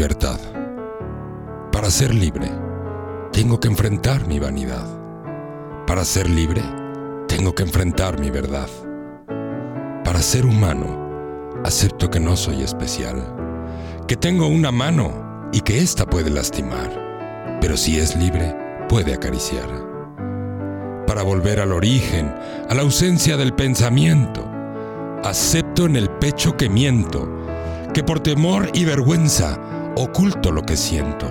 [0.00, 0.40] libertad.
[1.70, 2.50] Para ser libre,
[3.32, 4.86] tengo que enfrentar mi vanidad.
[5.86, 6.62] Para ser libre,
[7.28, 8.70] tengo que enfrentar mi verdad.
[10.02, 13.22] Para ser humano, acepto que no soy especial,
[14.08, 18.56] que tengo una mano y que ésta puede lastimar, pero si es libre,
[18.88, 19.68] puede acariciar.
[21.06, 22.34] Para volver al origen,
[22.70, 24.50] a la ausencia del pensamiento,
[25.22, 27.28] acepto en el pecho que miento,
[27.92, 29.60] que por temor y vergüenza
[30.00, 31.26] oculto lo que siento.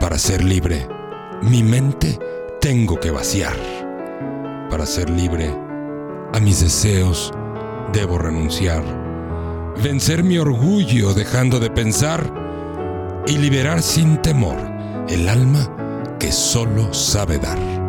[0.00, 0.88] Para ser libre,
[1.42, 2.18] mi mente
[2.60, 3.56] tengo que vaciar.
[4.68, 5.54] Para ser libre,
[6.32, 7.32] a mis deseos
[7.92, 8.82] debo renunciar.
[9.82, 12.32] Vencer mi orgullo dejando de pensar
[13.26, 14.58] y liberar sin temor
[15.08, 17.79] el alma que solo sabe dar.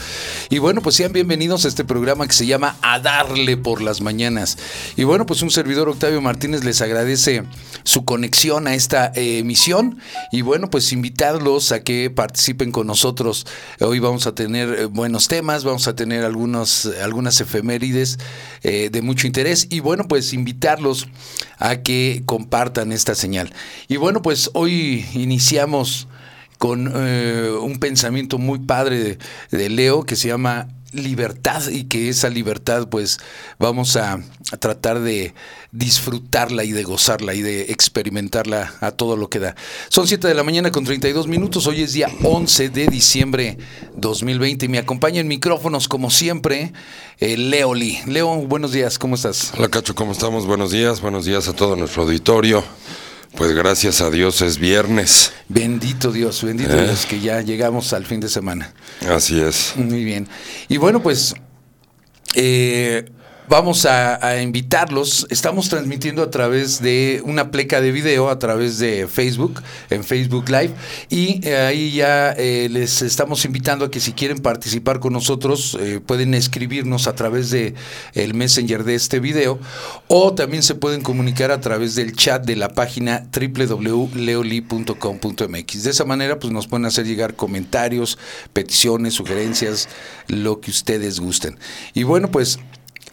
[0.49, 3.99] Y bueno, pues sean bienvenidos a este programa que se llama A Darle por las
[3.99, 4.57] Mañanas.
[4.95, 7.43] Y bueno, pues un servidor Octavio Martínez les agradece
[7.83, 9.99] su conexión a esta eh, emisión.
[10.31, 13.45] Y bueno, pues invitarlos a que participen con nosotros.
[13.81, 16.69] Hoy vamos a tener eh, buenos temas, vamos a tener algunos,
[17.01, 18.19] algunas efemérides
[18.61, 19.67] eh, de mucho interés.
[19.69, 21.07] Y bueno, pues invitarlos
[21.57, 23.53] a que compartan esta señal.
[23.87, 26.07] Y bueno, pues hoy iniciamos
[26.57, 29.17] con eh, un pensamiento muy padre de,
[29.51, 33.19] de, Leo que se llama libertad y que esa libertad pues
[33.59, 34.19] vamos a,
[34.59, 35.33] tratar de
[35.71, 39.55] disfrutarla y de gozarla y de experimentarla a todo lo que da.
[39.89, 43.57] Son 7 de la mañana con 32 minutos, hoy es día 11 de diciembre
[43.95, 46.73] 2020 y me acompaña en micrófonos como siempre
[47.19, 47.73] eh, Leo.
[47.73, 49.53] Leo, buenos días, ¿cómo estás?
[49.57, 50.45] Hola Cacho, ¿cómo estamos?
[50.45, 52.63] Buenos días, buenos días a todo nuestro auditorio.
[53.35, 55.33] Pues gracias a Dios es viernes.
[55.49, 56.83] Bendito Dios, bendito ¿Eh?
[56.83, 58.73] Dios que ya llegamos al fin de semana.
[59.09, 59.73] Así es.
[59.75, 60.27] Muy bien.
[60.67, 61.33] Y bueno, pues
[62.35, 63.05] eh,
[63.47, 65.27] vamos a, invitarlos.
[65.29, 70.49] Estamos transmitiendo a través de una pleca de video, a través de Facebook, en Facebook
[70.49, 70.73] Live.
[71.09, 75.77] Y eh, ahí ya eh, les estamos invitando a que si quieren participar con nosotros,
[75.79, 77.75] eh, pueden escribirnos a través de
[78.13, 79.59] el messenger de este video.
[80.07, 85.83] O también se pueden comunicar a través del chat de la página www.leoli.com.mx.
[85.83, 88.17] De esa manera, pues nos pueden hacer llegar comentarios,
[88.53, 89.89] peticiones, sugerencias,
[90.27, 91.57] lo que ustedes gusten.
[91.93, 92.59] Y bueno, pues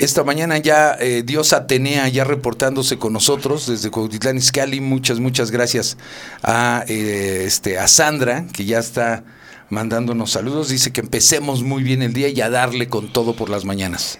[0.00, 4.40] esta mañana ya eh, Dios Atenea ya reportándose con nosotros desde Cuautitlán.
[4.80, 5.98] Muchas, muchas gracias
[6.42, 9.24] a, eh, este, a Sandra, que ya está
[9.68, 10.70] mandándonos saludos.
[10.70, 14.18] Dice que empecemos muy bien el día y a darle con todo por las mañanas.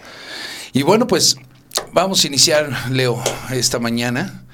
[0.74, 1.38] Y bueno, pues
[1.94, 4.44] vamos a iniciar, Leo, esta mañana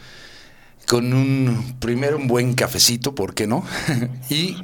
[0.86, 3.64] con un, primero un buen cafecito, ¿por qué no?
[4.30, 4.56] y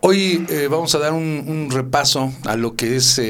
[0.00, 3.20] hoy eh, vamos a dar un, repaso a lo que es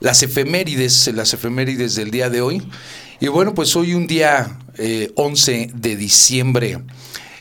[0.00, 2.62] las efemérides, las efemérides del día de hoy.
[3.20, 6.78] Y bueno, pues hoy un día eh, 11 de diciembre,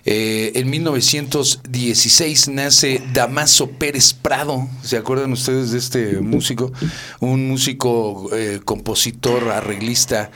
[0.10, 4.66] eh, en 1916 nace Damaso Pérez Prado.
[4.82, 6.72] ¿Se acuerdan ustedes de este músico?
[7.20, 10.32] Un músico, eh, compositor, arreglista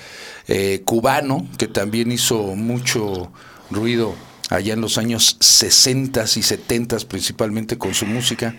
[0.50, 3.32] eh, cubano que también hizo mucho
[3.70, 4.14] ruido
[4.50, 8.54] allá en los años 60 y 70 principalmente con su música.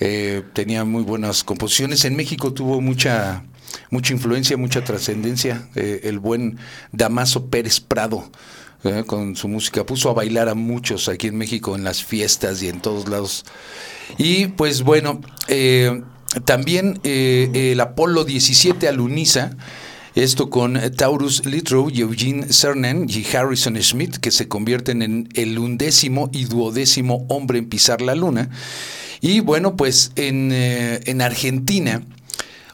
[0.00, 2.04] Eh, tenía muy buenas composiciones.
[2.04, 3.44] En México tuvo mucha,
[3.90, 5.68] mucha influencia, mucha trascendencia.
[5.74, 6.58] Eh, el buen
[6.92, 8.30] Damaso Pérez Prado.
[8.84, 12.62] Eh, con su música puso a bailar a muchos aquí en México en las fiestas
[12.62, 13.44] y en todos lados.
[14.18, 15.20] Y pues bueno,
[16.44, 19.56] también el Apolo 17 aluniza.
[20.18, 26.28] Esto con Taurus Litrow, Eugene Cernan y Harrison Smith, que se convierten en el undécimo
[26.32, 28.50] y duodécimo hombre en pisar la luna.
[29.20, 32.02] Y bueno, pues en, eh, en Argentina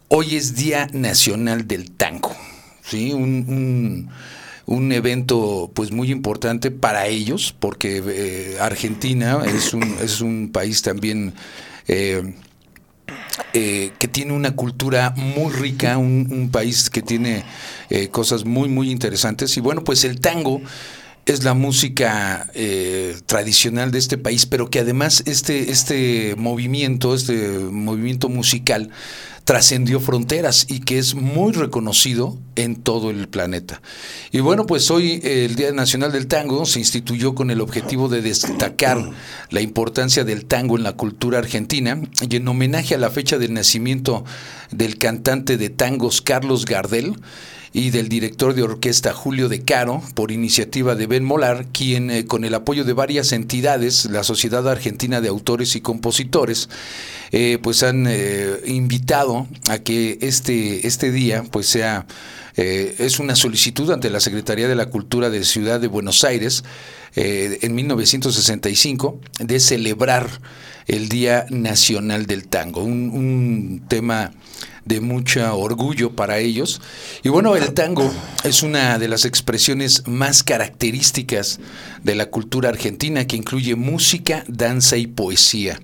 [0.08, 2.34] hoy es Día Nacional del Tango.
[2.82, 3.12] ¿sí?
[3.12, 4.08] Un,
[4.64, 10.80] un, evento pues muy importante para ellos, porque eh, Argentina es un, es un país
[10.80, 11.34] también
[11.88, 12.22] eh,
[13.52, 17.44] eh, que tiene una cultura muy rica, un, país que tiene
[18.10, 19.56] cosas muy, muy interesantes.
[19.56, 20.60] Y bueno, pues el tango
[21.26, 22.50] es la música
[23.26, 28.90] tradicional de este país, pero que además este, este movimiento, este movimiento musical,
[29.44, 33.82] trascendió fronteras y que es muy reconocido en todo el planeta.
[34.32, 38.22] Y bueno, pues hoy el Día Nacional del Tango se instituyó con el objetivo de
[38.22, 39.10] destacar
[39.50, 43.52] la importancia del tango en la cultura argentina y en homenaje a la fecha del
[43.52, 44.24] nacimiento
[44.70, 47.16] del cantante de tangos Carlos Gardel,
[47.76, 52.24] y del director de orquesta Julio De Caro, por iniciativa de Ben Molar, quien eh,
[52.24, 56.68] con el apoyo de varias entidades, la Sociedad Argentina de Autores y Compositores,
[57.32, 62.06] eh, pues han eh, invitado a que este, este día pues sea
[62.56, 66.62] es una solicitud ante la Secretaría de la Cultura de Ciudad de Buenos Aires
[67.16, 70.30] en 1965 de celebrar
[70.86, 74.32] el Día Nacional del Tango, un, un tema
[74.84, 76.80] de mucho orgullo para ellos.
[77.22, 81.60] Y bueno, el tango es una de las expresiones más características
[82.02, 85.80] de la cultura argentina que incluye música, danza y poesía.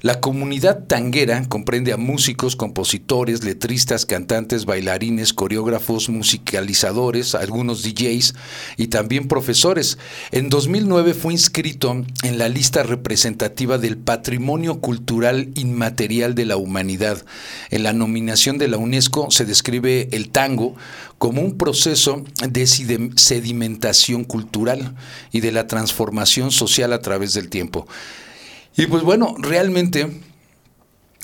[0.00, 8.34] La comunidad tanguera comprende a músicos, compositores, letristas, cantantes, bailarines, coreógrafos, musicalizadores, algunos DJs
[8.76, 9.98] y también profesores.
[10.30, 17.24] En 2009 fue inscrito en la lista representativa del Patrimonio Cultural Inmaterial de la Humanidad.
[17.70, 20.76] En la nominación de la UNESCO se describe el tango
[21.18, 24.94] como un proceso de sedimentación cultural
[25.32, 27.88] y de la transformación social a través del tiempo.
[28.78, 30.08] Y pues bueno, realmente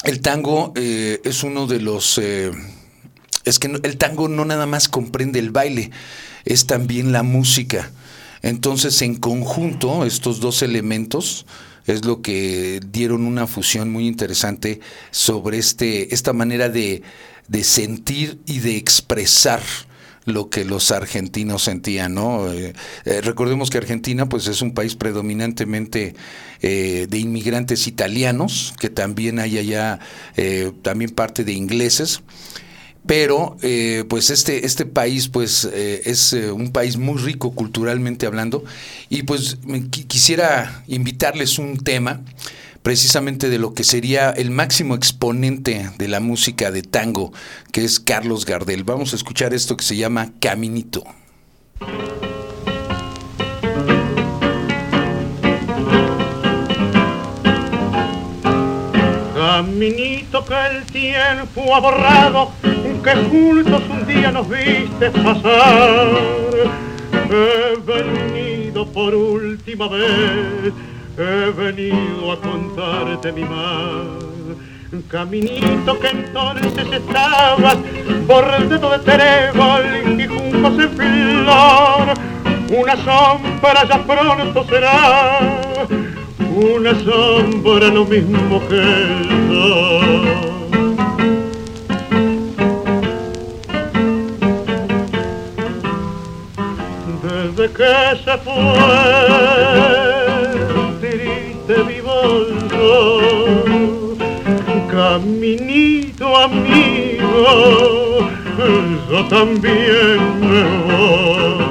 [0.03, 2.19] el tango eh, es uno de los...
[2.19, 2.51] Eh,
[3.45, 5.93] es que el tango no nada más comprende el baile,
[6.45, 7.93] es también la música.
[8.43, 11.47] Entonces, en conjunto, estos dos elementos
[11.87, 14.81] es lo que dieron una fusión muy interesante
[15.13, 17.03] sobre este, esta manera de,
[17.47, 19.63] de sentir y de expresar
[20.25, 22.53] lo que los argentinos sentían, ¿no?
[22.53, 22.73] Eh,
[23.05, 26.15] eh, recordemos que Argentina, pues, es un país predominantemente
[26.63, 29.99] eh, de inmigrantes italianos, que también hay allá
[30.83, 32.23] también parte de ingleses
[33.07, 33.59] pero
[34.09, 38.65] pues este este país pues es un país muy rico culturalmente hablando
[39.11, 39.59] y pues
[40.09, 42.23] quisiera invitarles un tema
[42.85, 47.33] precisamente de lo que sería el máximo exponente de la música de tango,
[47.73, 48.85] que es Carlos Gardel.
[48.85, 51.03] Vamos a escuchar esto que se llama Caminito.
[59.35, 66.11] Caminito que el tiempo ha borrado, que juntos un día nos viste pasar.
[67.31, 70.75] He venido por última vez
[71.17, 74.19] he venido a contarte mi mal.
[75.09, 77.77] Caminito que entonces estabas
[78.27, 82.15] bordeado de trébol y juncos en flor.
[82.71, 85.41] Una sombra ya pronto será,
[86.55, 90.45] una sombra lo mismo que el sol.
[97.23, 97.95] Desde que
[98.25, 99.94] se fue
[101.67, 103.21] mi bolso.
[104.91, 108.29] Caminito amigo,
[109.11, 111.65] yo también me voy.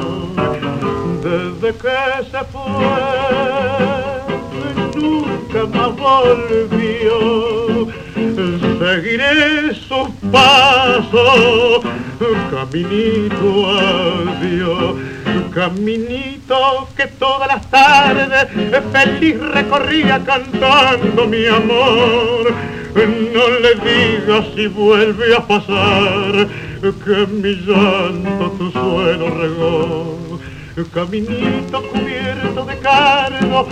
[1.21, 2.00] Desde que
[2.31, 2.93] se fue,
[4.95, 7.15] nunca más volvió.
[8.79, 11.81] Seguiré su paso,
[12.51, 15.12] caminito adiós
[15.54, 18.48] caminito que todas las tardes
[18.92, 22.54] feliz recorría cantando mi amor.
[22.96, 26.48] No le digas si vuelve a pasar
[26.82, 30.40] que mi llanto tu suelo regó.
[30.94, 33.68] Caminito cubierto de cargo,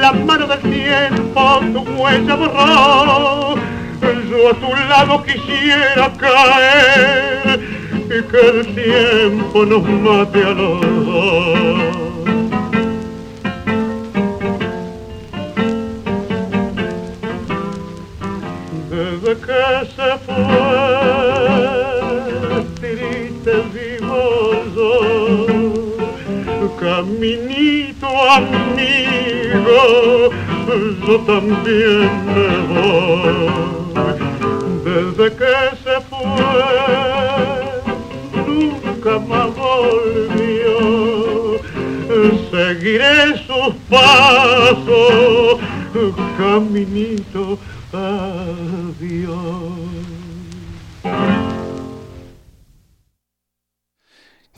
[0.00, 3.56] la mano del tiempo tu huella borró.
[4.30, 7.60] Yo a tu lado quisiera caer
[8.04, 11.96] y que el tiempo nos mate a los dos.
[18.90, 19.64] Desde que
[19.96, 20.34] se fue,
[22.80, 24.22] triste vivo
[24.76, 24.88] yo,
[26.78, 29.80] caminito amigo,
[31.06, 33.46] yo también me voy.
[34.84, 37.55] Desde que se fue,
[39.06, 41.60] nunca más volvió.
[42.50, 45.60] seguiré sus pasos,
[46.36, 47.58] caminito,
[47.92, 49.72] adiós.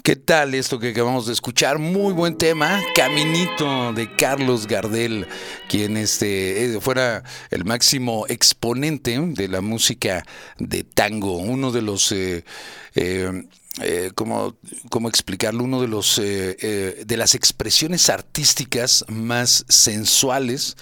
[0.02, 1.78] ¿Qué tal esto que acabamos de escuchar?
[1.78, 5.26] Muy buen tema, Caminito de Carlos Gardel,
[5.68, 10.24] quien este eh, fuera el máximo exponente de la música
[10.56, 12.42] de tango, uno de los eh,
[12.94, 13.42] eh,
[13.82, 14.56] eh, ¿cómo,
[14.90, 15.64] cómo explicarlo?
[15.64, 20.76] Uno de los eh, eh, de las expresiones artísticas más sensuales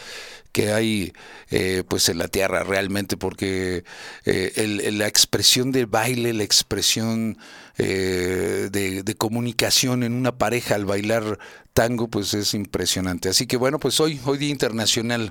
[0.53, 1.12] que hay
[1.50, 3.85] eh, pues en la tierra realmente porque
[4.25, 7.37] la expresión de baile la expresión
[7.76, 11.38] de, de comunicación en una pareja al bailar
[11.75, 15.31] tango pues es impresionante así que bueno pues hoy hoy día internacional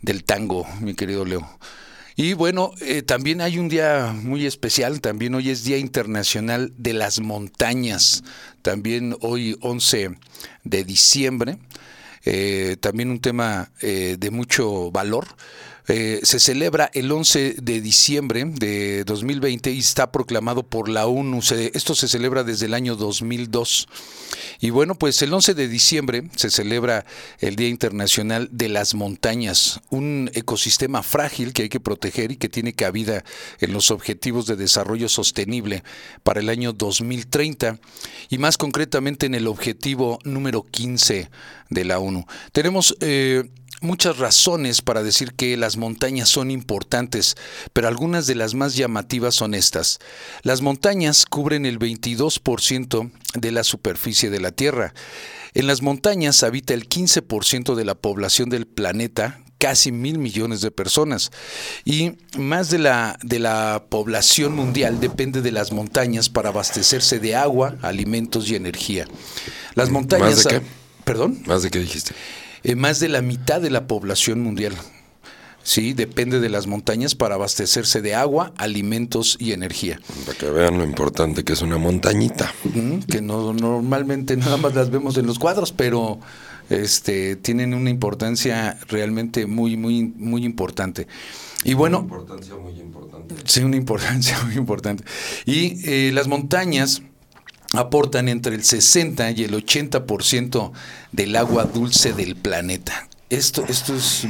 [0.00, 1.46] del tango mi querido Leo
[2.16, 6.92] y bueno, eh, también hay un día muy especial, también hoy es Día Internacional de
[6.92, 8.22] las Montañas,
[8.62, 10.16] también hoy 11
[10.62, 11.58] de diciembre,
[12.24, 15.26] eh, también un tema eh, de mucho valor.
[15.86, 21.42] Eh, se celebra el 11 de diciembre de 2020 y está proclamado por la ONU.
[21.42, 23.86] Se- esto se celebra desde el año 2002.
[24.60, 27.04] Y bueno, pues el 11 de diciembre se celebra
[27.38, 32.48] el Día Internacional de las Montañas, un ecosistema frágil que hay que proteger y que
[32.48, 33.22] tiene cabida
[33.60, 35.84] en los Objetivos de Desarrollo Sostenible
[36.22, 37.78] para el año 2030
[38.30, 41.30] y más concretamente en el objetivo número 15
[41.68, 42.24] de la ONU.
[42.52, 43.44] Tenemos eh,
[43.84, 47.36] muchas razones para decir que las montañas son importantes,
[47.72, 49.98] pero algunas de las más llamativas son estas.
[50.42, 54.94] Las montañas cubren el 22% de la superficie de la Tierra.
[55.54, 60.70] En las montañas habita el 15% de la población del planeta, casi mil millones de
[60.70, 61.30] personas.
[61.84, 67.36] Y más de la, de la población mundial depende de las montañas para abastecerse de
[67.36, 69.06] agua, alimentos y energía.
[69.74, 70.36] Las montañas...
[70.36, 70.62] ¿Más de qué?
[71.04, 71.42] ¿Perdón?
[71.46, 72.14] ¿Más de qué dijiste?
[72.64, 74.74] Eh, más de la mitad de la población mundial.
[75.62, 79.98] Sí, depende de las montañas para abastecerse de agua, alimentos y energía.
[80.26, 82.52] Para que vean lo importante que es una montañita.
[83.10, 86.18] Que no normalmente nada más las vemos en los cuadros, pero
[86.68, 91.06] este tienen una importancia realmente muy muy muy importante.
[91.64, 93.34] Y bueno, importancia muy importante.
[93.46, 95.04] Sí, una importancia muy importante.
[95.46, 97.02] Y eh, las montañas
[97.76, 100.72] aportan entre el 60 y el 80%
[101.12, 103.08] del agua dulce del planeta.
[103.30, 104.26] Esto, esto es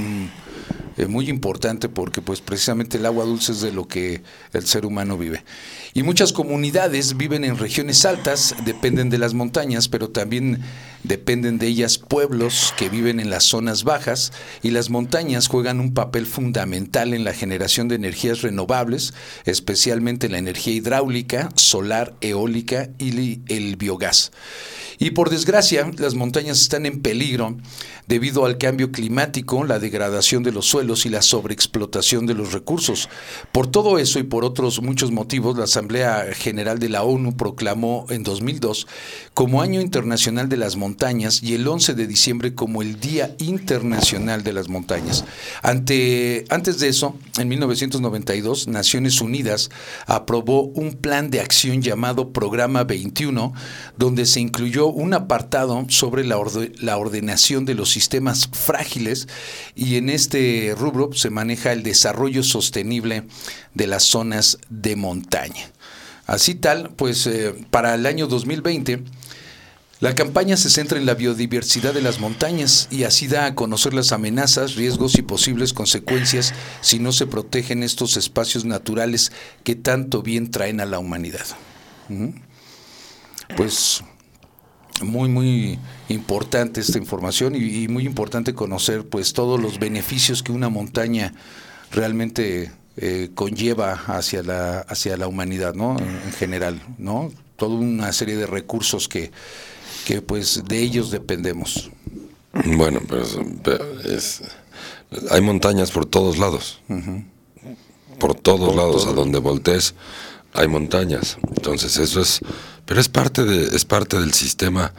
[0.96, 4.22] eh, muy importante porque pues precisamente el agua dulce es de lo que
[4.52, 5.44] el ser humano vive.
[5.92, 10.60] Y muchas comunidades viven en regiones altas, dependen de las montañas, pero también
[11.02, 14.32] dependen de ellas pueblos que viven en las zonas bajas
[14.62, 20.38] y las montañas juegan un papel fundamental en la generación de energías renovables, especialmente la
[20.38, 24.32] energía hidráulica, solar, eólica y el biogás.
[24.98, 27.56] Y por desgracia, las montañas están en peligro
[28.06, 33.08] debido al cambio climático, la degradación de los suelos y la sobreexplotación de los recursos.
[33.52, 38.06] Por todo eso y por otros muchos motivos, la Asamblea General de la ONU proclamó
[38.10, 38.86] en 2002
[39.32, 44.44] como Año Internacional de las Montañas y el 11 de diciembre como el Día Internacional
[44.44, 45.24] de las Montañas.
[45.62, 49.70] Ante, antes de eso, en 1992, Naciones Unidas
[50.06, 53.54] aprobó un plan de acción llamado Programa 21,
[53.96, 56.36] donde se incluyó un apartado sobre la,
[56.80, 59.28] la ordenación de los sistemas frágiles
[59.74, 63.24] y en este rubro se maneja el desarrollo sostenible
[63.74, 65.70] de las zonas de montaña.
[66.26, 69.02] Así tal, pues eh, para el año 2020
[70.00, 73.94] la campaña se centra en la biodiversidad de las montañas y así da a conocer
[73.94, 76.52] las amenazas, riesgos y posibles consecuencias
[76.82, 81.46] si no se protegen estos espacios naturales que tanto bien traen a la humanidad.
[83.56, 84.02] Pues
[85.02, 90.52] muy muy importante esta información y, y muy importante conocer pues todos los beneficios que
[90.52, 91.34] una montaña
[91.90, 98.12] realmente eh, conlleva hacia la hacia la humanidad no en, en general no toda una
[98.12, 99.30] serie de recursos que
[100.06, 101.90] que pues de ellos dependemos.
[102.66, 104.42] Bueno, pero es, pero es-
[105.30, 106.80] hay montañas por todos lados.
[108.18, 109.94] Por todos lados, a donde voltees
[110.52, 111.36] hay montañas.
[111.56, 112.40] Entonces eso es,
[112.86, 114.92] pero es parte de, es parte del sistema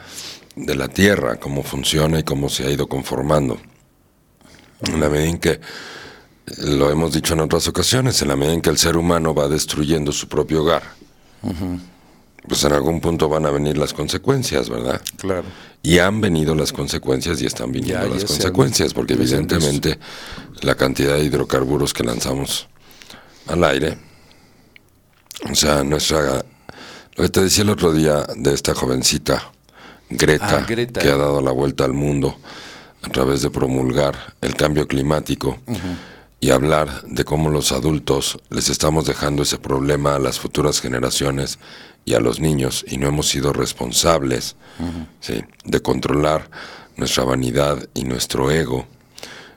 [0.56, 3.58] de la Tierra, cómo funciona y cómo se ha ido conformando.
[4.80, 5.60] En la medida en que
[6.58, 9.48] lo hemos dicho en otras ocasiones, en la medida en que el ser humano va
[9.48, 10.82] destruyendo su propio hogar,
[12.46, 15.00] pues en algún punto van a venir las consecuencias, ¿verdad?
[15.16, 15.44] claro
[15.82, 19.98] Y han venido las consecuencias y están viniendo Ya, las consecuencias, porque han evidentemente
[20.62, 22.68] la cantidad de hidrocarburos que lanzamos
[23.46, 23.98] al aire,
[25.50, 26.44] o sea, nuestra...
[27.16, 29.50] Lo que te decía el otro día de esta jovencita
[30.08, 31.00] Greta, Ah, Greta.
[31.00, 32.36] que ha dado la vuelta al mundo
[33.02, 35.58] a través de promulgar el cambio climático
[36.40, 41.58] y hablar de cómo los adultos les estamos dejando ese problema a las futuras generaciones
[42.04, 44.54] y a los niños y no hemos sido responsables
[45.20, 45.42] ¿sí?
[45.64, 46.48] de controlar
[46.96, 48.86] nuestra vanidad y nuestro ego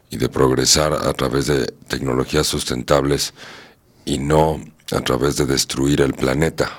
[0.10, 3.34] y de progresar a través de tecnologías sustentables
[4.06, 4.60] y no
[4.92, 6.72] a través de destruir el planeta.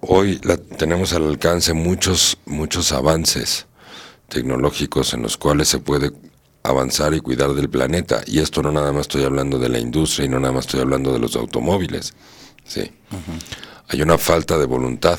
[0.00, 3.66] Hoy la- tenemos al alcance muchos, muchos avances
[4.28, 6.12] tecnológicos en los cuales se puede
[6.62, 8.22] avanzar y cuidar del planeta.
[8.26, 10.80] Y esto no nada más estoy hablando de la industria y no nada más estoy
[10.80, 12.14] hablando de los automóviles.
[12.64, 12.90] Sí.
[13.88, 15.18] Hay una falta de voluntad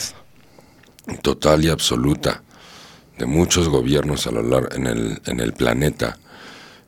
[1.22, 2.41] total y absoluta
[3.17, 6.17] de muchos gobiernos a lo largo en el, en el planeta,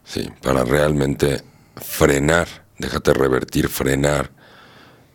[0.04, 1.44] sí, para realmente
[1.76, 2.48] frenar,
[2.80, 4.32] déjate revertir, frenar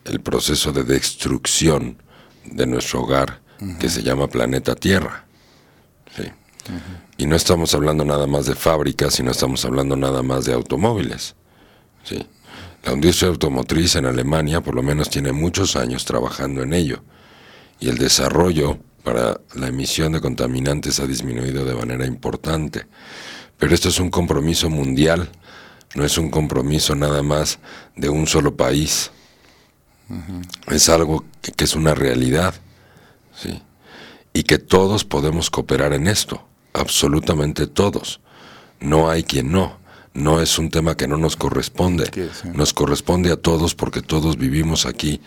[0.05, 1.97] el proceso de destrucción
[2.45, 3.41] de nuestro hogar
[3.79, 5.27] que se llama planeta Tierra.
[6.17, 6.25] Sí.
[7.19, 10.55] Y no estamos hablando nada más de fábricas y no estamos hablando nada más de
[10.55, 11.35] automóviles.
[12.05, 12.27] Sí.
[12.85, 17.03] La industria automotriz en Alemania por lo menos tiene muchos años trabajando en ello
[17.79, 22.87] y el desarrollo para la emisión de contaminantes ha disminuido de manera importante.
[23.59, 25.31] Pero esto es un compromiso mundial,
[25.95, 27.59] no es un compromiso nada más
[27.97, 29.11] de un solo país.
[30.69, 32.55] Es algo que, que es una realidad,
[33.35, 33.63] ¿sí?
[34.33, 38.21] Y que todos podemos cooperar en esto, absolutamente todos.
[38.81, 39.79] No hay quien no.
[40.13, 42.11] No es un tema que no nos corresponde.
[42.11, 42.49] Que sí.
[42.53, 45.21] Nos corresponde a todos porque todos vivimos aquí,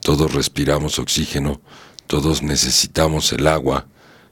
[0.00, 1.60] todos respiramos oxígeno,
[2.06, 3.86] todos necesitamos el agua.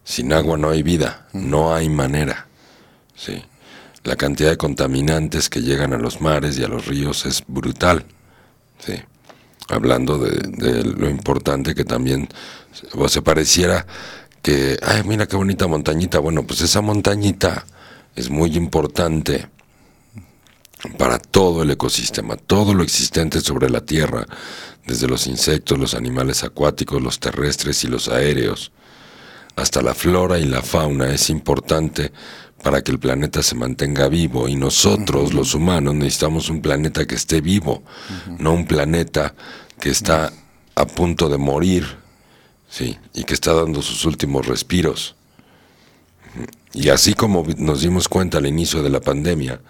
[0.05, 2.47] Sin agua no hay vida, no hay manera.
[3.17, 3.43] Sí.
[4.05, 8.05] La cantidad de contaminantes que llegan a los mares y a los ríos es brutal.
[8.79, 8.95] Sí.
[9.69, 12.29] Hablando de, lo importante que también
[12.95, 13.87] o se pareciera
[14.43, 16.21] que, ay, mira qué bonita montañita.
[16.21, 17.67] Bueno, pues esa montañita
[18.15, 19.49] es muy importante
[20.99, 24.27] para todo el ecosistema, todo lo existente sobre la Tierra,
[24.87, 28.73] desde los insectos, los animales acuáticos, los terrestres y los aéreos,
[29.57, 32.13] hasta la flora y la fauna es importante
[32.67, 34.49] para que el planeta se mantenga vivo.
[34.49, 37.85] Y nosotros los humanos necesitamos un planeta que esté vivo,
[38.41, 39.37] no un planeta
[39.79, 40.33] que está
[40.75, 41.87] a punto de morir,
[42.69, 45.15] sí, y que está dando sus últimos respiros.
[46.73, 49.61] Y así como nos dimos cuenta al inicio de la pandemia,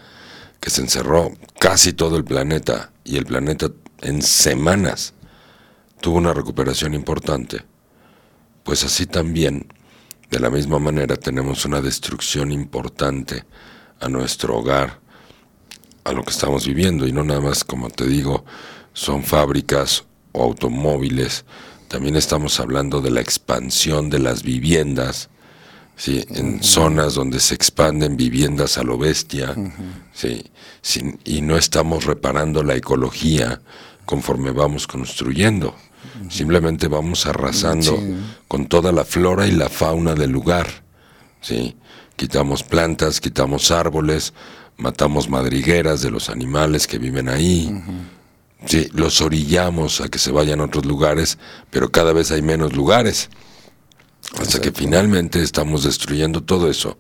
[0.59, 3.67] que se encerró casi todo el planeta y el planeta
[4.01, 5.13] en semanas
[6.01, 7.63] tuvo una recuperación importante,
[8.65, 9.67] pues así también,
[10.31, 13.45] de la misma manera, tenemos una destrucción importante
[14.01, 15.01] a nuestro hogar,
[16.05, 18.45] a lo que estamos viviendo, y no nada más, como te digo,
[18.93, 21.45] son fábricas o automóviles,
[21.89, 25.31] también estamos hablando de la expansión de las viviendas,
[25.97, 26.25] ¿sí?
[26.31, 29.55] en zonas donde se expanden viviendas a lo bestia,
[30.13, 30.45] ¿sí?
[30.83, 33.61] Sin- y no estamos reparando la ecología
[34.05, 35.75] conforme vamos construyendo.
[36.31, 38.15] Simplemente vamos arrasando Sí.
[38.49, 40.67] con toda la flora y la fauna del lugar.
[41.41, 41.77] ¿sí?
[42.17, 44.33] Quitamos plantas, quitamos árboles,
[44.77, 47.71] matamos madrigueras de los animales que viven ahí.
[48.65, 51.39] Sí, los orillamos a que se vayan a otros lugares,
[51.71, 53.29] pero cada vez hay menos lugares.
[54.41, 56.99] Hasta que finalmente estamos destruyendo todo eso.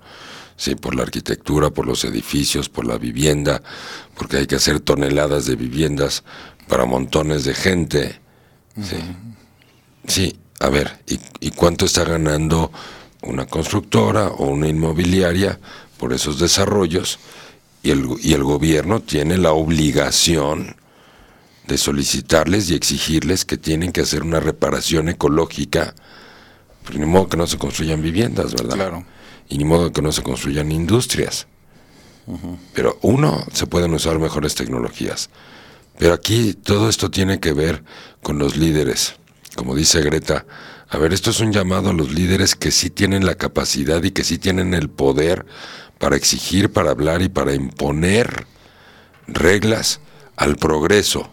[0.57, 3.63] Sí, por la arquitectura, por los edificios, por la vivienda,
[4.17, 6.25] porque hay que hacer toneladas de viviendas
[6.69, 8.21] para montones de gente.
[8.83, 8.97] Sí.
[10.07, 12.71] Sí, a ver, ¿y, y cuánto está ganando
[13.23, 15.59] una constructora o una inmobiliaria
[15.99, 17.19] por esos desarrollos?
[17.83, 20.77] Y el, y el gobierno tiene la obligación
[21.67, 25.95] de solicitarles y exigirles que tienen que hacer una reparación ecológica.
[26.85, 28.75] Pero ni modo que no se construyan viviendas, ¿verdad?
[28.75, 29.05] Claro.
[29.49, 31.47] Y ni modo que no se construyan industrias.
[32.75, 35.31] Pero uno, se pueden usar mejores tecnologías.
[35.99, 37.83] Pero aquí todo esto tiene que ver
[38.23, 39.15] con los líderes.
[39.55, 40.47] Como dice Greta,
[40.89, 44.11] a ver, esto es un llamado a los líderes que sí tienen la capacidad y
[44.11, 45.47] que sí tienen el poder
[45.99, 48.47] para exigir, para hablar y para imponer
[49.27, 50.01] reglas
[50.37, 51.31] al progreso.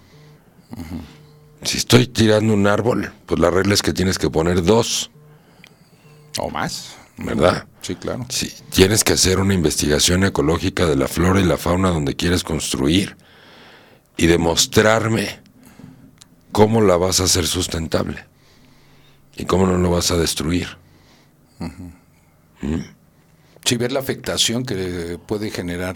[1.63, 5.11] Si estoy tirando un árbol, pues la regla es que tienes que poner dos,
[6.39, 6.95] O más.
[7.17, 7.67] ¿verdad?
[7.81, 8.25] Sí, claro.
[8.29, 12.43] Si tienes que hacer una investigación ecológica de la flora y la fauna donde quieres
[12.43, 13.17] construir
[14.17, 15.39] y demostrarme
[16.51, 18.25] cómo la vas a hacer sustentable
[19.35, 20.77] y cómo no lo vas a destruir.
[23.65, 25.95] Sí, ver la afectación que puede generar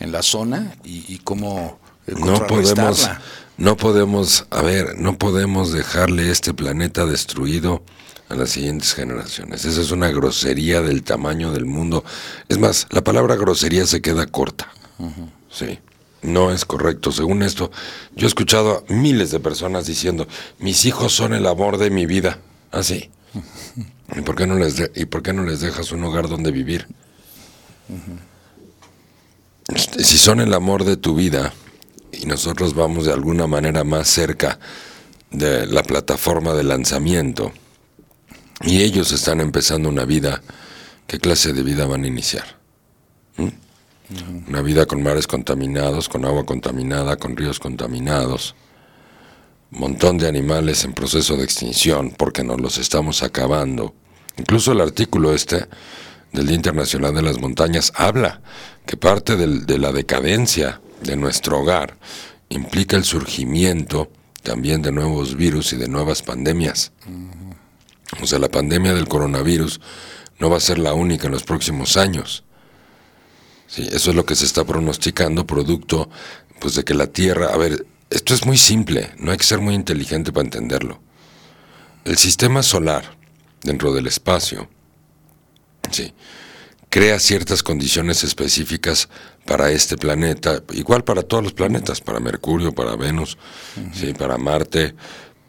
[0.00, 3.08] en la zona y, y cómo No podemos,
[3.56, 7.84] no podemos, a ver, no podemos dejarle este planeta destruido
[8.28, 9.64] a las siguientes generaciones.
[9.64, 12.04] Esa es una grosería del tamaño del mundo.
[12.48, 14.68] Es más, la palabra grosería se queda corta.
[15.50, 15.78] Sí.
[16.22, 17.10] No es correcto.
[17.12, 17.70] Según esto,
[18.14, 20.26] yo he escuchado a miles de personas diciendo,
[20.58, 22.38] mis hijos son el amor de mi vida.
[22.70, 23.10] Así.
[24.16, 26.52] ¿Y por qué no les, de- ¿y por qué no les dejas un hogar donde
[26.52, 26.86] vivir?
[29.98, 31.52] Si son el amor de tu vida
[32.12, 34.58] y nosotros vamos de alguna manera más cerca
[35.30, 37.52] de la plataforma de lanzamiento
[38.62, 40.42] y ellos están empezando una vida,
[41.06, 42.58] ¿qué clase de vida van a iniciar?
[43.36, 43.48] ¿Mm?
[44.48, 48.54] Una vida con mares contaminados, con agua contaminada, con ríos contaminados,
[49.70, 53.94] montón de animales en proceso de extinción porque nos los estamos acabando.
[54.36, 55.66] Incluso el artículo este
[56.32, 58.40] del Día Internacional de las Montañas habla
[58.86, 61.96] que parte del- de la decadencia de nuestro hogar
[62.48, 64.10] implica el surgimiento
[64.42, 66.92] también de nuevos virus y de nuevas pandemias.
[68.20, 69.80] O sea, la pandemia del coronavirus
[70.38, 72.44] no va a ser la única en los próximos años.
[73.72, 76.10] Sí, eso es lo que se está pronosticando, producto
[76.60, 79.60] pues de que la Tierra, a ver, esto es muy simple, no hay que ser
[79.60, 81.00] muy inteligente para entenderlo.
[82.04, 83.16] El sistema solar
[83.62, 84.68] dentro del espacio,
[85.90, 86.12] sí,
[86.90, 89.08] crea ciertas condiciones específicas
[89.46, 93.38] para este planeta, igual para todos los planetas, para Mercurio, para Venus,
[93.94, 94.94] sí, para Marte.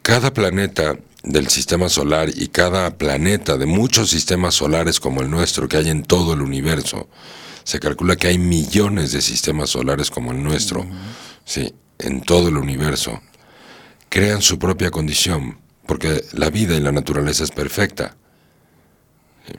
[0.00, 5.68] Cada planeta del sistema solar y cada planeta de muchos sistemas solares como el nuestro
[5.68, 7.10] que hay en todo el universo,
[7.64, 10.86] se calcula que hay millones de sistemas solares como el nuestro,
[11.44, 13.20] sí, en todo el universo,
[14.08, 18.16] crean su propia condición, porque la vida y la naturaleza es perfecta.
[19.46, 19.54] Sí.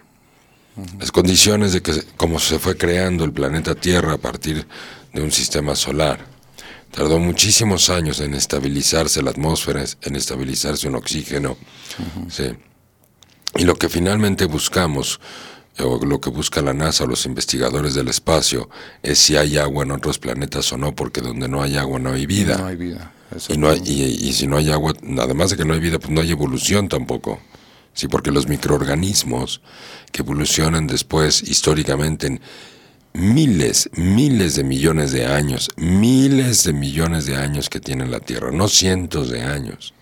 [1.00, 4.68] Las condiciones de que, como se fue creando el planeta Tierra a partir
[5.14, 6.26] de un sistema solar,
[6.92, 11.58] tardó muchísimos años en estabilizarse la atmósfera, en estabilizarse un oxígeno.
[12.30, 12.52] sí.
[13.58, 15.22] Y lo que finalmente buscamos,
[15.80, 18.70] o lo que busca la NASA o los investigadores del espacio,
[19.04, 22.12] es si hay agua en otros planetas o no, porque donde no hay agua no
[22.14, 22.58] hay vida.
[22.58, 23.12] No hay vida.
[23.50, 26.00] Y, no hay- y, y si no hay agua, además de que no hay vida,
[26.00, 27.40] pues no hay evolución tampoco.
[27.94, 29.62] Sí, porque los microorganismos
[30.12, 32.42] que evolucionan después históricamente en
[33.14, 38.52] miles, miles de millones de años, miles de millones de años que tiene la Tierra,
[38.52, 39.94] no cientos de años,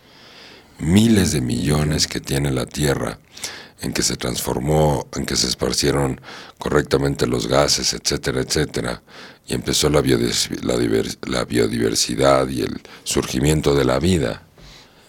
[0.79, 3.19] miles de millones que tiene la Tierra,
[3.83, 6.21] en que se transformó, en que se esparcieron
[6.57, 9.03] correctamente los gases, etcétera, etcétera,
[9.45, 14.43] y empezó la, biodiversidad y el surgimiento de la vida.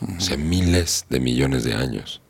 [0.01, 2.21] O sea, miles de millones de años.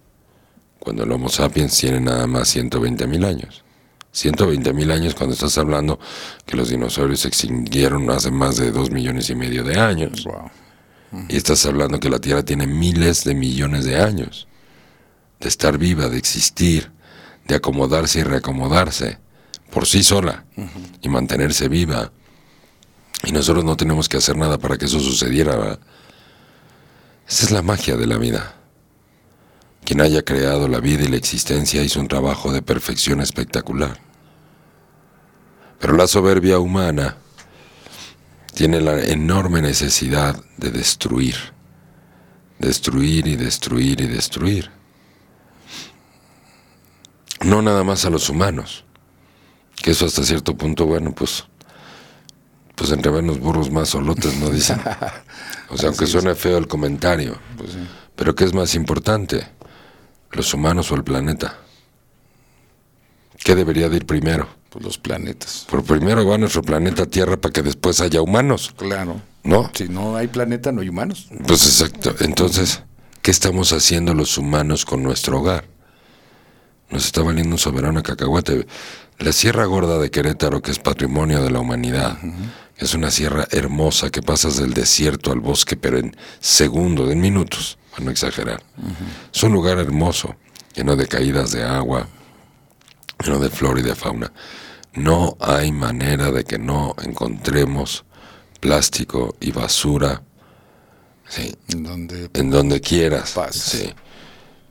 [0.79, 3.65] Cuando el Homo sapiens tiene nada más 120 mil años.
[4.13, 5.99] 120 mil años cuando estás hablando
[6.45, 10.25] que los dinosaurios se extinguieron hace más de 2 millones y medio de años.
[10.25, 10.51] Wow.
[11.29, 14.47] Y estás hablando que la Tierra tiene miles de millones de años
[15.45, 16.91] de estar viva, de existir,
[17.47, 19.19] de acomodarse y reacomodarse
[19.71, 20.47] por sí sola
[21.03, 22.13] y mantenerse viva.
[23.25, 25.79] Y nosotros no tenemos que hacer nada para que eso sucediera.
[27.29, 28.55] Esa es la magia de la vida.
[29.85, 34.01] Quien haya creado la vida y la existencia hizo un trabajo de perfección espectacular.
[35.79, 37.19] Pero la soberbia humana
[38.55, 41.37] tiene la enorme necesidad de destruir,
[42.59, 44.84] destruir y destruir y destruir.
[47.45, 48.85] No nada más a los humanos,
[49.83, 51.45] que eso hasta cierto punto, bueno, pues,
[52.75, 54.81] pues entre menos burros más solotes, ¿no dicen?
[55.71, 57.79] O sea, aunque suene feo el comentario, Pues sí.
[58.15, 59.49] pero ¿qué es más importante?
[60.31, 61.57] ¿Los humanos o el planeta?
[63.43, 64.47] ¿Qué debería de ir primero?
[64.71, 65.67] Pues los planetas.
[65.69, 69.21] Por primero va nuestro planeta Tierra para que después haya humanos, Claro.
[69.43, 69.71] ¿no?
[69.75, 71.29] Si no hay planeta, no hay humanos.
[71.47, 72.15] Pues exacto.
[72.21, 72.83] Entonces,
[73.23, 75.65] ¿qué estamos haciendo los humanos con nuestro hogar?
[76.91, 78.67] Nos está valiendo un soberano cacahuate.
[79.19, 82.19] La Sierra Gorda de Querétaro, que es patrimonio de la humanidad,
[82.77, 87.79] es una sierra hermosa que pasas del desierto al bosque, pero en segundos, en minutos,
[87.93, 88.63] para no exagerar.
[89.33, 90.35] Es un lugar hermoso,
[90.75, 92.09] lleno de caídas de agua,
[93.25, 94.33] lleno de flora y de fauna.
[94.95, 98.05] No hay manera de que no encontremos
[98.61, 100.23] plástico y basura.
[101.29, 103.35] Sí, Donde en donde quieras.
[103.53, 103.93] Sí.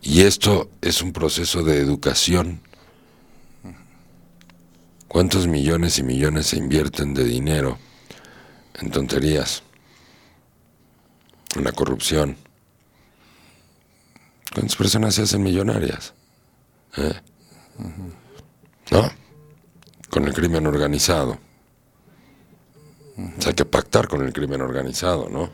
[0.06, 2.60] Y esto es un proceso de educación.
[5.08, 7.78] ¿Cuántos millones y millones se invierten de dinero
[8.82, 9.64] en tonterías?
[11.56, 12.36] En la corrupción.
[14.54, 16.14] ¿Cuántas personas se hacen millonarias?
[16.98, 17.14] ¿Eh?
[18.92, 19.10] ¿No?
[20.10, 21.40] Con el crimen organizado.
[23.18, 25.50] O sea, hay que pactar con el crimen organizado, ¿no?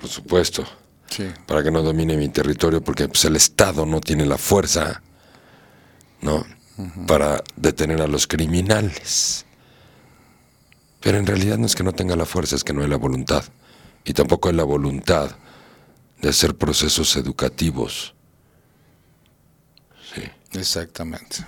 [0.00, 0.64] Por supuesto.
[1.08, 1.32] Sí.
[1.46, 5.02] para que no domine mi territorio, porque pues, el Estado no tiene la fuerza,
[6.20, 6.44] ¿no?
[7.06, 9.46] Para detener a los criminales.
[11.00, 12.96] Pero en realidad no es que no tenga la fuerza, es que no hay la
[12.96, 13.44] voluntad.
[14.04, 15.30] Y tampoco hay la voluntad
[16.20, 18.14] de hacer procesos educativos.
[20.14, 20.22] Sí.
[20.58, 21.46] Exactamente.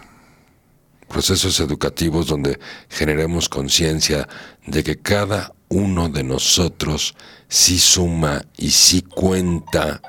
[1.08, 4.28] procesos educativos donde generemos conciencia
[4.66, 7.14] de que cada uno de nosotros
[7.48, 10.00] sí suma y sí cuenta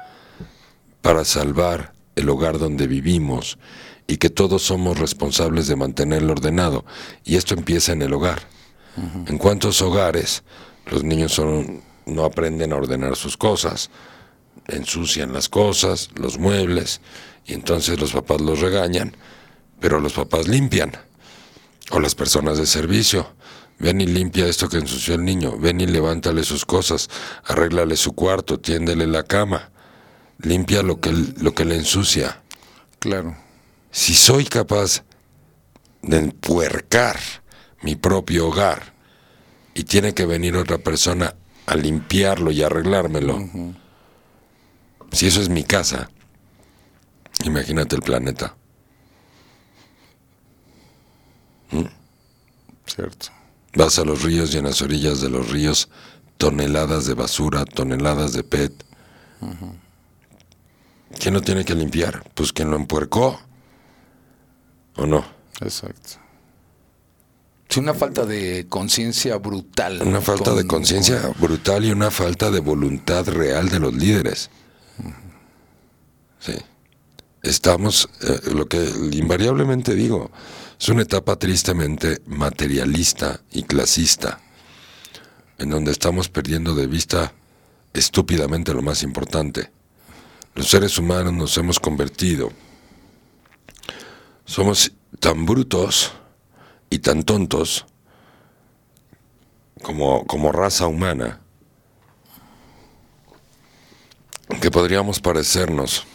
[1.02, 3.58] para salvar el hogar donde vivimos
[4.08, 6.84] y que todos somos responsables de mantenerlo ordenado.
[7.23, 8.41] Y esto empieza en el hogar.
[9.28, 10.43] En cuántos hogares
[10.88, 13.89] los niños son, no aprenden a ordenar sus cosas,
[14.67, 16.99] ensucian las cosas, los muebles,
[17.45, 19.15] y entonces los papás los regañan,
[19.80, 20.91] pero los papás limpian.
[21.91, 23.34] O las personas de servicio.
[23.80, 25.58] Ven y limpia esto que ensució el niño.
[25.58, 27.10] Ven y levántale sus cosas.
[27.46, 28.60] Arréglale su cuarto.
[28.60, 29.72] Tiéndele la cama.
[30.39, 32.42] Limpia lo que, lo que le ensucia.
[33.00, 33.36] Claro.
[33.92, 35.04] Si soy capaz
[36.02, 37.18] de empuercar
[37.82, 38.94] mi propio hogar
[39.74, 43.39] y tiene que venir otra persona a limpiarlo y arreglármelo,
[45.12, 46.10] si eso es mi casa,
[47.44, 48.56] imagínate el planeta.
[52.86, 53.38] Cierto.
[53.75, 55.89] Vas a los ríos y en las orillas de los ríos
[56.38, 58.73] toneladas de basura, toneladas de PET.
[61.19, 62.23] ¿Quién lo tiene que limpiar?
[62.34, 63.39] Pues quien lo empuercó.
[64.95, 65.25] ¿O no?
[65.62, 66.10] Exacto.
[67.69, 70.01] Sí, una falta de conciencia brutal.
[70.01, 74.49] Una falta de con- conciencia brutal y una falta de voluntad real de los líderes.
[76.39, 76.53] Sí.
[77.43, 80.32] Estamos, eh, lo que invariablemente digo,
[80.80, 84.39] es una etapa tristemente materialista y clasista,
[85.58, 87.34] en donde estamos perdiendo de vista
[87.94, 89.72] estúpidamente lo más importante.
[90.56, 92.52] Los seres humanos nos hemos convertido.
[94.46, 96.13] Somos tan brutos
[96.89, 97.86] y tan tontos
[99.84, 101.42] como, como raza humana
[104.62, 106.06] que podríamos parecernos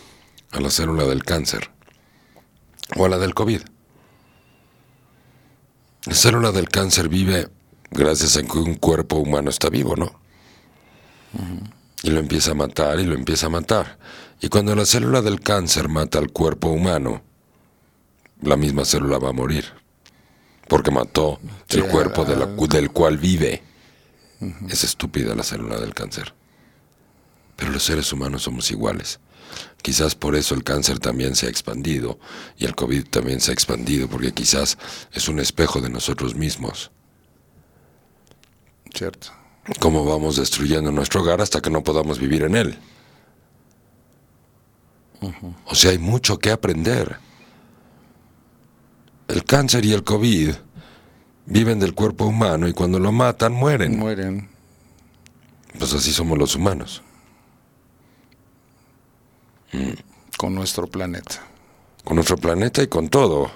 [0.53, 1.70] a la célula del cáncer
[2.96, 3.61] o a la del COVID.
[6.06, 7.48] La célula del cáncer vive
[7.90, 10.20] gracias a que un cuerpo humano está vivo, ¿no?
[12.02, 13.98] Y lo empieza a matar y lo empieza a matar.
[14.40, 17.22] Y cuando la célula del cáncer mata al cuerpo humano,
[18.42, 19.64] la misma célula va a morir.
[20.68, 21.40] Porque mató
[21.70, 23.62] el cuerpo de la cu- del cual vive.
[24.68, 26.34] Es estúpida la célula del cáncer.
[27.56, 29.20] Pero los seres humanos somos iguales.
[29.83, 32.18] Quizás por eso el cáncer también se ha expandido
[32.57, 34.78] y el COVID también se ha expandido, porque quizás
[35.12, 36.90] es un espejo de nosotros mismos.
[38.94, 39.28] Cierto.
[39.80, 42.78] Cómo vamos destruyendo nuestro hogar hasta que no podamos vivir en él.
[45.66, 47.16] O sea, hay mucho que aprender.
[49.28, 50.54] El cáncer y el COVID
[51.46, 53.98] viven del cuerpo humano y cuando lo matan mueren.
[53.98, 54.48] Mueren.
[55.78, 57.02] Pues así somos los humanos.
[60.37, 61.42] Con nuestro planeta.
[62.04, 63.50] con nuestro planeta y con todo.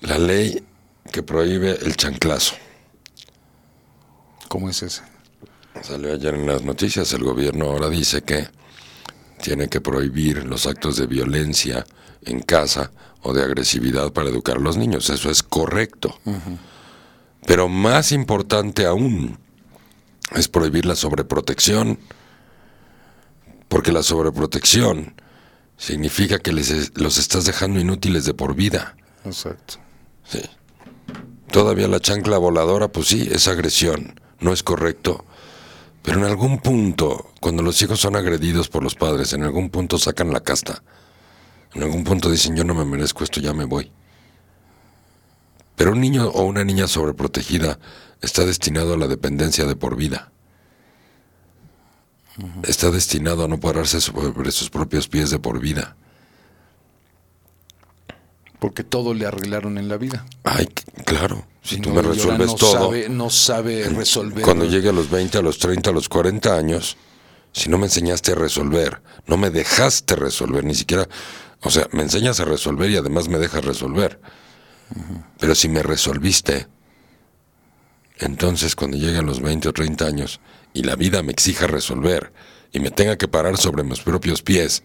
[0.00, 0.64] La ley
[1.12, 2.54] que prohíbe el chanclazo.
[4.48, 5.02] ¿Cómo es ese?
[5.82, 8.48] Salió ayer en las noticias, el gobierno ahora dice que
[9.42, 11.86] tiene que prohibir los actos de violencia
[12.22, 12.90] en casa
[13.22, 15.10] o de agresividad para educar a los niños.
[15.10, 16.18] Eso es correcto.
[17.46, 19.38] Pero más importante aún
[20.34, 21.98] es prohibir la sobreprotección,
[23.68, 25.14] porque la sobreprotección
[25.76, 28.96] significa que les, los estás dejando inútiles de por vida.
[29.24, 29.74] Exacto.
[30.24, 30.42] Sí.
[31.50, 35.24] Todavía la chancla voladora, pues sí, es agresión, no es correcto.
[36.02, 39.98] Pero en algún punto, cuando los hijos son agredidos por los padres, en algún punto
[39.98, 40.82] sacan la casta.
[41.74, 43.92] En algún punto dicen, yo no me merezco esto, ya me voy.
[45.76, 47.78] Pero un niño o una niña sobreprotegida
[48.20, 50.32] está destinado a la dependencia de por vida.
[52.62, 55.96] Está destinado a no pararse sobre sus propios pies de por vida.
[58.58, 60.24] Porque todo le arreglaron en la vida.
[60.44, 60.66] Ay,
[61.04, 62.72] claro, si tú no- me resuelves no todo.
[62.72, 64.42] Sabe, no sabe resolver.
[64.44, 66.96] Cuando llegue a los 20, a los 30, a los 40 años,
[67.52, 71.08] si no me enseñaste a resolver, no me dejaste resolver, ni siquiera,
[71.62, 74.20] o sea, me enseñas a resolver y además me dejas resolver.
[75.38, 76.66] Pero si me resolviste,
[78.18, 80.40] entonces cuando llegue a los 20 o 30 años
[80.78, 82.32] y la vida me exija resolver
[82.72, 84.84] y me tenga que parar sobre mis propios pies,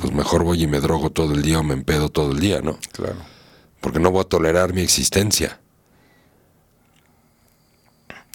[0.00, 2.60] pues mejor voy y me drogo todo el día o me empedo todo el día,
[2.62, 2.80] ¿no?
[2.92, 3.14] Claro.
[3.80, 5.60] porque no voy a tolerar mi existencia.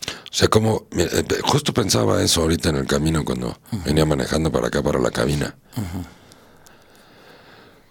[0.05, 4.49] O sea, como, mira, eh, justo pensaba eso ahorita en el camino cuando venía manejando
[4.49, 5.57] para acá, para la cabina.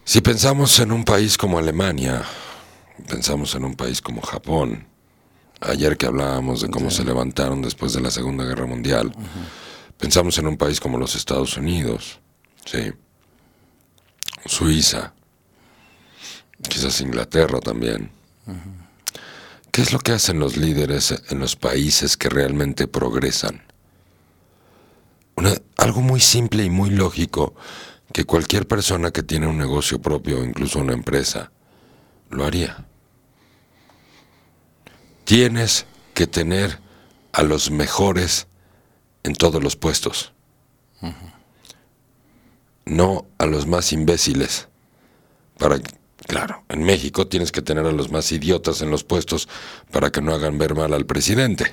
[0.04, 2.22] Si pensamos en un país como Alemania,
[3.06, 4.86] pensamos en un país como Japón,
[5.62, 9.12] ayer que hablábamos de cómo se levantaron después de la Segunda Guerra Mundial,
[9.98, 12.20] pensamos en un país como los Estados Unidos,
[12.64, 12.92] sí,
[14.46, 15.14] Suiza,
[16.68, 18.10] quizás Inglaterra también.
[19.70, 23.62] ¿Qué es lo que hacen los líderes en los países que realmente progresan?
[25.76, 27.54] algo muy simple y muy lógico
[28.12, 31.50] que cualquier persona que tiene un negocio propio, incluso una empresa,
[32.30, 32.86] lo haría.
[35.24, 36.78] Tienes que tener
[37.32, 38.46] a los mejores
[39.22, 40.32] en todos los puestos,
[42.84, 44.68] no a los más imbéciles.
[45.58, 45.78] Para,
[46.26, 49.48] claro, en México tienes que tener a los más idiotas en los puestos
[49.90, 51.70] para que no hagan ver mal al presidente.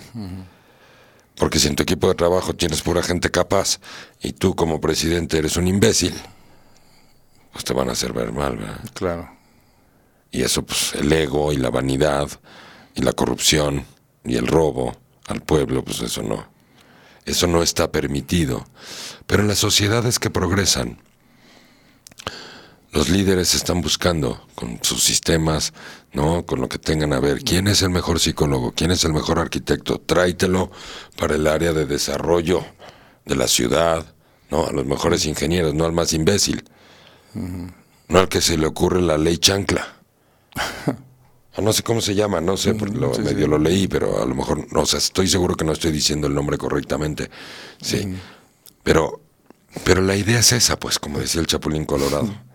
[1.35, 3.79] Porque si en tu equipo de trabajo tienes pura gente capaz
[4.21, 6.13] y tú como presidente eres un imbécil,
[7.51, 8.79] pues te van a hacer ver mal, ¿verdad?
[8.93, 9.29] Claro.
[10.31, 12.29] Y eso, pues el ego y la vanidad
[12.99, 13.85] y la corrupción
[14.25, 14.93] y el robo
[15.27, 16.45] al pueblo, pues eso no.
[17.25, 18.65] Eso no está permitido.
[19.25, 20.99] Pero en las sociedades que progresan,
[22.91, 25.71] los líderes están buscando con sus sistemas,
[26.11, 26.45] ¿no?
[26.45, 29.39] Con lo que tengan a ver, quién es el mejor psicólogo, quién es el mejor
[29.39, 30.69] arquitecto, tráitelo
[31.17, 32.65] para el área de desarrollo
[33.23, 34.13] de la ciudad,
[34.51, 34.65] ¿no?
[34.65, 36.65] A los mejores ingenieros, no al más imbécil.
[37.33, 39.87] No al que se le ocurre la ley chancla.
[41.61, 44.35] No sé cómo se llama, no sé, porque lo, medio lo leí, pero a lo
[44.35, 47.29] mejor, no, o sea, estoy seguro que no estoy diciendo el nombre correctamente.
[47.81, 48.15] Sí.
[48.83, 49.21] Pero,
[49.83, 52.33] pero la idea es esa, pues, como decía el Chapulín Colorado.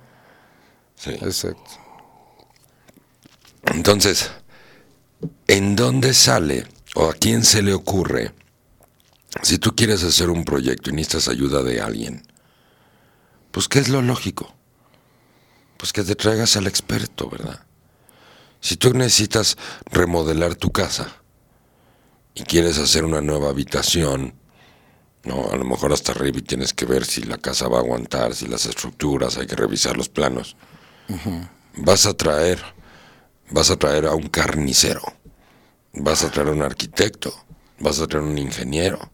[0.96, 1.10] Sí.
[1.10, 1.72] Exacto.
[3.64, 4.30] Entonces,
[5.48, 8.32] ¿en dónde sale o a quién se le ocurre
[9.42, 12.22] si tú quieres hacer un proyecto y necesitas ayuda de alguien?
[13.50, 14.54] Pues, ¿qué es lo lógico?
[15.76, 17.66] Pues que te traigas al experto, ¿verdad?
[18.64, 19.58] Si tú necesitas
[19.90, 21.22] remodelar tu casa
[22.34, 24.32] y quieres hacer una nueva habitación,
[25.22, 27.80] no, a lo mejor hasta arriba y tienes que ver si la casa va a
[27.80, 30.56] aguantar, si las estructuras, hay que revisar los planos.
[31.76, 32.58] Vas a traer,
[33.50, 35.02] vas a traer a un carnicero,
[35.92, 37.34] vas a traer a un arquitecto,
[37.80, 39.12] vas a traer a un ingeniero.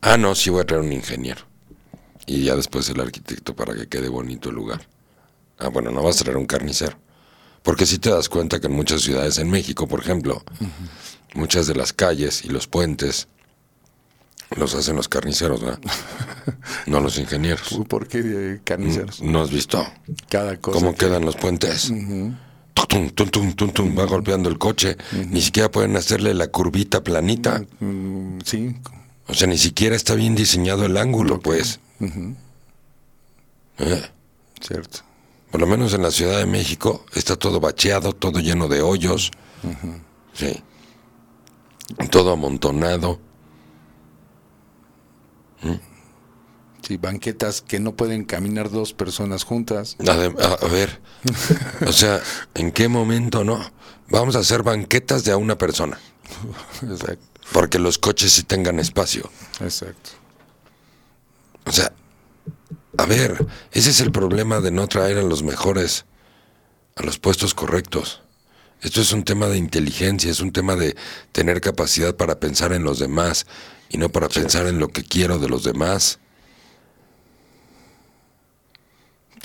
[0.00, 1.42] Ah, no, sí voy a traer un ingeniero.
[2.26, 4.88] Y ya después el arquitecto para que quede bonito el lugar.
[5.58, 7.03] Ah, bueno, no vas a traer un carnicero.
[7.64, 10.44] Porque si te das cuenta que en muchas ciudades en México, por ejemplo,
[11.34, 13.26] muchas de las calles y los puentes
[14.54, 15.80] los hacen los carniceros, ¿verdad?
[16.86, 17.80] no los ingenieros.
[17.88, 19.22] ¿Por qué carniceros?
[19.22, 19.84] ¿No has visto?
[20.28, 20.78] Cada cosa.
[20.78, 21.88] ¿Cómo quedan los puentes?
[21.88, 24.98] Tum, tum, tum, tum, tum, va golpeando el coche.
[25.30, 27.64] Ni siquiera pueden hacerle la curvita planita.
[27.80, 28.76] Mm, sí.
[29.26, 31.80] O sea, ni siquiera está bien diseñado el ángulo, pues.
[33.78, 34.02] ¿Eh?
[34.60, 35.00] Cierto.
[35.54, 39.30] Por lo menos en la Ciudad de México está todo bacheado, todo lleno de hoyos.
[40.32, 40.60] Sí.
[42.10, 43.20] Todo amontonado.
[46.82, 49.96] Sí, banquetas que no pueden caminar dos personas juntas.
[50.04, 51.00] A, a, ver,
[51.86, 52.20] o sea,
[52.54, 53.60] ¿en qué momento no?
[54.08, 56.00] Vamos a hacer banquetas de a una persona.
[56.82, 57.40] Exacto.
[57.52, 59.30] Porque los coches sí tengan espacio.
[59.60, 60.10] Exacto.
[61.64, 61.92] O sea,
[62.96, 66.04] a ver, ese es el problema de no traer a los mejores
[66.96, 68.22] a los puestos correctos.
[68.82, 70.96] Esto es un tema de inteligencia, es un tema de
[71.32, 73.46] tener capacidad para pensar en los demás
[73.88, 76.18] y no para pensar en lo que quiero de los demás.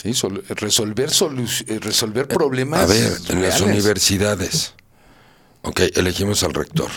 [0.01, 0.11] Sí,
[0.49, 2.81] resolver, eh, resolver problemas.
[2.81, 4.73] A ver, en las universidades.
[5.61, 6.89] Ok, elegimos al rector.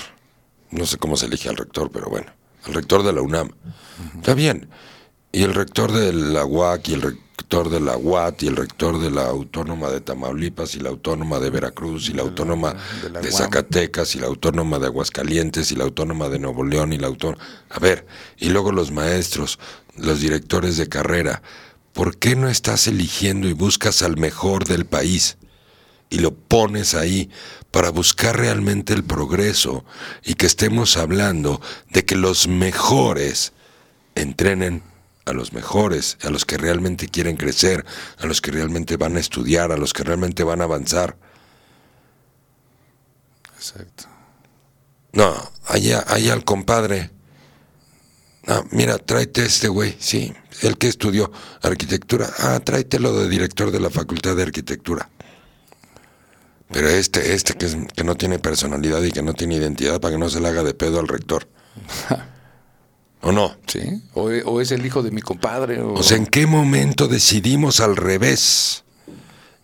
[0.71, 2.33] No sé cómo se elige al rector, pero bueno,
[2.65, 3.51] al rector de la UNAM.
[4.17, 4.69] Está bien.
[5.33, 9.01] Y el rector de la UAC y el rector de la UAT y el rector
[9.01, 12.77] de la Autónoma de Tamaulipas y la Autónoma de Veracruz y la Autónoma
[13.21, 17.07] de, Zacatecas y la Autónoma de Aguascalientes y la Autónoma de Nuevo León y la
[17.07, 17.43] Autónoma...
[17.71, 18.07] A ver,
[18.37, 19.59] y luego los maestros,
[19.97, 21.43] los directores de carrera.
[21.95, 25.39] ¿Por qué no estás eligiendo y buscas al mejor del país?
[26.13, 27.31] y lo pones ahí
[27.71, 29.83] para buscar realmente el progreso
[30.23, 33.55] y que estemos hablando de que los mejores
[34.15, 34.83] entrenen
[35.25, 37.85] a los mejores, a los que realmente quieren crecer,
[38.19, 41.17] a los que realmente van a estudiar, a los que realmente van a avanzar.
[43.57, 44.05] Exacto.
[45.13, 45.35] No,
[45.67, 47.11] allá, allá al compadre.
[48.47, 52.29] No, mira, tráete este güey, sí, el que estudió arquitectura.
[52.39, 55.09] Ah, tráetelo de director de la Facultad de Arquitectura.
[56.73, 60.15] Pero este, este que, es, que no tiene personalidad y que no tiene identidad para
[60.15, 61.47] que no se le haga de pedo al rector.
[63.23, 63.57] ¿O no?
[63.67, 64.03] ¿Sí?
[64.15, 65.81] O, o es el hijo de mi compadre.
[65.81, 68.85] O, O sea, ¿en qué momento decidimos al revés?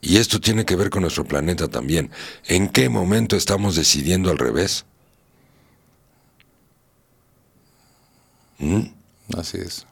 [0.01, 2.11] Y esto tiene que ver con nuestro planeta también.
[2.47, 4.85] ¿En qué momento estamos decidiendo al revés?
[8.59, 8.83] ¿Mm?
[9.37, 9.87] Así es.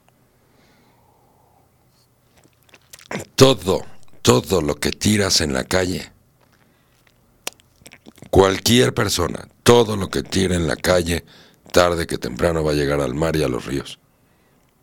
[3.34, 3.84] Todo,
[4.22, 6.10] todo lo que tiras en la calle,
[8.30, 11.24] cualquier persona, todo lo que tira en la calle,
[11.76, 13.98] tarde que temprano va a llegar al mar y a los ríos.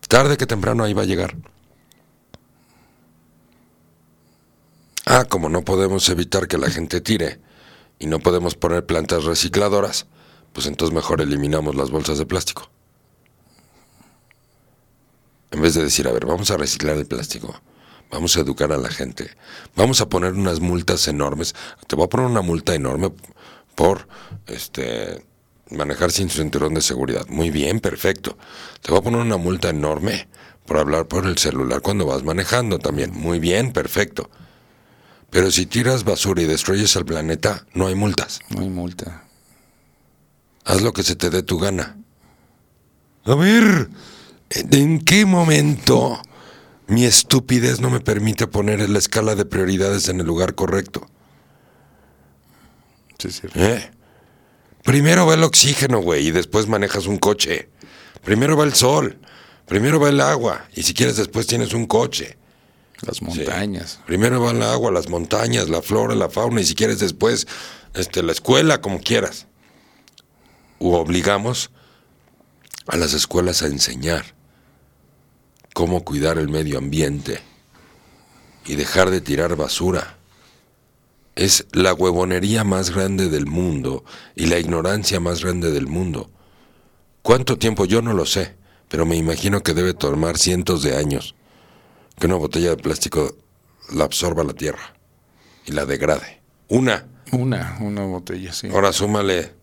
[0.07, 1.35] Tarde que temprano ahí va a llegar.
[5.07, 7.39] Ah, como no podemos evitar que la gente tire
[7.97, 10.05] y no podemos poner plantas recicladoras,
[10.53, 12.69] pues entonces mejor eliminamos las bolsas de plástico.
[15.49, 17.59] En vez de decir, a ver, vamos a reciclar el plástico,
[18.11, 19.31] vamos a educar a la gente,
[19.75, 21.55] vamos a poner unas multas enormes.
[21.87, 23.11] Te voy a poner una multa enorme
[23.73, 24.07] por
[24.45, 25.32] este
[25.73, 27.25] manejar sin cinturón de seguridad.
[27.27, 28.37] Muy bien, perfecto.
[28.81, 30.27] Te voy a poner una multa enorme
[30.65, 33.11] por hablar por el celular cuando vas manejando también.
[33.13, 34.29] Muy bien, perfecto.
[35.29, 38.39] Pero si tiras basura y destruyes el planeta, no hay multas.
[38.49, 39.23] No hay multa.
[40.63, 41.97] Haz lo que se te dé tu gana.
[43.25, 43.89] A ver,
[44.49, 46.21] ¿en qué momento
[46.87, 51.07] mi estupidez no me permite poner la escala de prioridades en el lugar correcto?
[53.17, 53.47] Sí, sí.
[53.55, 53.89] ¿Eh?
[54.83, 57.69] Primero va el oxígeno, güey, y después manejas un coche.
[58.23, 59.17] Primero va el sol,
[59.65, 62.37] primero va el agua, y si quieres después tienes un coche.
[63.01, 63.25] Las Sí.
[63.25, 63.99] montañas.
[64.05, 67.47] Primero va el agua, las montañas, la flora, la fauna, y si quieres después
[67.93, 69.47] este, la escuela, como quieras.
[70.79, 71.69] U obligamos
[72.87, 74.25] a las escuelas a enseñar
[75.73, 77.39] cómo cuidar el medio ambiente
[78.65, 80.17] y dejar de tirar basura.
[81.35, 84.03] Es la huevonería más grande del mundo
[84.35, 86.29] y la ignorancia más grande del mundo.
[87.21, 87.85] ¿Cuánto tiempo?
[87.85, 88.55] Yo no lo sé,
[88.89, 91.35] pero me imagino que debe tomar cientos de años
[92.19, 93.35] que una botella de plástico
[93.91, 94.93] la absorba la tierra
[95.65, 96.41] y la degrade.
[96.67, 97.07] Una.
[97.31, 98.67] Una, una botella, sí.
[98.67, 99.53] Ahora súmale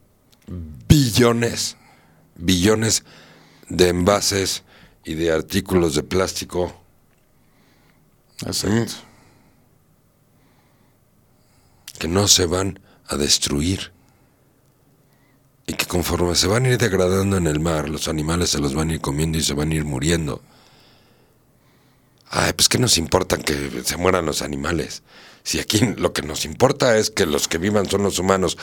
[0.88, 1.76] billones,
[2.34, 3.04] billones
[3.68, 4.64] de envases
[5.04, 6.74] y de artículos de plástico.
[8.44, 9.09] Exacto.
[12.00, 13.92] Que no se van a destruir
[15.66, 18.74] y que conforme se van a ir degradando en el mar, los animales se los
[18.74, 20.42] van a ir comiendo y se van a ir muriendo.
[22.30, 25.02] Ay, pues qué nos importa que se mueran los animales.
[25.42, 28.56] Si aquí lo que nos importa es que los que vivan son los humanos.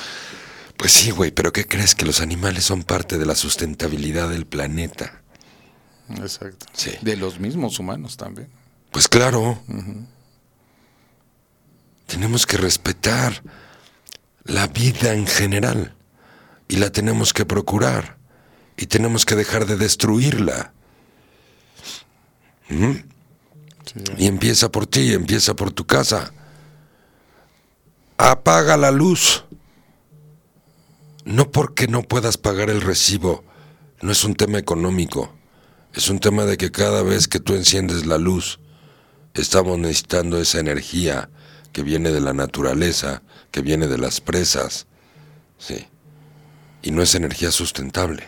[0.75, 1.93] Pues sí, güey, pero ¿qué crees?
[1.93, 5.21] Que los animales son parte de la sustentabilidad del planeta.
[6.09, 6.65] Exacto.
[6.73, 6.91] Sí.
[7.01, 8.49] De los mismos humanos también.
[8.91, 9.61] Pues claro.
[12.07, 13.43] Tenemos que respetar
[14.45, 15.93] la vida en general
[16.67, 18.17] y la tenemos que procurar
[18.77, 20.73] y tenemos que dejar de destruirla.
[22.69, 22.91] ¿Mm?
[23.85, 26.33] Sí, Y empieza por ti, empieza por tu casa.
[28.17, 29.43] Apaga la luz.
[31.25, 33.43] No porque no puedas pagar el recibo,
[34.01, 35.35] no es un tema económico,
[35.93, 38.59] es un tema de que cada vez que tú enciendes la luz,
[39.33, 41.29] estamos necesitando esa energía
[41.77, 43.21] que viene de la naturaleza,
[43.51, 44.87] que viene de las presas,
[45.59, 45.85] sí,
[46.81, 48.23] y no es energía sustentable.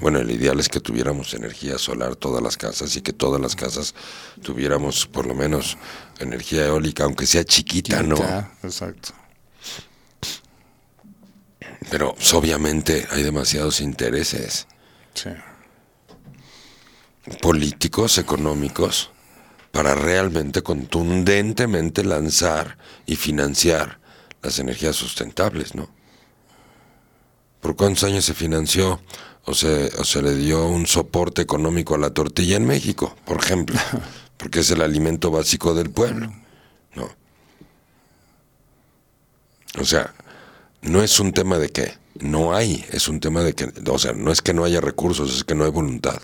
[0.00, 3.54] Bueno, el ideal es que tuviéramos energía solar todas las casas y que todas las
[3.54, 3.94] casas
[4.42, 5.78] tuviéramos por lo menos
[6.18, 8.16] energía eólica, aunque sea chiquita, ¿no?
[8.64, 9.10] Exacto.
[11.92, 14.66] Pero pues, obviamente hay demasiados intereses
[15.14, 15.30] Sí.
[17.40, 19.12] políticos, económicos,
[19.72, 23.98] para realmente contundentemente lanzar y financiar
[24.42, 25.88] las energías sustentables, ¿no?
[27.60, 29.00] ¿Por cuántos años se financió
[29.44, 33.38] o se, o se le dio un soporte económico a la tortilla en México, por
[33.38, 33.78] ejemplo?
[34.38, 36.32] Porque es el alimento básico del pueblo,
[36.94, 37.10] ¿no?
[39.78, 40.14] O sea,
[40.82, 44.12] no es un tema de que no hay, es un tema de que, o sea,
[44.12, 46.20] no es que no haya recursos, es que no hay voluntad.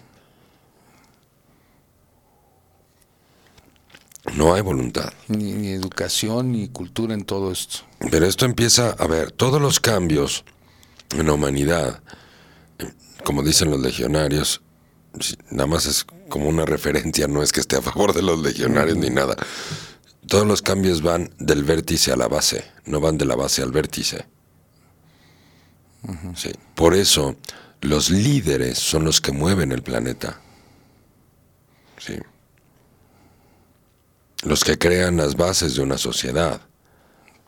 [4.34, 5.12] No hay voluntad.
[5.28, 7.78] Ni, ni educación ni cultura en todo esto.
[8.10, 10.44] Pero esto empieza, a ver, todos los cambios
[11.16, 12.02] en la humanidad,
[13.24, 14.62] como dicen los legionarios,
[15.50, 18.96] nada más es como una referencia, no es que esté a favor de los legionarios
[18.96, 19.36] ni nada.
[20.26, 23.70] Todos los cambios van del vértice a la base, no van de la base al
[23.70, 24.26] vértice.
[26.36, 27.36] Sí, Por eso
[27.80, 30.40] los líderes son los que mueven el planeta.
[31.98, 32.14] Sí.
[34.46, 36.60] Los que crean las bases de una sociedad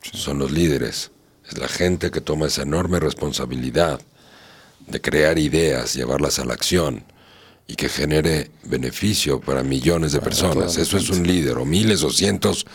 [0.03, 1.13] son los líderes.
[1.49, 4.01] Es la gente que toma esa enorme responsabilidad
[4.85, 7.05] de crear ideas, llevarlas a la acción
[7.69, 10.77] y que genere beneficio para millones de personas.
[10.77, 12.67] Eso es un líder, o miles o cientos,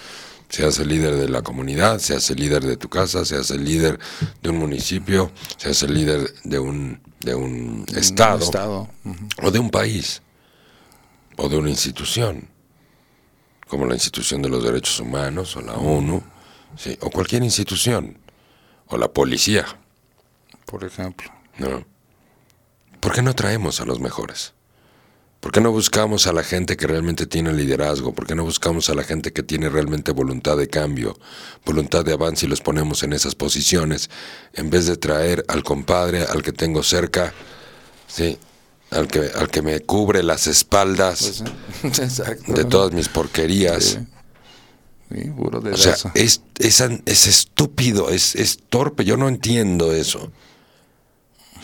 [0.48, 4.00] se hace líder de la comunidad, se hace líder de tu casa, se hace líder
[4.42, 8.90] de un municipio, se hace líder de un, de un estado, estado.
[9.42, 10.22] o de un país,
[11.36, 12.53] o de una institución,
[13.74, 16.22] como la institución de los derechos humanos, o la ONU,
[16.78, 18.20] sí, o cualquier institución,
[18.86, 19.66] o la policía.
[20.68, 21.28] Por ejemplo.
[21.58, 21.84] ¿no?
[23.00, 24.54] ¿Por qué no traemos a los mejores?
[25.40, 28.14] ¿Por qué no buscamos a la gente que realmente tiene liderazgo?
[28.14, 31.18] ¿Por qué no buscamos a la gente que tiene realmente voluntad de cambio,
[31.66, 34.12] voluntad de avance y los ponemos en esas posiciones
[34.54, 37.34] en vez de traer al compadre, al que tengo cerca,
[38.06, 38.38] sí,
[38.94, 41.44] al que, al que me cubre las espaldas
[41.82, 42.54] Pues, exacto.
[42.54, 43.84] de todas mis porquerías?
[43.84, 44.08] Sí.
[45.14, 50.32] Sí, puro O sea, es, es, es estúpido, es, es torpe, yo no entiendo eso.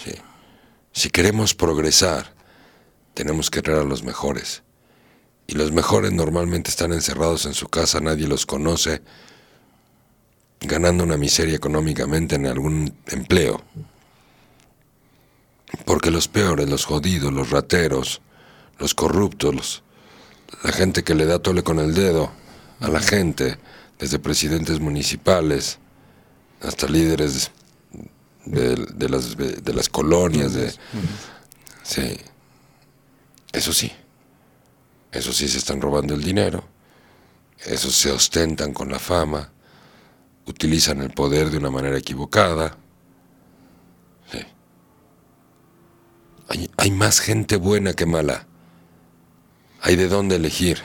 [0.03, 0.11] Sí.
[0.91, 2.33] Si queremos progresar,
[3.13, 4.61] tenemos que traer a los mejores.
[5.47, 9.01] Y los mejores normalmente están encerrados en su casa, nadie los conoce,
[10.61, 13.63] ganando una miseria económicamente en algún empleo.
[15.85, 18.21] Porque los peores, los jodidos, los rateros,
[18.77, 19.83] los corruptos,
[20.63, 22.31] la gente que le da tole con el dedo
[22.79, 23.57] a la gente,
[23.99, 25.79] desde presidentes municipales
[26.61, 27.51] hasta líderes
[28.45, 30.73] de, de las, de las colonias, de,
[31.83, 32.17] sí.
[33.51, 33.91] Eso sí,
[35.11, 36.63] eso sí se están robando el dinero,
[37.65, 39.51] esos se ostentan con la fama,
[40.45, 42.77] utilizan el poder de una manera equivocada.
[44.31, 44.39] Sí.
[46.77, 48.47] Hay, más gente buena que mala.
[49.81, 50.81] Hay de dónde elegir.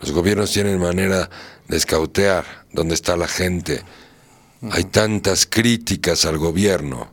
[0.00, 1.28] Los gobiernos tienen manera
[1.66, 3.82] de escautear dónde está la gente.
[4.70, 7.12] Hay tantas críticas al gobierno,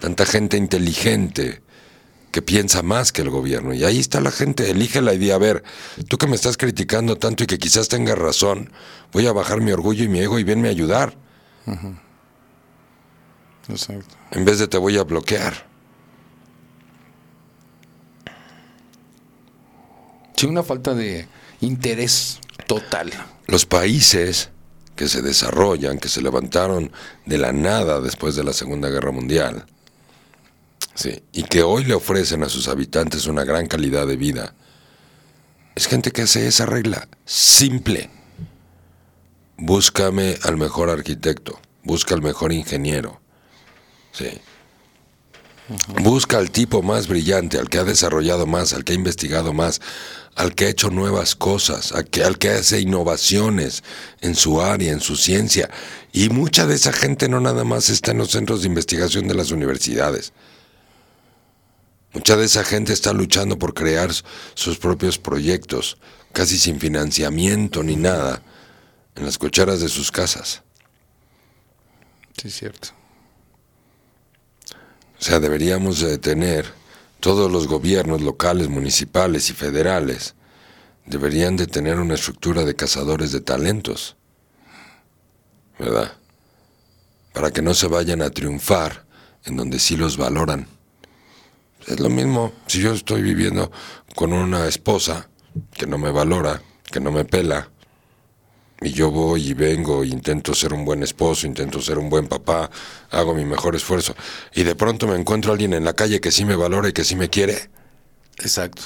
[0.00, 1.62] tanta gente inteligente
[2.30, 3.74] que piensa más que el gobierno.
[3.74, 5.36] Y ahí está la gente, elige la idea.
[5.36, 5.62] A ver,
[6.08, 8.72] tú que me estás criticando tanto y que quizás tengas razón,
[9.12, 11.16] voy a bajar mi orgullo y mi ego y venme a ayudar,
[13.68, 14.14] Exacto.
[14.30, 15.66] en vez de te voy a bloquear.
[20.36, 21.26] Sí, una falta de
[21.60, 23.12] interés total.
[23.46, 24.50] Los países
[24.96, 26.92] que se desarrollan, que se levantaron
[27.26, 29.66] de la nada después de la Segunda Guerra Mundial,
[30.94, 34.54] sí, y que hoy le ofrecen a sus habitantes una gran calidad de vida,
[35.74, 38.10] es gente que hace esa regla simple.
[39.56, 43.20] Búscame al mejor arquitecto, busca al mejor ingeniero,
[44.14, 44.40] sí.
[46.02, 49.80] Busca al tipo más brillante, al que ha desarrollado más, al que ha investigado más,
[50.34, 53.82] al que ha hecho nuevas cosas, al que, al que hace innovaciones
[54.20, 55.70] en su área, en su ciencia.
[56.12, 59.34] Y mucha de esa gente no nada más está en los centros de investigación de
[59.34, 60.32] las universidades.
[62.12, 64.10] Mucha de esa gente está luchando por crear
[64.54, 65.96] sus propios proyectos,
[66.32, 68.42] casi sin financiamiento ni nada,
[69.16, 70.62] en las cocheras de sus casas.
[72.40, 72.90] Sí, cierto.
[75.24, 76.66] O sea, deberíamos de tener
[77.18, 80.34] todos los gobiernos locales, municipales y federales
[81.06, 84.16] deberían de tener una estructura de cazadores de talentos,
[85.78, 86.12] ¿verdad?
[87.32, 89.06] Para que no se vayan a triunfar
[89.46, 90.66] en donde sí los valoran.
[91.86, 93.72] Es lo mismo si yo estoy viviendo
[94.14, 95.30] con una esposa
[95.72, 96.60] que no me valora,
[96.92, 97.70] que no me pela,
[98.84, 102.70] y yo voy y vengo, intento ser un buen esposo, intento ser un buen papá,
[103.10, 104.14] hago mi mejor esfuerzo,
[104.54, 106.92] y de pronto me encuentro a alguien en la calle que sí me valora y
[106.92, 107.70] que sí me quiere.
[108.38, 108.82] Exacto.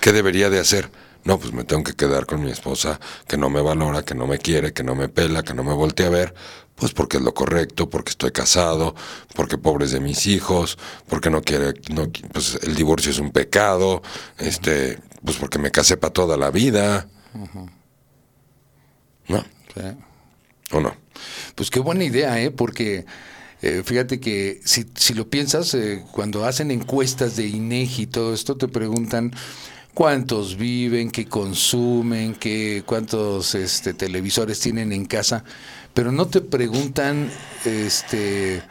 [0.00, 0.90] ¿Qué debería de hacer?
[1.24, 4.26] No, pues me tengo que quedar con mi esposa que no me valora, que no
[4.26, 6.34] me quiere, que no me pela, que no me voltea a ver,
[6.74, 8.94] pues porque es lo correcto, porque estoy casado,
[9.34, 10.76] porque pobres de mis hijos,
[11.08, 14.02] porque no quiere, no, pues el divorcio es un pecado,
[14.38, 17.08] este, pues porque me casé para toda la vida.
[19.28, 19.44] ¿No?
[19.74, 19.82] Sí.
[20.72, 20.94] ¿O no?
[21.54, 22.50] Pues qué buena idea, ¿eh?
[22.50, 23.04] Porque
[23.62, 28.34] eh, fíjate que si, si lo piensas, eh, cuando hacen encuestas de INEGI y todo
[28.34, 29.32] esto, te preguntan
[29.94, 35.44] cuántos viven, qué consumen, qué, cuántos este, televisores tienen en casa,
[35.94, 37.30] pero no te preguntan
[37.64, 38.62] este,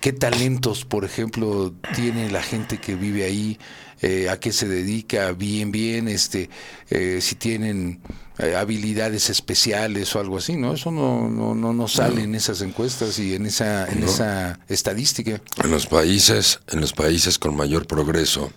[0.00, 3.58] qué talentos, por ejemplo, tiene la gente que vive ahí,
[4.00, 6.48] eh, a qué se dedica, bien, bien, este,
[6.90, 8.00] eh, si tienen
[8.38, 10.74] eh, habilidades especiales o algo así, ¿no?
[10.74, 15.40] Eso no, no, no, no sale en esas encuestas y en esa, en esa estadística.
[15.62, 18.52] En los países, en los países con mayor progreso,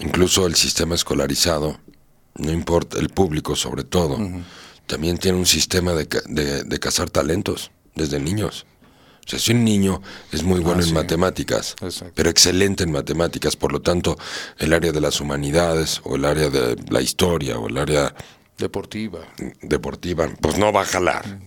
[0.00, 1.78] incluso el sistema escolarizado,
[2.36, 4.18] no importa el público sobre todo,
[4.86, 8.66] también tiene un sistema de, de, de cazar talentos desde niños.
[9.24, 10.02] O sea, si un niño
[10.32, 10.94] es muy bueno Ah, en sí.
[10.94, 12.12] matemáticas, Exacto.
[12.16, 14.18] pero excelente en matemáticas, por lo tanto,
[14.58, 18.14] el área de las humanidades o el área de la historia o el área
[18.58, 19.20] Deportiva.
[19.62, 21.38] deportiva, pues no va a jalar.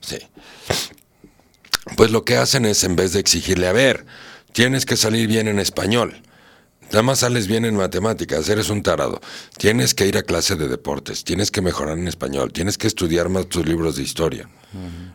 [0.00, 0.18] Sí.
[1.96, 4.06] Pues lo que hacen es, en vez de exigirle, a ver,
[4.52, 6.22] tienes que salir bien en español,
[6.90, 9.20] nada más sales bien en matemáticas, eres un tarado,
[9.58, 13.28] tienes que ir a clase de deportes, tienes que mejorar en español, tienes que estudiar
[13.28, 14.48] más tus libros de historia.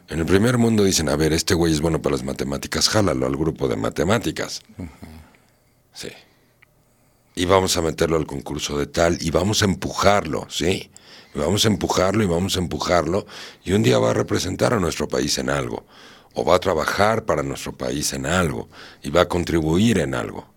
[0.08, 3.26] En el primer mundo dicen, a ver, este güey es bueno para las matemáticas, jálalo
[3.26, 4.62] al grupo de matemáticas.
[5.94, 6.10] Sí.
[7.36, 10.90] Y vamos a meterlo al concurso de tal y vamos a empujarlo, ¿sí?
[11.36, 13.26] Y vamos a empujarlo y vamos a empujarlo
[13.64, 15.86] y un día va a representar a nuestro país en algo
[16.34, 18.70] o va a trabajar para nuestro país en algo
[19.04, 20.48] y va a contribuir en algo.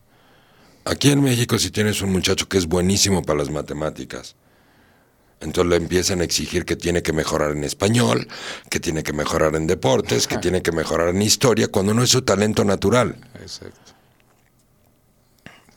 [0.85, 4.35] Aquí en México si tienes un muchacho que es buenísimo para las matemáticas,
[5.41, 8.28] entonces le empiezan a exigir que tiene que mejorar en español,
[8.70, 12.11] que tiene que mejorar en deportes, que tiene que mejorar en historia, cuando no es
[12.11, 13.16] su talento natural.
[13.41, 13.93] Exacto.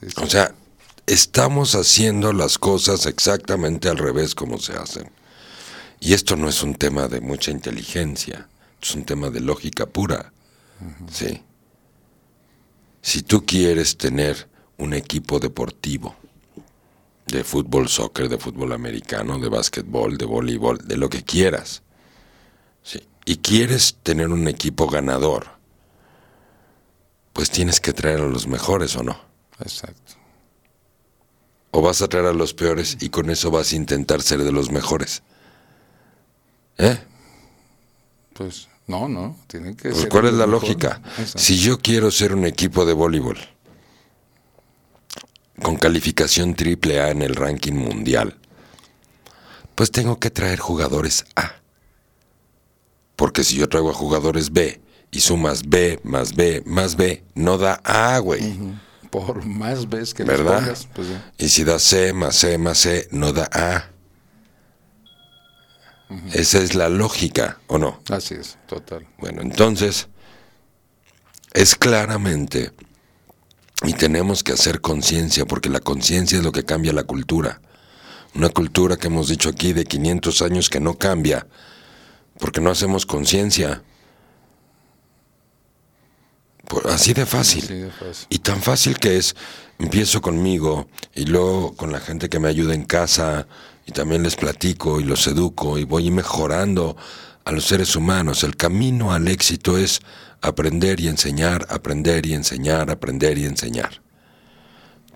[0.02, 0.24] Sí, sí.
[0.24, 0.54] O sea,
[1.08, 5.10] estamos haciendo las cosas exactamente al revés como se hacen.
[6.00, 8.48] Y esto no es un tema de mucha inteligencia,
[8.82, 10.32] es un tema de lógica pura.
[11.12, 11.42] ¿sí?
[13.02, 14.48] Si tú quieres tener
[14.78, 16.16] un equipo deportivo
[17.28, 21.82] de fútbol, soccer, de fútbol americano, de básquetbol, de voleibol, de lo que quieras,
[22.84, 23.02] ¿sí?
[23.26, 25.48] y quieres tener un equipo ganador,
[27.34, 29.20] pues tienes que traer a los mejores o no.
[29.60, 30.14] Exacto.
[31.72, 34.52] O vas a traer a los peores y con eso vas a intentar ser de
[34.52, 35.24] los mejores.
[36.78, 36.98] ¿Eh?
[38.34, 40.62] Pues no, no, tiene que Pues, ser ¿Cuál es la mejor.
[40.64, 41.02] lógica?
[41.18, 41.40] Exacto.
[41.40, 43.38] Si yo quiero ser un equipo de voleibol
[45.62, 48.38] con calificación triple A en el ranking mundial,
[49.76, 51.54] pues tengo que traer jugadores A.
[53.16, 54.82] Porque si yo traigo a jugadores B
[55.12, 58.58] y sumas B más B más B, no da A, güey.
[59.10, 60.60] Por más veces que ¿Verdad?
[60.60, 61.34] pongas, pues ya.
[61.38, 63.90] Y si da C más C más C, no da A.
[66.34, 68.00] Esa es la lógica, ¿o no?
[68.10, 69.08] Así es, total.
[69.18, 70.08] Bueno, entonces,
[71.54, 72.72] es claramente,
[73.84, 77.62] y tenemos que hacer conciencia, porque la conciencia es lo que cambia la cultura.
[78.34, 81.48] Una cultura que hemos dicho aquí de 500 años que no cambia,
[82.40, 83.84] porque no hacemos conciencia.
[86.68, 87.64] Por- Así de fácil.
[87.64, 88.28] Así de fácil.
[88.30, 89.36] Y tan fácil que es,
[89.78, 93.48] empiezo conmigo y luego con la gente que me ayuda en casa
[93.86, 96.98] y también les platico y los educo y voy mejorando
[97.44, 98.44] a los seres humanos.
[98.44, 100.00] El camino al éxito es
[100.48, 104.02] aprender y enseñar, aprender y enseñar, aprender y enseñar.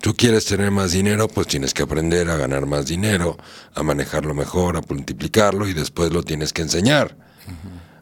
[0.00, 3.36] Tú quieres tener más dinero, pues tienes que aprender a ganar más dinero,
[3.74, 7.16] a manejarlo mejor, a multiplicarlo y después lo tienes que enseñar.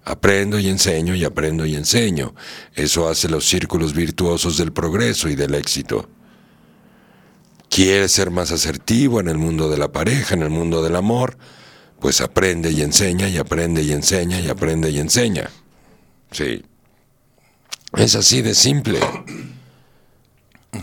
[0.04, 2.34] Aprendo y enseño y aprendo y enseño.
[2.74, 6.08] Eso hace los círculos virtuosos del progreso y del éxito.
[7.68, 11.36] ¿Quieres ser más asertivo en el mundo de la pareja, en el mundo del amor?
[12.00, 15.50] Pues aprende y enseña y aprende y enseña y aprende y enseña.
[16.30, 16.62] Sí.
[17.96, 19.00] Es así de simple.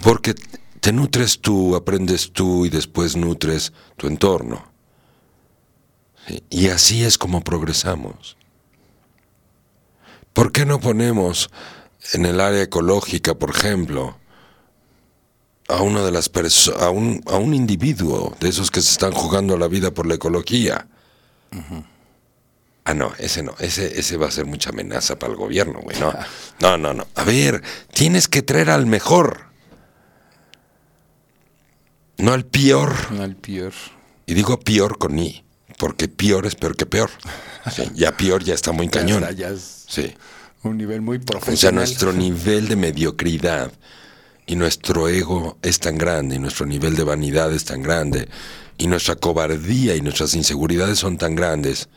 [0.03, 0.36] Porque
[0.80, 4.72] te nutres tú, aprendes tú y después nutres tu entorno.
[6.49, 8.38] Y así es como progresamos.
[10.34, 11.49] ¿Por qué no ponemos
[12.14, 14.18] en el área ecológica, por ejemplo,
[15.68, 16.30] a una de las
[16.80, 20.16] a un, a un individuo de esos que se están jugando la vida por la
[20.16, 20.88] ecología?
[22.88, 26.00] Ah, no, ese no, ese, ese va a ser mucha amenaza para el gobierno, güey.
[26.00, 26.14] No,
[26.62, 27.08] no, no, no.
[27.16, 27.64] A ver,
[27.94, 29.46] tienes que traer al mejor.
[32.18, 32.94] No al peor.
[33.20, 33.74] Al peor.
[34.26, 35.44] Y digo peor con I,
[35.78, 37.10] porque peor es peor que peor.
[37.72, 39.22] Sí, ya peor ya está muy cañón.
[39.22, 40.14] Ya, está, ya es Sí.
[40.64, 41.20] un nivel muy
[41.52, 43.72] O sea, nuestro nivel de mediocridad
[44.48, 48.30] y nuestro ego es tan grande y nuestro nivel de vanidad es tan grande
[48.78, 51.90] y nuestra cobardía y nuestras inseguridades son tan grandes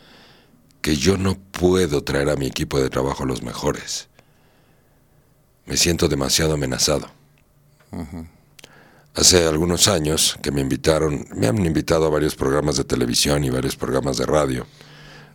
[0.81, 4.09] que yo no puedo traer a mi equipo de trabajo los mejores.
[5.66, 7.11] Me siento demasiado amenazado.
[9.14, 13.51] Hace algunos años que me invitaron, me han invitado a varios programas de televisión y
[13.51, 14.66] varios programas de radio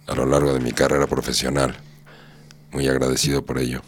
[0.08, 1.78] a lo largo de mi carrera profesional.
[2.72, 3.82] Muy agradecido por ello.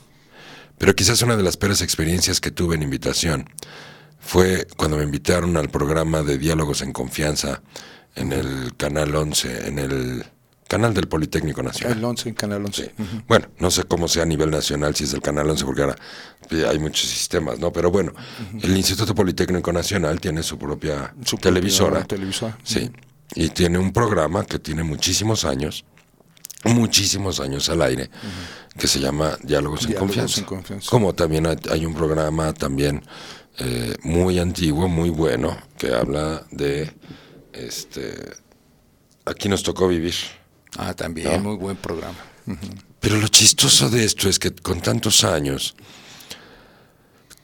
[0.78, 3.49] Pero quizás una de las peores experiencias que tuve en invitación
[4.20, 7.62] fue cuando me invitaron al programa de Diálogos en Confianza
[8.16, 10.26] en el Canal 11, en el
[10.68, 11.97] canal del Politécnico Nacional.
[11.97, 12.84] El 11 en Canal 11.
[12.86, 13.03] Sí.
[13.28, 15.95] Bueno, no sé cómo sea a nivel nacional, si es el Canal 11, porque ahora
[16.49, 17.72] eh, hay muchos sistemas, ¿no?
[17.72, 18.13] Pero bueno,
[18.61, 22.03] el Instituto Politécnico Nacional tiene su propia Su propia televisora.
[22.03, 22.57] televisora.
[22.63, 22.91] Sí.
[23.36, 25.86] Y tiene un programa que tiene muchísimos años,
[26.63, 28.09] muchísimos años al aire,
[28.78, 30.39] que se llama Diálogos, en, Diálogos confianza.
[30.39, 30.89] en Confianza.
[30.89, 33.03] Como también hay, hay un programa también
[33.59, 36.91] eh, muy antiguo, muy bueno, que habla de
[37.53, 38.16] este
[39.26, 40.13] aquí nos tocó vivir.
[40.78, 41.49] Ah, también, ¿No?
[41.49, 42.17] muy buen programa.
[42.99, 45.76] Pero lo chistoso de esto es que con tantos años,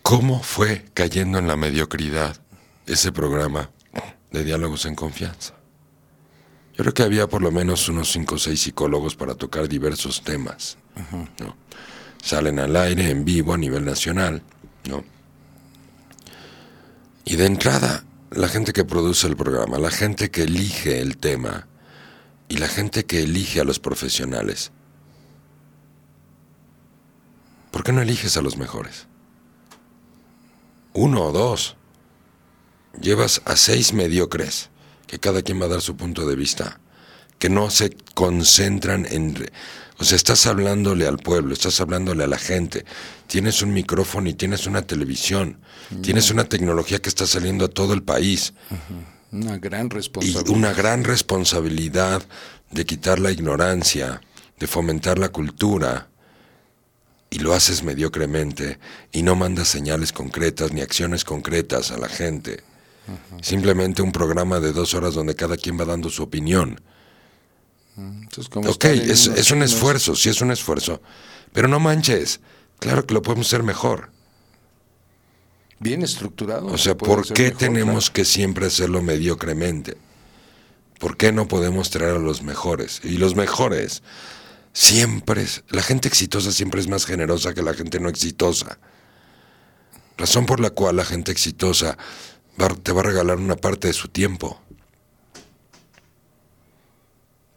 [0.02, 2.38] ¿cómo fue cayendo en la mediocridad
[2.86, 3.70] ese programa
[4.32, 5.54] de diálogos en confianza?
[6.74, 10.24] Yo creo que había por lo menos unos cinco o seis psicólogos para tocar diversos
[10.24, 10.78] temas.
[11.40, 11.56] ¿no?
[12.24, 14.42] Salen al aire en vivo a nivel nacional.
[14.90, 15.04] ¿no?
[17.26, 21.68] Y de entrada, la gente que produce el programa, la gente que elige el tema
[22.52, 24.74] y la gente que elige a los profesionales,
[27.72, 29.08] ¿por qué no eliges a los mejores?
[30.92, 31.78] Uno o dos.
[33.00, 34.70] Llevas a seis mediocres,
[35.08, 36.82] que cada quien va a dar su punto de vista,
[37.40, 39.50] que no se concentran en...
[39.98, 42.84] O sea, estás hablándole al pueblo, estás hablándole a la gente,
[43.28, 45.62] tienes un micrófono y tienes una televisión,
[46.02, 48.54] tienes una tecnología que está saliendo a todo el país
[49.32, 50.50] Una gran y responsabilidad.
[50.50, 52.22] una gran responsabilidad
[52.72, 54.22] de quitar la ignorancia,
[54.60, 56.10] de fomentar la cultura,
[57.32, 58.78] y lo haces mediocremente
[59.12, 62.62] y no mandas señales concretas ni acciones concretas a la gente.
[63.42, 66.80] Simplemente un programa de dos horas donde cada quien va dando su opinión.
[67.98, 71.02] Entonces, Ok, es, es un esfuerzo, sí es un esfuerzo,
[71.54, 72.42] pero no manches,
[72.80, 74.12] claro que lo podemos hacer mejor.
[75.82, 76.68] Bien estructurado.
[76.68, 78.14] O sea, ¿por qué mejor, tenemos claro.
[78.14, 79.98] que siempre hacerlo mediocremente?
[81.00, 83.02] ¿Por qué no podemos traer a los mejores?
[83.04, 84.04] Y los mejores
[84.74, 88.78] siempre, es- la gente exitosa siempre es más generosa que la gente no exitosa.
[90.18, 91.98] Razón por la cual la gente exitosa
[92.62, 94.62] va- te va a regalar una parte de su tiempo.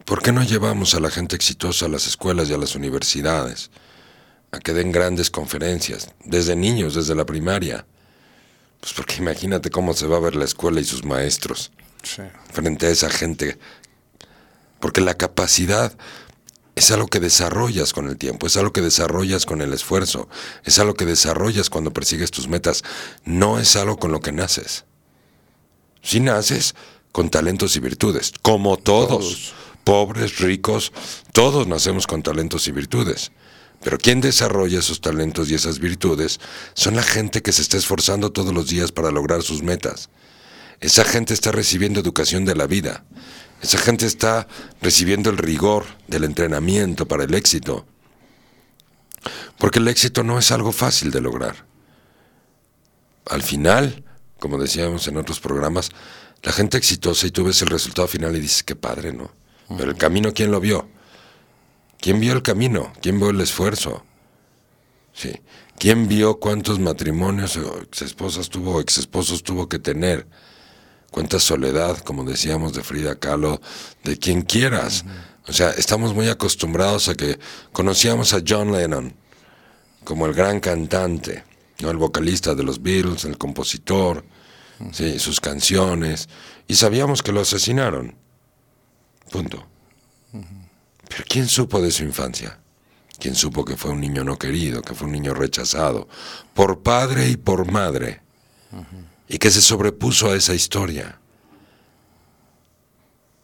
[0.07, 3.71] ¿Por qué no llevamos a la gente exitosa a las escuelas y a las universidades?
[4.51, 7.87] A que den grandes conferencias, desde niños, desde la primaria.
[8.85, 11.73] Pues porque imagínate cómo se va a ver la escuela y sus maestros
[12.03, 12.21] Sí.
[12.53, 13.57] frente a esa gente.
[14.79, 15.97] Porque la capacidad
[16.75, 20.29] es algo que desarrollas con el tiempo, es algo que desarrollas con el esfuerzo,
[20.65, 22.83] es algo que desarrollas cuando persigues tus metas,
[23.25, 24.85] no es algo con lo que naces.
[26.03, 26.75] Si naces
[27.11, 29.55] con talentos y virtudes, como todos, Todos.
[29.85, 30.93] pobres, ricos,
[31.33, 33.33] todos nacemos con talentos y virtudes.
[33.85, 36.41] Pero quien desarrolla esos talentos y esas virtudes
[36.73, 40.09] son la gente que se está esforzando todos los días para lograr sus metas.
[40.81, 43.05] Esa gente está recibiendo educación de la vida.
[43.63, 44.49] Esa gente está
[44.81, 47.85] recibiendo el rigor del entrenamiento para el éxito.
[49.59, 51.67] Porque el éxito no es algo fácil de lograr.
[53.27, 54.03] Al final,
[54.39, 55.91] como decíamos en otros programas,
[56.43, 59.31] la gente exitosa y tú ves el resultado final y dices, qué padre, ¿no?
[59.77, 60.89] Pero el camino, ¿quién lo vio?
[62.05, 62.93] ¿Quién vio el camino?
[63.01, 64.05] ¿Quién vio el esfuerzo?
[65.15, 65.41] Sí.
[65.79, 70.27] ¿Quién vio cuántos matrimonios o exesposas tuvo o exesposos tuvo que tener?
[71.11, 73.59] Cuánta soledad, como decíamos de Frida Kahlo,
[74.03, 75.07] de quien quieras.
[75.49, 77.39] O sea, estamos muy acostumbrados a que
[77.73, 79.15] conocíamos a John Lennon
[80.05, 81.43] como el gran cantante,
[81.81, 81.91] ¿no?
[81.91, 84.27] el vocalista de los Beatles, el compositor,
[84.93, 86.29] sí, sus canciones,
[86.69, 88.15] y sabíamos que lo asesinaron.
[89.31, 89.67] Punto.
[91.29, 92.59] ¿Quién supo de su infancia?
[93.19, 96.09] ¿Quién supo que fue un niño no querido, que fue un niño rechazado,
[96.53, 98.21] por padre y por madre?
[99.29, 101.19] Y que se sobrepuso a esa historia.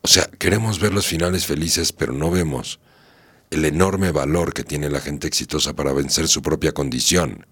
[0.02, 2.80] O sea, queremos ver los finales felices, pero no vemos
[3.50, 7.46] el enorme valor que tiene la gente exitosa para vencer su propia condición.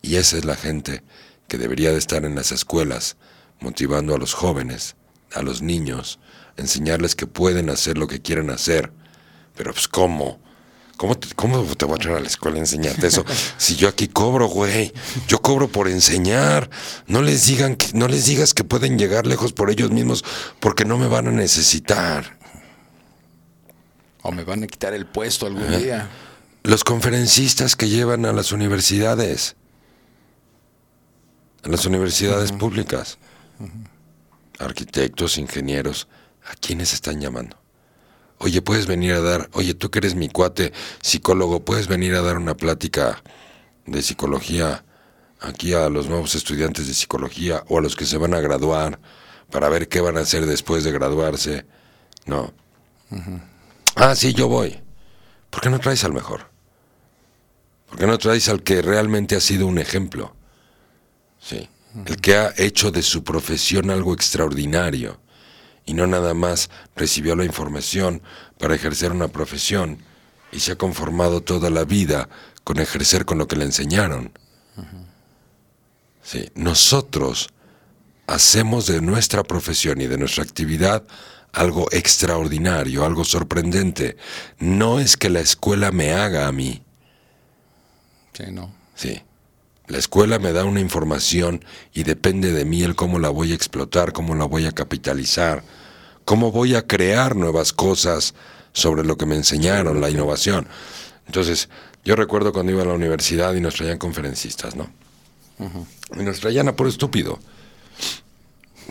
[0.00, 1.02] Y esa es la gente
[1.48, 3.16] que debería de estar en las escuelas,
[3.60, 4.96] motivando a los jóvenes,
[5.34, 6.18] a los niños,
[6.56, 8.92] enseñarles que pueden hacer lo que quieren hacer.
[9.54, 10.40] Pero pues ¿cómo?
[10.96, 13.24] ¿Cómo te, cómo te voy a traer a la escuela a enseñarte eso?
[13.58, 14.92] Si yo aquí cobro, güey.
[15.28, 16.70] Yo cobro por enseñar.
[17.06, 20.24] No les digan que, no les digas que pueden llegar lejos por ellos mismos
[20.60, 22.38] porque no me van a necesitar.
[24.22, 26.08] O me van a quitar el puesto algún día.
[26.62, 29.54] Los conferencistas que llevan a las universidades,
[31.62, 33.18] a las universidades públicas,
[34.58, 36.08] arquitectos, ingenieros,
[36.46, 37.56] ¿a quiénes están llamando?
[38.38, 40.72] Oye, puedes venir a dar, oye, tú que eres mi cuate
[41.02, 43.22] psicólogo, puedes venir a dar una plática
[43.86, 44.84] de psicología
[45.40, 48.98] aquí a los nuevos estudiantes de psicología o a los que se van a graduar
[49.50, 51.64] para ver qué van a hacer después de graduarse.
[52.26, 52.52] No.
[53.94, 54.80] Ah, sí, yo voy.
[55.50, 56.50] ¿Por qué no traes al mejor?
[57.88, 60.34] ¿Por qué no traes al que realmente ha sido un ejemplo?
[61.40, 61.68] Sí.
[62.04, 65.20] El que ha hecho de su profesión algo extraordinario
[65.86, 68.20] y no nada más recibió la información
[68.58, 69.98] para ejercer una profesión
[70.52, 72.28] y se ha conformado toda la vida
[72.64, 74.32] con ejercer con lo que le enseñaron.
[76.22, 77.48] Sí, nosotros
[78.26, 81.04] hacemos de nuestra profesión y de nuestra actividad
[81.52, 84.16] algo extraordinario, algo sorprendente.
[84.58, 86.82] No es que la escuela me haga a mí.
[88.34, 88.74] Sí, no.
[88.94, 89.22] Sí.
[89.88, 91.64] La escuela me da una información
[91.94, 95.62] y depende de mí el cómo la voy a explotar, cómo la voy a capitalizar,
[96.24, 98.34] cómo voy a crear nuevas cosas
[98.72, 100.66] sobre lo que me enseñaron, la innovación.
[101.26, 101.68] Entonces,
[102.04, 104.90] yo recuerdo cuando iba a la universidad y nos traían conferencistas, ¿no?
[106.14, 107.38] Y nos traían a puro estúpido.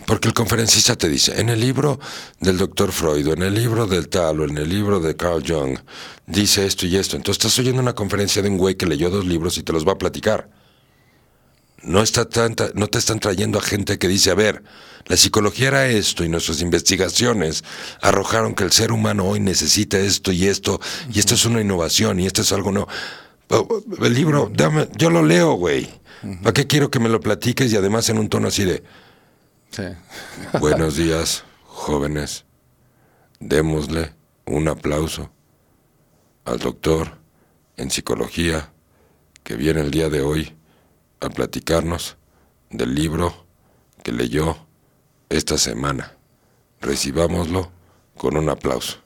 [0.06, 1.98] Porque el conferencista te dice, en el libro
[2.40, 5.42] del doctor Freud, o en el libro del tal, o en el libro de Carl
[5.46, 5.78] Jung,
[6.26, 7.16] dice esto y esto.
[7.16, 9.86] Entonces estás oyendo una conferencia de un güey que leyó dos libros y te los
[9.86, 10.48] va a platicar.
[11.86, 14.64] No, está tanta, no te están trayendo a gente que dice, a ver,
[15.06, 17.62] la psicología era esto y nuestras investigaciones
[18.02, 20.80] arrojaron que el ser humano hoy necesita esto y esto,
[21.12, 22.88] y esto es una innovación y esto es algo no.
[23.50, 25.88] Oh, El libro, dame, yo lo leo, güey.
[26.42, 28.82] ¿Para qué quiero que me lo platiques y además en un tono así de,
[29.70, 29.84] Sí.
[30.58, 32.46] buenos días, jóvenes,
[33.38, 34.12] démosle
[34.44, 35.30] un aplauso
[36.44, 37.16] al doctor
[37.76, 38.72] en psicología
[39.44, 40.56] que viene el día de hoy
[41.20, 42.16] a platicarnos
[42.70, 43.46] del libro
[44.02, 44.56] que leyó
[45.28, 46.12] esta semana.
[46.80, 47.70] Recibámoslo
[48.16, 48.98] con un aplauso.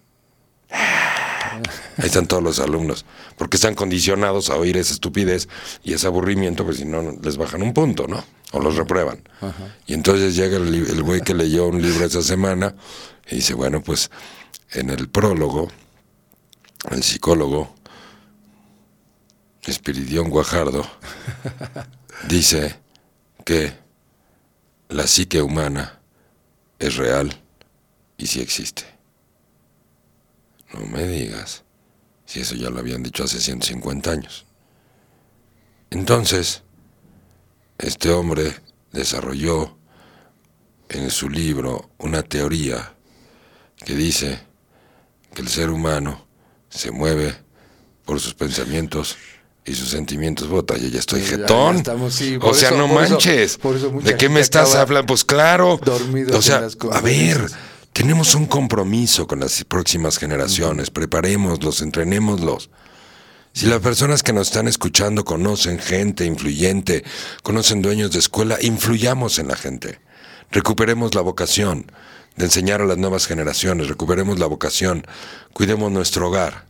[0.71, 3.05] Ahí están todos los alumnos,
[3.37, 5.49] porque están condicionados a oír esa estupidez
[5.83, 8.25] y ese aburrimiento, pues si no les bajan un punto, ¿no?
[8.53, 9.23] O los reprueban.
[9.87, 12.75] Y entonces llega el, el güey que leyó un libro esa semana
[13.29, 14.11] y dice, bueno, pues
[14.73, 15.69] en el prólogo,
[16.91, 17.75] el psicólogo,
[19.71, 20.85] Espiridión Guajardo,
[22.29, 22.77] dice
[23.45, 23.73] que
[24.89, 26.01] la psique humana
[26.79, 27.31] es real
[28.17, 28.85] y sí existe.
[30.73, 31.65] No me digas,
[32.27, 34.47] si eso ya lo habían dicho hace 150 años.
[35.91, 36.63] Entonces,
[37.79, 38.55] este hombre
[38.93, 39.77] desarrolló
[40.89, 42.95] en su libro una teoría
[43.85, 44.41] que dice
[45.35, 46.27] que el ser humano
[46.69, 47.37] se mueve
[48.05, 49.17] por sus pensamientos
[49.65, 50.49] y sus sentimientos.
[50.49, 51.75] Bota, yo ya estoy jetón.
[51.75, 53.59] ya estamos, sí, o sea, eso- no por eso- manches.
[53.59, 55.07] por eso mucha ¿De qué me estás hablando?
[55.07, 55.79] Pues claro.
[55.85, 57.51] dormidos O sea, a ver,
[57.93, 60.91] tenemos un compromiso con las próximas generaciones.
[60.91, 62.71] Preparémoslos, entrenémoslos.
[63.53, 67.03] Si las personas que nos están escuchando conocen gente influyente,
[67.43, 69.99] conocen dueños de escuela, influyamos en la gente.
[70.53, 71.91] Recuperemos la vocación
[72.37, 75.05] de enseñar a las nuevas generaciones, recuperemos la vocación,
[75.53, 76.65] cuidemos nuestro hogar.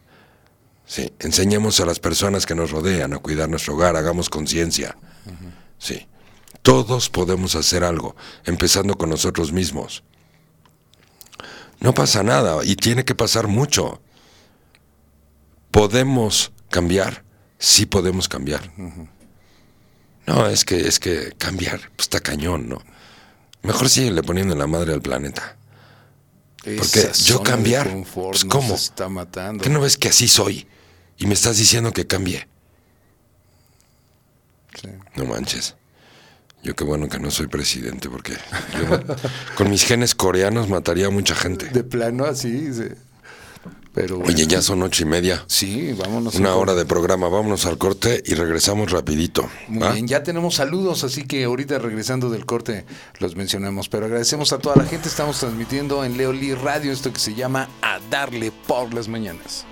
[0.91, 4.97] Sí, enseñemos a las personas que nos rodean a cuidar nuestro hogar, hagamos conciencia.
[5.79, 6.09] Sí.
[6.63, 10.03] Todos podemos hacer algo, empezando con nosotros mismos.
[11.79, 14.03] No pasa nada y tiene que pasar mucho.
[15.71, 17.23] ¿Podemos cambiar?
[17.61, 18.73] Sí podemos cambiar.
[20.27, 22.83] No, es que, es que cambiar pues, está cañón, ¿no?
[23.63, 25.57] Mejor síguele poniendo la madre al planeta.
[26.65, 28.75] Porque Esa yo cambiar, pues, ¿cómo?
[28.75, 29.63] está matando.
[29.63, 30.67] ¿Qué no ves que así soy?
[31.21, 32.49] Y me estás diciendo que cambie.
[34.81, 34.89] Sí.
[35.17, 35.77] No manches.
[36.63, 39.01] Yo qué bueno que no soy presidente porque yo
[39.57, 41.67] con mis genes coreanos mataría a mucha gente.
[41.67, 42.73] De plano así.
[42.73, 42.89] sí.
[43.93, 44.33] Pero bueno.
[44.33, 45.45] Oye, ya son ocho y media.
[45.47, 46.37] Sí, vámonos.
[46.37, 47.29] Una hora de programa.
[47.29, 49.51] Vámonos al corte y regresamos rapidito.
[49.69, 52.87] Muy bien, ya tenemos saludos, así que ahorita regresando del corte
[53.19, 53.91] los mencionamos.
[53.91, 55.09] Pero agradecemos a toda la gente.
[55.09, 59.67] Estamos transmitiendo en Leo Lee Radio esto que se llama A Darle por las Mañanas.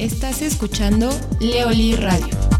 [0.00, 2.59] Estás escuchando Leoli Radio.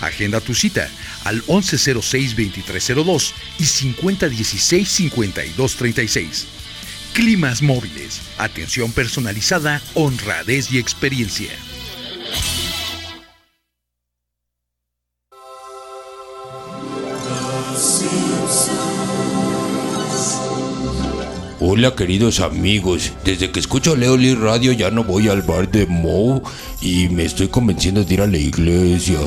[0.00, 0.88] Agenda tu cita
[1.24, 6.44] al 1106-2302 y 5016-5236.
[7.12, 11.50] Climas móviles, atención personalizada, honradez y experiencia.
[21.60, 26.42] Hola queridos amigos, desde que escucho Leoli Radio ya no voy al bar de Mo
[26.80, 29.18] y me estoy convenciendo de ir a la iglesia.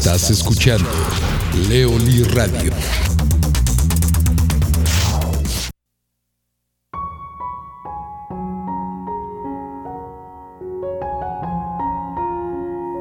[0.00, 0.88] Estás escuchando
[1.68, 2.72] Leoli Radio.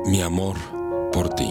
[0.07, 0.57] Mi amor
[1.13, 1.49] por ti.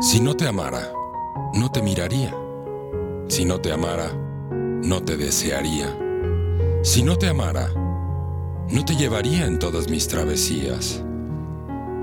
[0.00, 0.92] Si no te amara,
[1.54, 2.32] no te miraría.
[3.26, 4.12] Si no te amara,
[4.52, 5.92] no te desearía.
[6.84, 7.70] Si no te amara,
[8.70, 11.02] no te llevaría en todas mis travesías.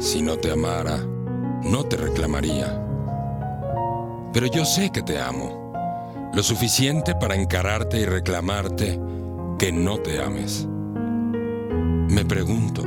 [0.02, 2.84] Si no te amara, no te reclamaría.
[4.34, 5.72] Pero yo sé que te amo,
[6.34, 9.00] lo suficiente para encararte y reclamarte
[9.60, 10.68] que no te ames.
[12.10, 12.82] Me pregunto,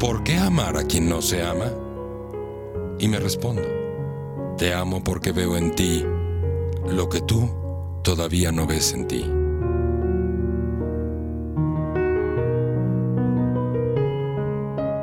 [0.00, 1.70] ¿por qué amar a quien no se ama?
[2.98, 3.68] Y me respondo,
[4.56, 6.02] te amo porque veo en ti
[6.88, 7.46] lo que tú
[8.02, 9.30] todavía no ves en ti.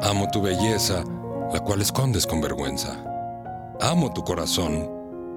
[0.02, 1.04] Amo tu belleza,
[1.52, 3.04] la cual escondes con vergüenza.
[3.82, 4.90] Amo tu corazón,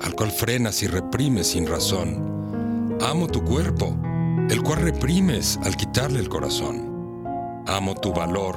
[0.02, 2.98] al cual frenas y reprimes sin razón.
[3.00, 3.94] Amo tu cuerpo,
[4.50, 7.24] el cual reprimes al quitarle el corazón.
[7.66, 8.56] Amo tu valor,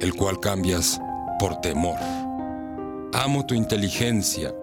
[0.00, 1.00] el cual cambias
[1.38, 1.98] por temor.
[3.14, 4.54] Amo tu inteligencia,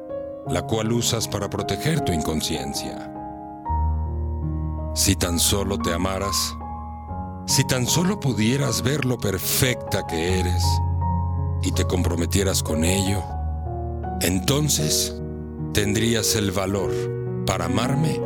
[0.47, 3.11] la cual usas para proteger tu inconsciencia.
[4.93, 6.55] Si tan solo te amaras,
[7.45, 10.63] si tan solo pudieras ver lo perfecta que eres
[11.63, 13.23] y te comprometieras con ello,
[14.21, 15.15] entonces
[15.73, 16.91] tendrías el valor
[17.45, 18.19] para amarme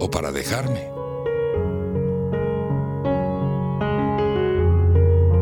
[0.00, 0.88] o para dejarme.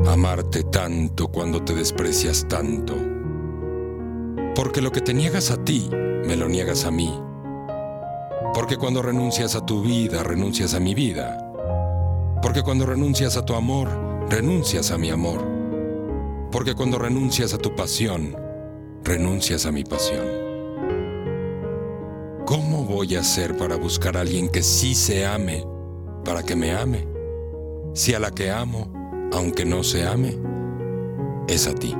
[0.06, 2.94] Amarte tanto cuando te desprecias tanto.
[4.54, 7.12] Porque lo que te niegas a ti, me lo niegas a mí.
[8.54, 11.38] Porque cuando renuncias a tu vida, renuncias a mi vida.
[12.42, 13.88] Porque cuando renuncias a tu amor,
[14.28, 15.51] renuncias a mi amor.
[16.52, 18.36] Porque cuando renuncias a tu pasión,
[19.02, 20.26] renuncias a mi pasión.
[22.44, 25.64] ¿Cómo voy a hacer para buscar a alguien que sí se ame,
[26.26, 27.08] para que me ame?
[27.94, 28.92] Si a la que amo,
[29.32, 30.38] aunque no se ame,
[31.48, 31.96] es a ti.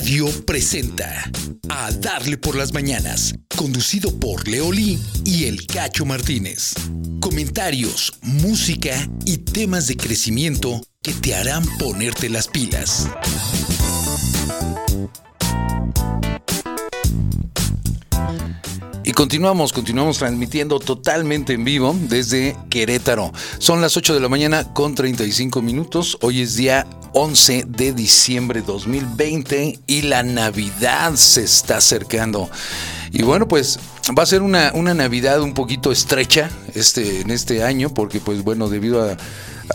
[0.00, 1.30] Radio presenta
[1.68, 6.72] A Darle por las Mañanas, conducido por Leolí y El Cacho Martínez.
[7.20, 13.08] Comentarios, música y temas de crecimiento que te harán ponerte las pilas.
[19.04, 23.32] Y continuamos, continuamos transmitiendo totalmente en vivo desde Querétaro.
[23.58, 26.16] Son las 8 de la mañana con 35 minutos.
[26.22, 32.50] Hoy es día 11 de diciembre 2020 y la Navidad se está acercando.
[33.12, 33.78] Y bueno, pues
[34.16, 38.44] va a ser una, una Navidad un poquito estrecha este, en este año porque pues
[38.44, 39.16] bueno, debido a,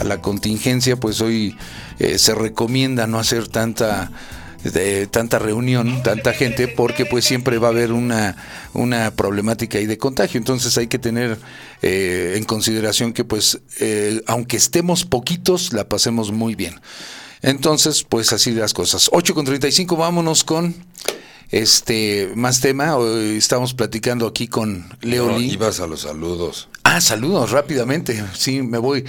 [0.04, 1.56] la contingencia, pues hoy
[2.00, 4.12] eh, se recomienda no hacer tanta
[4.72, 8.36] de tanta reunión, tanta gente, porque pues siempre va a haber una,
[8.74, 10.38] una problemática ahí de contagio.
[10.38, 11.38] Entonces hay que tener
[11.82, 16.76] eh, en consideración que pues eh, aunque estemos poquitos, la pasemos muy bien.
[17.46, 19.08] Entonces, pues así las cosas.
[19.12, 20.74] 8 con 35, vámonos con
[21.52, 22.98] este más tema.
[22.98, 25.52] Hoy estamos platicando aquí con Leo No, Lee.
[25.54, 26.70] ibas a los saludos.
[26.84, 28.24] Ah, saludos rápidamente.
[28.36, 29.06] Sí, me voy.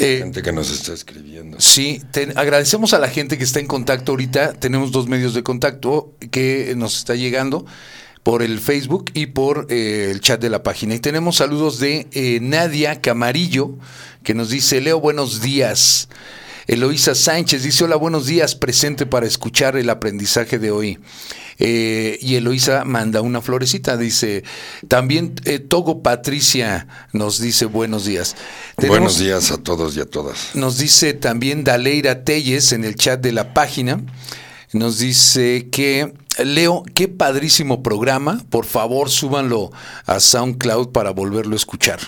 [0.00, 1.60] Eh, Gente que nos está escribiendo.
[1.60, 4.54] Sí, te- agradecemos a la gente que está en contacto ahorita.
[4.54, 7.64] Tenemos dos medios de contacto que nos está llegando
[8.24, 10.96] por el Facebook y por eh, el chat de la página.
[10.96, 13.76] Y tenemos saludos de eh, Nadia Camarillo,
[14.24, 16.08] que nos dice, Leo, buenos días.
[16.68, 20.98] Eloísa Sánchez dice, hola, buenos días, presente para escuchar el aprendizaje de hoy.
[21.58, 24.44] Eh, y Eloísa manda una florecita, dice,
[24.86, 28.36] también eh, Togo Patricia nos dice buenos días.
[28.76, 30.50] Buenos días a todos y a todas.
[30.54, 34.02] nos dice también Daleira Telles en el chat de la página.
[34.74, 36.12] Nos dice que,
[36.44, 38.44] Leo, qué padrísimo programa.
[38.50, 39.72] Por favor, súbanlo
[40.04, 41.98] a SoundCloud para volverlo a escuchar.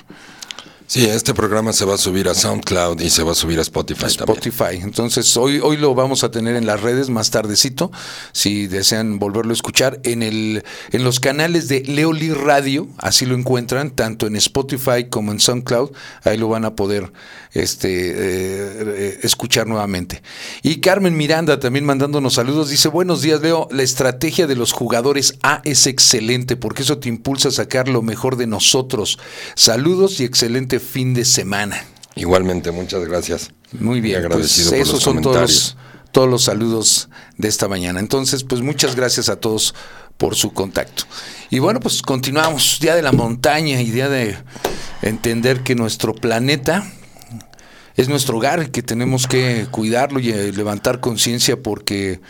[0.90, 3.62] Sí, este programa se va a subir a SoundCloud y se va a subir a
[3.62, 4.06] Spotify.
[4.06, 4.80] Spotify.
[4.82, 7.92] Entonces, hoy, hoy lo vamos a tener en las redes más tardecito,
[8.32, 13.36] si desean volverlo a escuchar, en, el, en los canales de Leoli Radio, así lo
[13.36, 15.92] encuentran, tanto en Spotify como en SoundCloud,
[16.24, 17.12] ahí lo van a poder
[17.52, 20.22] este, eh, eh, escuchar nuevamente.
[20.64, 25.36] Y Carmen Miranda también mandándonos saludos, dice, buenos días Leo, la estrategia de los jugadores
[25.44, 29.20] A es excelente, porque eso te impulsa a sacar lo mejor de nosotros.
[29.54, 31.84] Saludos y excelente fin de semana.
[32.16, 33.50] Igualmente, muchas gracias.
[33.72, 35.76] Muy bien, Y agradecido pues esos los son todos los,
[36.12, 37.08] todos los saludos
[37.38, 38.00] de esta mañana.
[38.00, 39.74] Entonces, pues muchas gracias a todos
[40.16, 41.04] por su contacto.
[41.48, 44.36] Y bueno, pues continuamos, Día de la Montaña y Día de
[45.02, 46.92] entender que nuestro planeta
[47.96, 52.20] es nuestro hogar y que tenemos que cuidarlo y levantar conciencia porque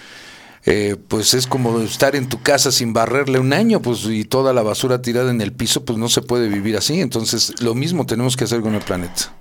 [0.66, 4.52] eh, pues es como estar en tu casa sin barrerle un año pues y toda
[4.52, 8.04] la basura tirada en el piso pues no se puede vivir así entonces lo mismo
[8.06, 9.32] tenemos que hacer con el planeta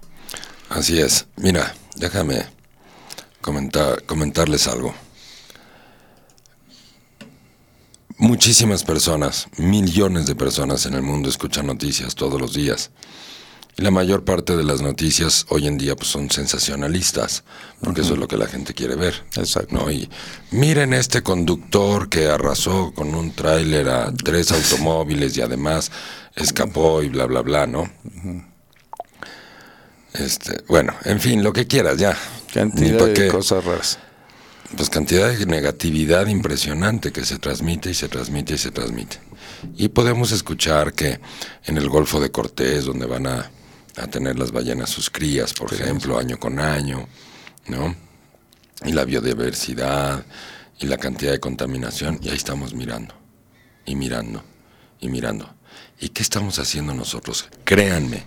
[0.70, 1.26] Así es.
[1.36, 2.46] Mira, déjame
[3.42, 4.94] comentar, comentarles algo.
[8.18, 12.92] Muchísimas personas, millones de personas en el mundo escuchan noticias todos los días.
[13.80, 17.46] La mayor parte de las noticias hoy en día pues, son sensacionalistas,
[17.80, 19.24] porque eso es lo que la gente quiere ver.
[19.38, 19.74] Exacto.
[19.74, 19.90] ¿no?
[19.90, 20.10] Y
[20.52, 25.92] miren este conductor que arrasó con un tráiler a tres automóviles y además
[26.36, 27.90] escapó y bla, bla, bla, ¿no?
[30.14, 32.18] Este, bueno, en fin, lo que quieras, ya.
[32.54, 33.28] Cantidad de qué.
[33.30, 34.00] cosas raras
[34.76, 39.22] Pues cantidad de negatividad impresionante que se transmite y se transmite y se transmite.
[39.78, 41.22] Y podemos escuchar que
[41.64, 43.52] en el Golfo de Cortés, donde van a,
[44.00, 47.08] a tener las ballenas sus crías, por ejemplo, año con año,
[47.68, 47.95] ¿no?
[48.86, 50.26] Y la biodiversidad
[50.80, 53.14] y la cantidad de contaminación, y ahí estamos mirando,
[53.86, 54.44] y mirando,
[54.99, 55.53] y mirando.
[55.99, 57.49] ¿Y qué estamos haciendo nosotros?
[57.65, 58.24] Créanme,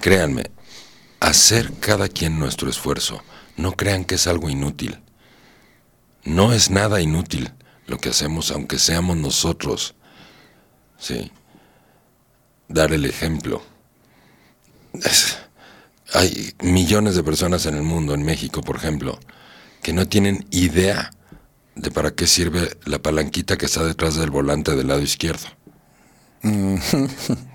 [0.00, 0.44] créanme,
[1.20, 3.22] hacer cada quien nuestro esfuerzo.
[3.56, 5.00] No crean que es algo inútil.
[6.24, 7.52] No es nada inútil
[7.86, 9.94] lo que hacemos, aunque seamos nosotros.
[10.98, 11.32] Sí.
[12.68, 13.62] Dar el ejemplo.
[15.04, 15.38] Es-
[16.12, 19.18] hay millones de personas en el mundo, en México, por ejemplo,
[19.82, 21.10] que no tienen idea
[21.74, 25.46] de para qué sirve la palanquita que está detrás del volante del lado izquierdo.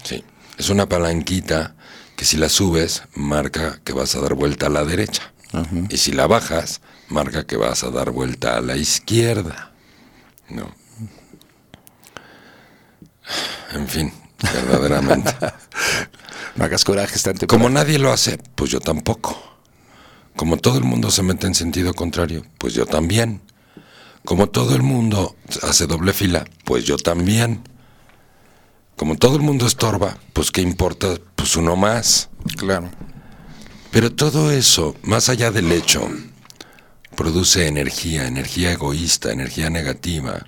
[0.03, 0.23] Sí.
[0.57, 1.75] Es una palanquita
[2.17, 5.33] que si la subes, marca que vas a dar vuelta a la derecha.
[5.89, 9.71] Y si la bajas, marca que vas a dar vuelta a la izquierda.
[10.49, 10.73] No.
[13.73, 14.11] En fin,
[14.53, 15.33] verdaderamente.
[16.55, 19.51] no hagas coraje Como nadie lo hace, pues yo tampoco.
[20.35, 23.41] Como todo el mundo se mete en sentido contrario, pues yo también.
[24.25, 27.63] Como todo el mundo hace doble fila, pues yo también.
[28.95, 32.29] Como todo el mundo estorba, pues qué importa, pues uno más.
[32.57, 32.89] claro
[33.91, 36.07] Pero todo eso, más allá del hecho
[37.15, 40.47] produce energía, energía egoísta, energía negativa.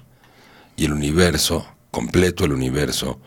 [0.75, 3.19] Y el universo, completo el universo,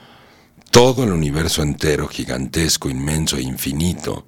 [0.77, 4.27] todo el universo entero, gigantesco, inmenso e infinito,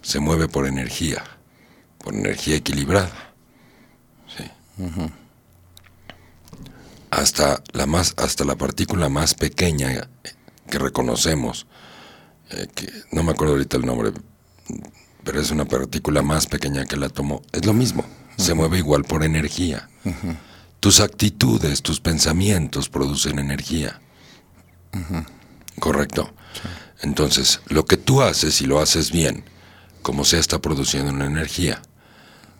[0.00, 1.22] se mueve por energía,
[1.98, 3.34] por energía equilibrada.
[4.34, 4.44] Sí.
[7.10, 10.08] Hasta la más, hasta la partícula más pequeña
[10.66, 11.66] que reconocemos,
[12.52, 14.12] eh, que no me acuerdo ahorita el nombre,
[15.24, 18.06] pero es una partícula más pequeña que el átomo, es lo mismo,
[18.38, 19.90] se mueve igual por energía.
[20.80, 24.00] Tus actitudes, tus pensamientos producen energía.
[25.80, 26.32] ¿Correcto?
[27.02, 29.44] Entonces, lo que tú haces y lo haces bien,
[30.02, 31.82] como sea, está produciendo una energía.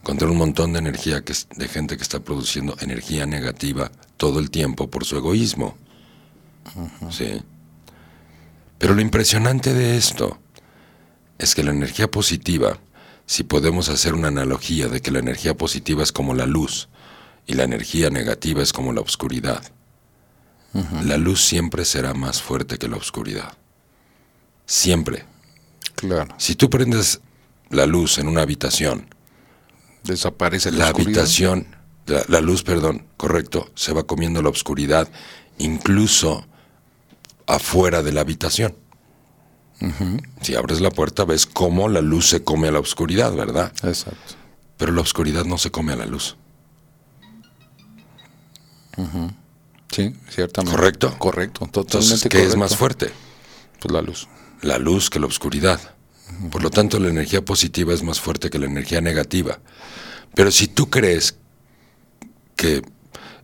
[0.02, 4.50] Contra un montón de energía que, de gente que está produciendo energía negativa todo el
[4.50, 5.76] tiempo por su egoísmo.
[7.10, 7.42] ¿Sí?
[8.78, 10.38] Pero lo impresionante de esto
[11.38, 12.78] es que la energía positiva,
[13.26, 16.88] si podemos hacer una analogía de que la energía positiva es como la luz
[17.46, 19.62] y la energía negativa es como la oscuridad,
[21.04, 23.52] la luz siempre será más fuerte que la oscuridad.
[24.66, 25.24] Siempre.
[25.96, 26.34] Claro.
[26.38, 27.20] Si tú prendes
[27.70, 29.06] la luz en una habitación,
[30.04, 31.08] Desaparece la, la oscuridad.
[31.20, 31.66] habitación,
[32.06, 35.08] la, la luz, perdón, correcto, se va comiendo la oscuridad,
[35.58, 36.46] incluso
[37.46, 38.74] afuera de la habitación.
[40.42, 43.72] Si abres la puerta ves cómo la luz se come a la oscuridad, ¿verdad?
[43.82, 44.34] Exacto.
[44.76, 46.36] Pero la oscuridad no se come a la luz.
[49.90, 50.76] Sí, ciertamente.
[50.76, 51.14] ¿Correcto?
[51.18, 52.58] Correcto, totalmente Entonces, ¿qué es correcto.
[52.58, 53.10] más fuerte?
[53.80, 54.28] Pues la luz.
[54.62, 55.80] La luz que la oscuridad.
[56.50, 59.58] Por lo tanto, la energía positiva es más fuerte que la energía negativa.
[60.34, 61.36] Pero si tú crees
[62.54, 62.82] que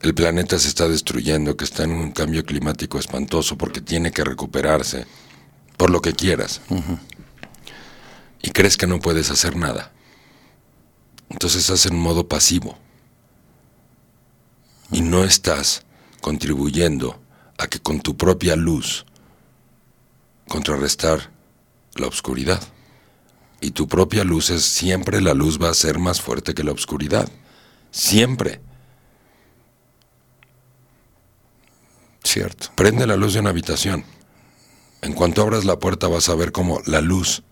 [0.02, 4.22] el planeta se está destruyendo, que está en un cambio climático espantoso porque tiene que
[4.22, 5.06] recuperarse,
[5.76, 6.60] por lo que quieras,
[8.40, 9.92] y crees que no puedes hacer nada,
[11.28, 12.78] entonces estás en modo pasivo
[14.92, 15.85] y no estás
[16.26, 17.20] contribuyendo
[17.56, 19.06] a que con tu propia luz
[20.48, 21.30] contrarrestar
[21.94, 22.60] la oscuridad.
[23.60, 26.72] Y tu propia luz es siempre la luz va a ser más fuerte que la
[26.72, 27.28] oscuridad.
[27.92, 28.60] Siempre.
[32.24, 32.72] Cierto.
[32.74, 34.04] Prende la luz de una habitación.
[35.02, 37.44] En cuanto abras la puerta vas a ver cómo la luz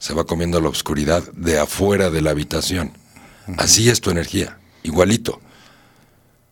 [0.00, 2.96] se va comiendo la oscuridad de afuera de la habitación.
[3.58, 5.42] Así es tu energía, igualito.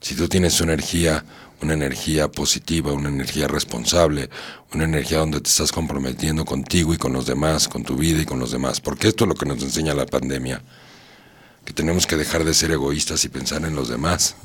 [0.05, 1.25] Si tú tienes una energía,
[1.63, 4.29] una energía positiva, una energía responsable,
[4.73, 8.25] una energía donde te estás comprometiendo contigo y con los demás, con tu vida y
[8.27, 10.63] con los demás, porque esto es lo que nos enseña la pandemia,
[11.65, 14.37] que tenemos que dejar de ser egoístas y pensar en los demás.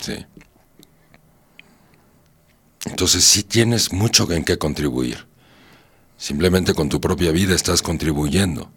[0.00, 0.26] Sí.
[2.86, 5.26] Entonces sí tienes mucho en qué contribuir.
[6.16, 8.70] Simplemente con tu propia vida estás contribuyendo.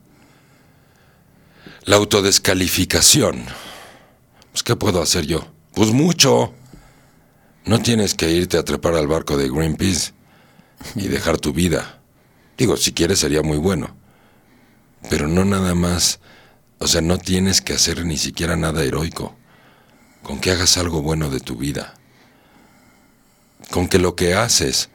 [1.84, 3.46] La autodescalificación.
[4.52, 5.48] Pues, ¿qué puedo hacer yo?
[5.74, 6.54] Pues mucho.
[7.68, 10.14] No tienes que irte a trepar al barco de Greenpeace
[10.96, 12.00] y dejar tu vida.
[12.58, 13.94] Digo, si quieres sería muy bueno.
[15.10, 16.22] Pero no nada más.
[16.80, 19.36] O sea, no tienes que hacer ni siquiera nada heroico.
[20.24, 21.94] Con que hagas algo bueno de tu vida.
[23.70, 24.90] Con que lo que haces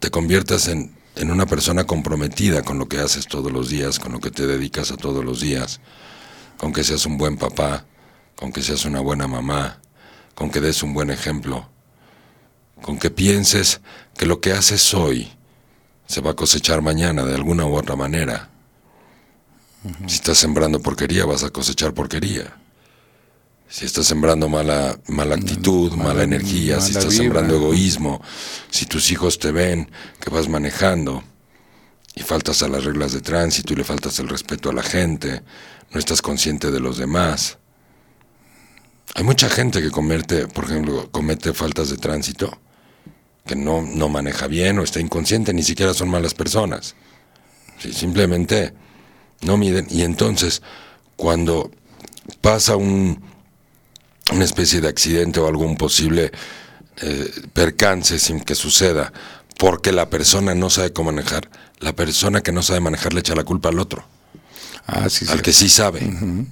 [0.00, 4.12] te conviertas en, en una persona comprometida con lo que haces todos los días, con
[4.12, 5.80] lo que te dedicas a todos los días,
[6.56, 7.84] con que seas un buen papá,
[8.34, 9.82] con que seas una buena mamá,
[10.34, 11.68] con que des un buen ejemplo,
[12.82, 13.80] con que pienses
[14.16, 15.30] que lo que haces hoy
[16.06, 18.50] se va a cosechar mañana de alguna u otra manera.
[20.06, 22.56] Si estás sembrando porquería, vas a cosechar porquería.
[23.68, 27.16] Si estás sembrando mala, mala actitud, mala, mala- energía, si estás vibra.
[27.24, 28.22] sembrando egoísmo,
[28.70, 29.90] si tus hijos te ven
[30.20, 31.24] que vas manejando
[32.14, 35.42] y faltas a las reglas de tránsito y le faltas el respeto a la gente,
[35.90, 37.58] no estás consciente de los demás.
[39.14, 42.58] Hay mucha gente que comete, por ejemplo, comete faltas de tránsito,
[43.46, 46.94] que no, no maneja bien o está inconsciente, ni siquiera son malas personas.
[47.78, 48.72] Sí, simplemente
[49.42, 49.86] no miden.
[49.90, 50.62] Y entonces,
[51.16, 51.70] cuando
[52.40, 53.20] pasa un,
[54.32, 56.32] una especie de accidente o algún posible
[57.02, 59.12] eh, percance sin que suceda,
[59.58, 63.34] porque la persona no sabe cómo manejar, la persona que no sabe manejar le echa
[63.34, 64.04] la culpa al otro,
[64.86, 65.42] Ah, sí, al sí.
[65.42, 66.00] que sí sabe.
[66.00, 66.46] Sí.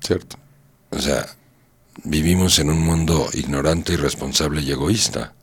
[0.00, 0.36] Cierto.
[0.90, 1.26] O sea,
[2.04, 5.34] vivimos en un mundo ignorante, irresponsable y egoísta.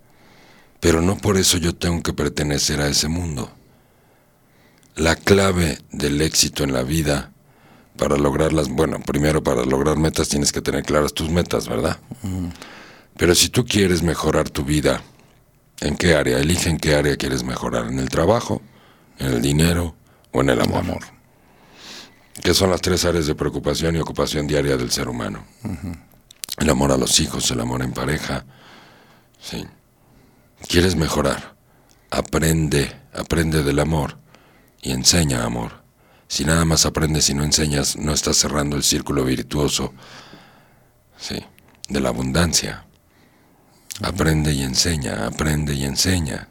[0.80, 3.52] Pero no por eso yo tengo que pertenecer a ese mundo.
[4.96, 7.32] La clave del éxito en la vida
[7.98, 11.98] para lograrlas, bueno, primero para lograr metas tienes que tener claras tus metas, ¿verdad?
[13.18, 15.02] Pero si tú quieres mejorar tu vida,
[15.80, 16.40] ¿en qué área?
[16.40, 18.62] Elige en qué área quieres mejorar, en el trabajo,
[19.18, 19.96] en el dinero
[20.32, 21.00] o en el amor.
[22.44, 25.46] ¿Qué son las tres áreas de preocupación y ocupación diaria del ser humano?
[26.58, 28.46] El amor a los hijos, el amor en pareja.
[29.42, 29.66] Sí.
[30.68, 31.56] ¿Quieres mejorar?
[32.12, 34.18] Aprende, aprende del amor
[34.82, 35.84] y enseña amor.
[36.28, 39.94] Si nada más aprendes y no enseñas, no estás cerrando el círculo virtuoso
[41.18, 41.44] sí,
[41.88, 42.86] de la abundancia.
[44.02, 46.50] Aprende y enseña, aprende y enseña.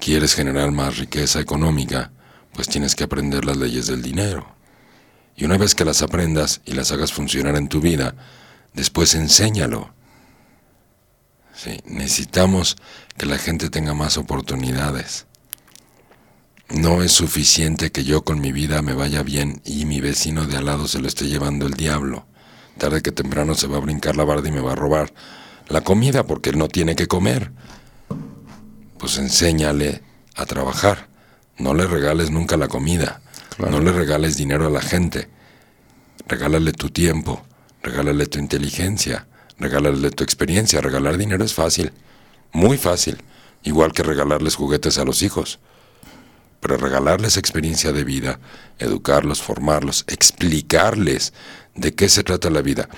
[0.00, 2.10] ¿Quieres generar más riqueza económica?
[2.52, 4.57] Pues tienes que aprender las leyes del dinero.
[5.38, 8.16] Y una vez que las aprendas y las hagas funcionar en tu vida,
[8.74, 9.94] después enséñalo.
[11.84, 12.76] Necesitamos
[13.16, 15.26] que la gente tenga más oportunidades.
[16.70, 20.56] No es suficiente que yo con mi vida me vaya bien y mi vecino de
[20.56, 22.26] al lado se lo esté llevando el diablo.
[22.76, 25.14] Tarde que temprano se va a brincar la barda y me va a robar
[25.68, 27.52] la comida porque él no tiene que comer.
[28.98, 30.02] Pues enséñale
[30.34, 31.06] a trabajar.
[31.58, 33.20] No le regales nunca la comida.
[33.58, 35.28] No le regales dinero a la gente.
[36.26, 37.42] Regálale tu tiempo.
[37.82, 39.26] Regálale tu inteligencia.
[39.58, 40.80] Regálale tu experiencia.
[40.80, 41.92] Regalar dinero es fácil.
[42.52, 43.18] Muy fácil.
[43.64, 45.58] Igual que regalarles juguetes a los hijos
[46.60, 48.40] pero regalarles experiencia de vida,
[48.78, 51.32] educarlos, formarlos, explicarles
[51.74, 52.88] de qué se trata la vida.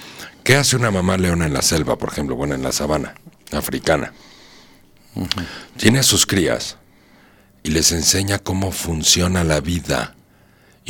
[0.44, 3.14] ¿Qué hace una mamá leona en la selva, por ejemplo, bueno, en la sabana
[3.52, 4.14] africana?
[5.76, 6.78] Tiene a sus crías
[7.62, 10.14] y les enseña cómo funciona la vida.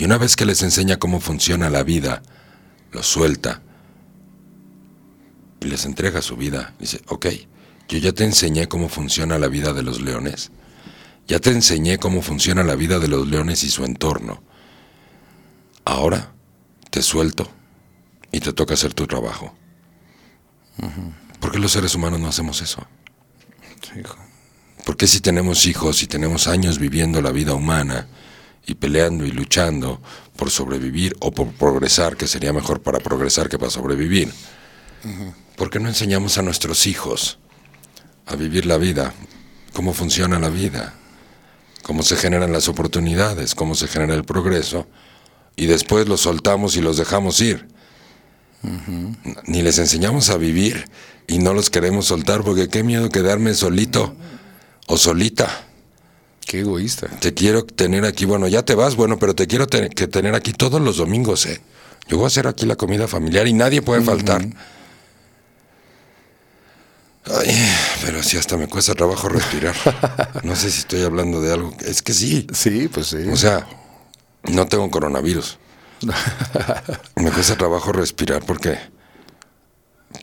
[0.00, 2.22] Y una vez que les enseña cómo funciona la vida,
[2.90, 3.60] los suelta
[5.60, 6.74] y les entrega su vida.
[6.78, 7.26] Dice, ok,
[7.88, 10.50] yo ya te enseñé cómo funciona la vida de los leones
[11.30, 14.42] ya te enseñé cómo funciona la vida de los leones y su entorno.
[15.84, 16.32] Ahora
[16.90, 17.48] te suelto
[18.32, 19.54] y te toca hacer tu trabajo.
[21.38, 22.84] ¿Por qué los seres humanos no hacemos eso?
[24.84, 28.08] ¿Por qué si tenemos hijos y tenemos años viviendo la vida humana
[28.66, 30.00] y peleando y luchando
[30.36, 34.32] por sobrevivir o por progresar, que sería mejor para progresar que para sobrevivir?
[35.56, 37.38] ¿Por qué no enseñamos a nuestros hijos
[38.26, 39.12] a vivir la vida,
[39.72, 40.94] cómo funciona la vida?
[41.82, 44.86] cómo se generan las oportunidades, cómo se genera el progreso,
[45.56, 47.66] y después los soltamos y los dejamos ir.
[49.46, 50.84] Ni les enseñamos a vivir
[51.26, 54.14] y no los queremos soltar porque qué miedo quedarme solito
[54.86, 55.66] o solita.
[56.46, 57.08] Qué egoísta.
[57.20, 60.52] Te quiero tener aquí, bueno, ya te vas, bueno, pero te quiero que tener aquí
[60.52, 61.60] todos los domingos, ¿eh?
[62.08, 64.42] Yo voy a hacer aquí la comida familiar y nadie puede faltar.
[67.24, 67.54] Ay,
[68.04, 69.76] pero sí, hasta me cuesta trabajo respirar.
[70.42, 71.72] No sé si estoy hablando de algo.
[71.84, 72.46] Es que sí.
[72.52, 73.18] Sí, pues sí.
[73.30, 73.66] O sea,
[74.44, 75.58] no tengo coronavirus.
[77.16, 78.78] Me cuesta trabajo respirar porque,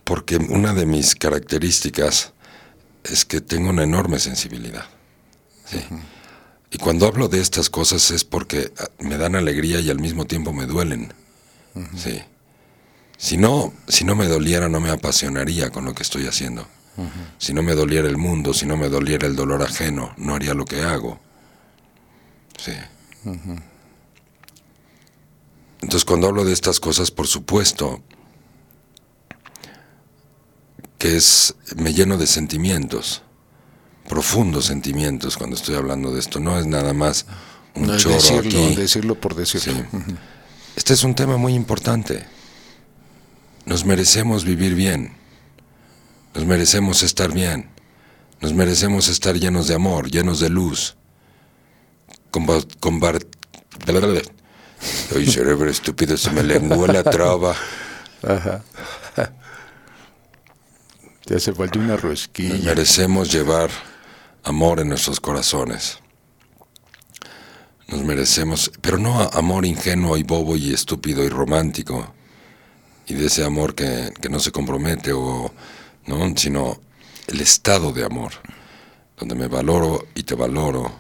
[0.03, 2.34] porque una de mis características
[3.03, 4.85] es que tengo una enorme sensibilidad.
[5.69, 5.84] Sí.
[6.72, 10.26] Y cuando hablo de estas cosas es porque ah, me dan alegría y al mismo
[10.26, 11.14] tiempo me duelen.
[11.95, 12.22] Sí.
[13.18, 16.68] Si no, si no me doliera, no me apasionaría con lo que estoy haciendo.
[17.38, 20.56] Si no me doliera el mundo, si no me doliera el dolor ajeno, no haría
[20.56, 21.19] lo que hago.
[22.57, 22.73] Sí.
[25.81, 28.02] Entonces cuando hablo de estas cosas, por supuesto,
[30.98, 33.22] que es, me lleno de sentimientos,
[34.07, 36.39] profundos sentimientos cuando estoy hablando de esto.
[36.39, 37.25] No es nada más
[37.75, 38.75] un no chorro decirlo, aquí.
[38.75, 39.73] decirlo por decirlo.
[39.91, 40.15] Sí.
[40.75, 42.25] Este es un tema muy importante.
[43.65, 45.13] Nos merecemos vivir bien.
[46.34, 47.69] Nos merecemos estar bien.
[48.39, 50.95] Nos merecemos estar llenos de amor, llenos de luz.
[52.31, 53.19] Comba combar
[55.15, 57.55] Ay, cerebro estúpido, se me lenguó la traba.
[58.21, 58.63] Ajá.
[61.25, 62.69] Te hace falta una Nos rosquilla.
[62.69, 63.69] merecemos llevar
[64.47, 65.99] amor en nuestros corazones.
[67.89, 72.13] Nos merecemos, pero no amor ingenuo y bobo y estúpido y romántico,
[73.07, 75.51] y de ese amor que, que no se compromete, o,
[76.05, 76.37] ¿no?
[76.37, 76.79] sino
[77.27, 78.31] el estado de amor,
[79.17, 80.93] donde me valoro y te valoro,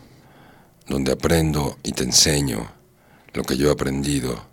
[0.85, 2.69] donde aprendo y te enseño
[3.31, 4.45] lo que yo he aprendido,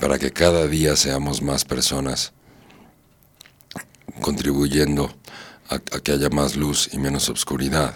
[0.00, 2.32] para que cada día seamos más personas
[4.22, 5.14] contribuyendo
[5.68, 7.94] a, que haya más luz y menos obscuridad.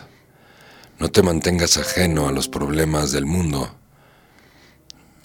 [0.99, 3.75] No te mantengas ajeno a los problemas del mundo.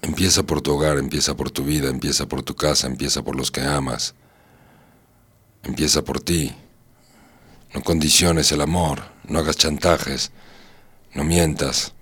[0.02, 3.52] Empieza por tu hogar, empieza por tu vida, empieza por tu casa, empieza por los
[3.52, 4.15] que amas.
[5.64, 6.53] Empieza por ti.
[7.74, 10.32] No condiciones el amor, no hagas chantajes,
[11.14, 11.94] no mientas.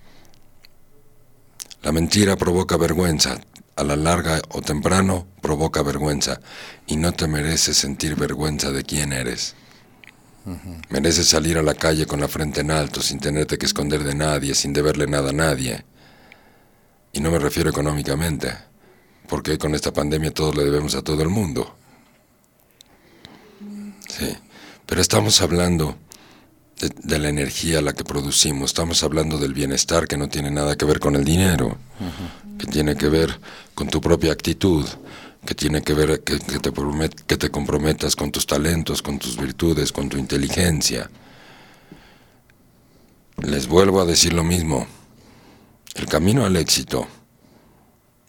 [1.82, 3.40] La mentira provoca vergüenza,
[3.76, 6.40] a la larga o temprano provoca vergüenza
[6.86, 9.54] y no te mereces sentir vergüenza de quién eres.
[10.88, 14.14] Mereces salir a la calle con la frente en alto, sin tenerte que esconder de
[14.14, 15.84] nadie, sin deberle nada a nadie.
[17.12, 18.52] Y no me refiero económicamente,
[19.28, 21.76] porque con esta pandemia todo le debemos a todo el mundo.
[24.08, 24.36] Sí,
[24.86, 25.96] pero estamos hablando
[26.80, 30.84] de, la energía la que producimos, estamos hablando del bienestar que no tiene nada que
[30.84, 31.78] ver con el dinero,
[32.58, 33.38] que tiene que ver
[33.74, 34.86] con tu propia actitud,
[35.44, 36.72] que tiene que ver que, que te
[37.26, 41.10] que te comprometas con tus talentos, con tus virtudes, con tu inteligencia.
[43.38, 44.86] Les vuelvo a decir lo mismo.
[45.94, 47.08] El camino al éxito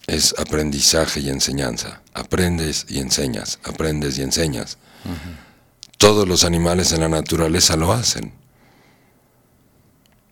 [0.08, 2.02] es aprendizaje y enseñanza.
[2.14, 4.78] Aprendes y enseñas, aprendes y enseñas.
[5.98, 8.34] Todos los animales en la naturaleza lo hacen.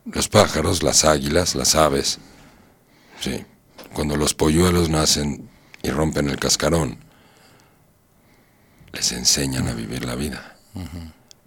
[0.05, 2.17] Los pájaros, las águilas, las aves.
[3.19, 3.45] Sí.
[3.93, 5.50] Cuando los polluelos nacen
[5.83, 6.97] y rompen el cascarón,
[8.93, 10.57] les enseñan a vivir la vida.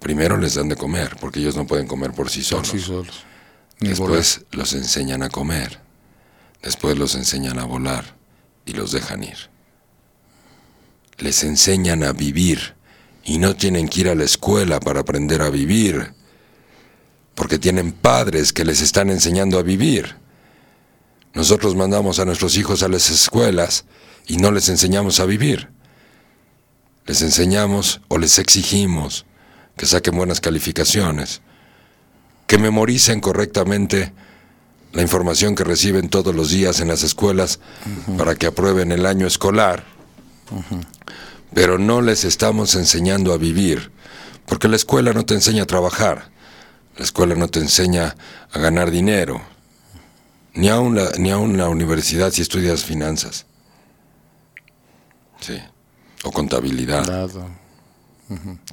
[0.01, 2.69] Primero les dan de comer, porque ellos no pueden comer por sí solos.
[2.69, 3.25] Sí, solos.
[3.81, 3.91] Volar.
[3.91, 5.81] Después los enseñan a comer.
[6.63, 8.17] Después los enseñan a volar
[8.65, 9.37] y los dejan ir.
[11.19, 12.75] Les enseñan a vivir
[13.25, 16.13] y no tienen que ir a la escuela para aprender a vivir,
[17.35, 20.17] porque tienen padres que les están enseñando a vivir.
[21.35, 23.85] Nosotros mandamos a nuestros hijos a las escuelas
[24.27, 25.71] y no les enseñamos a vivir.
[27.07, 29.27] Les enseñamos o les exigimos
[29.77, 31.43] que saquen buenas calificaciones,
[32.47, 34.13] que memoricen correctamente
[34.93, 37.59] la información que reciben todos los días en las escuelas
[38.17, 39.85] para que aprueben el año escolar.
[41.53, 43.91] Pero no les estamos enseñando a vivir,
[44.47, 46.31] porque la escuela no te enseña a trabajar,
[46.97, 48.17] la escuela no te enseña
[48.53, 49.43] a ganar dinero,
[50.55, 53.47] ni aun la, ni aun la universidad si estudias finanzas.
[55.45, 55.61] Sí.
[56.23, 57.07] O contabilidad.
[57.07, 57.61] Nada.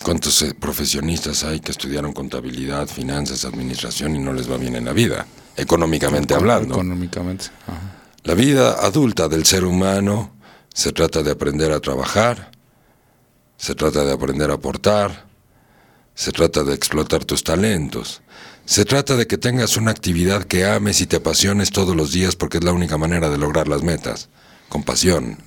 [0.03, 4.85] ¿Cuántos eh, profesionistas hay que estudiaron contabilidad, finanzas, administración y no les va bien en
[4.85, 5.25] la vida,
[5.57, 6.75] económicamente hablando?
[6.75, 7.47] Económicamente.
[7.67, 7.97] ajá.
[8.23, 10.31] La vida adulta del ser humano
[10.73, 12.51] se trata de aprender a trabajar,
[13.57, 15.25] se trata de aprender a aportar,
[16.13, 18.21] se trata de explotar tus talentos,
[18.65, 22.35] se trata de que tengas una actividad que ames y te apasiones todos los días
[22.35, 24.29] porque es la única manera de lograr las metas,
[24.69, 25.39] con pasión,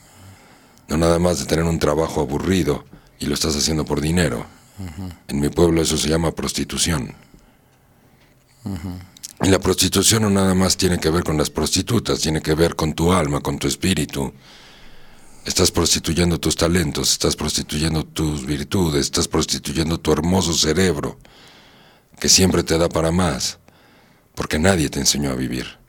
[0.89, 2.85] no nada más de tener un trabajo aburrido
[3.19, 4.47] y lo estás haciendo por dinero.
[5.29, 7.15] En mi pueblo eso se llama prostitución.
[9.43, 12.75] Y la prostitución no nada más tiene que ver con las prostitutas, tiene que ver
[12.75, 14.33] con tu alma, con tu espíritu.
[15.45, 21.19] Estás prostituyendo tus talentos, estás prostituyendo tus virtudes, estás prostituyendo tu hermoso cerebro,
[22.19, 23.59] que siempre te da para más,
[24.35, 25.84] porque nadie te enseñó a vivir.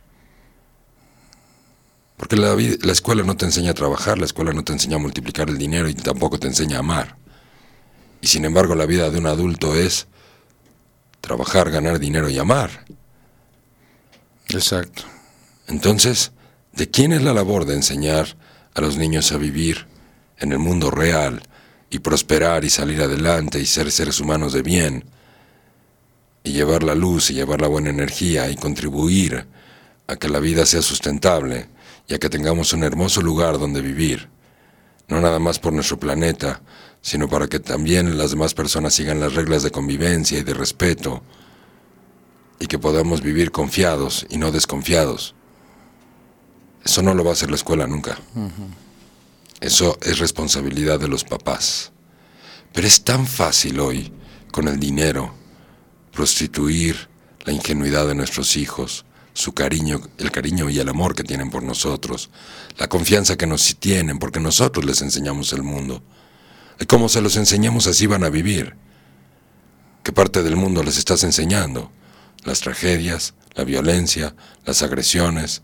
[2.18, 5.00] Porque la, la escuela no te enseña a trabajar, la escuela no te enseña a
[5.00, 7.18] multiplicar el dinero y tampoco te enseña a amar.
[8.22, 10.08] Y sin embargo la vida de un adulto es
[11.22, 12.86] trabajar, ganar dinero y amar.
[14.50, 15.04] Exacto.
[15.68, 16.32] Entonces,
[16.74, 18.38] ¿de quién es la labor de enseñar
[18.74, 19.88] a los niños a vivir
[20.38, 21.42] en el mundo real
[21.90, 25.06] y prosperar y salir adelante y ser seres humanos de bien
[26.44, 29.48] y llevar la luz y llevar la buena energía y contribuir
[30.08, 31.68] a que la vida sea sustentable
[32.08, 34.30] y a que tengamos un hermoso lugar donde vivir?
[35.08, 36.62] No nada más por nuestro planeta,
[37.02, 41.22] sino para que también las demás personas sigan las reglas de convivencia y de respeto
[42.60, 45.36] y que podamos vivir confiados y no desconfiados.
[46.84, 48.18] Eso no lo va a hacer la escuela nunca.
[49.60, 51.92] Eso es responsabilidad de los papás.
[52.74, 54.12] Pero es tan fácil hoy,
[54.52, 55.34] con el dinero,
[56.12, 57.10] prostituir
[57.44, 59.06] la ingenuidad de nuestros hijos,
[59.36, 62.30] su cariño, el cariño y el amor que tienen por nosotros,
[62.78, 66.02] la confianza que nos tienen porque nosotros les enseñamos el mundo.
[66.80, 68.76] Y como se los enseñamos así van a vivir.
[70.04, 71.92] ¿Qué parte del mundo les estás enseñando?
[72.46, 74.36] Las tragedias, la violencia,
[74.66, 75.64] las agresiones.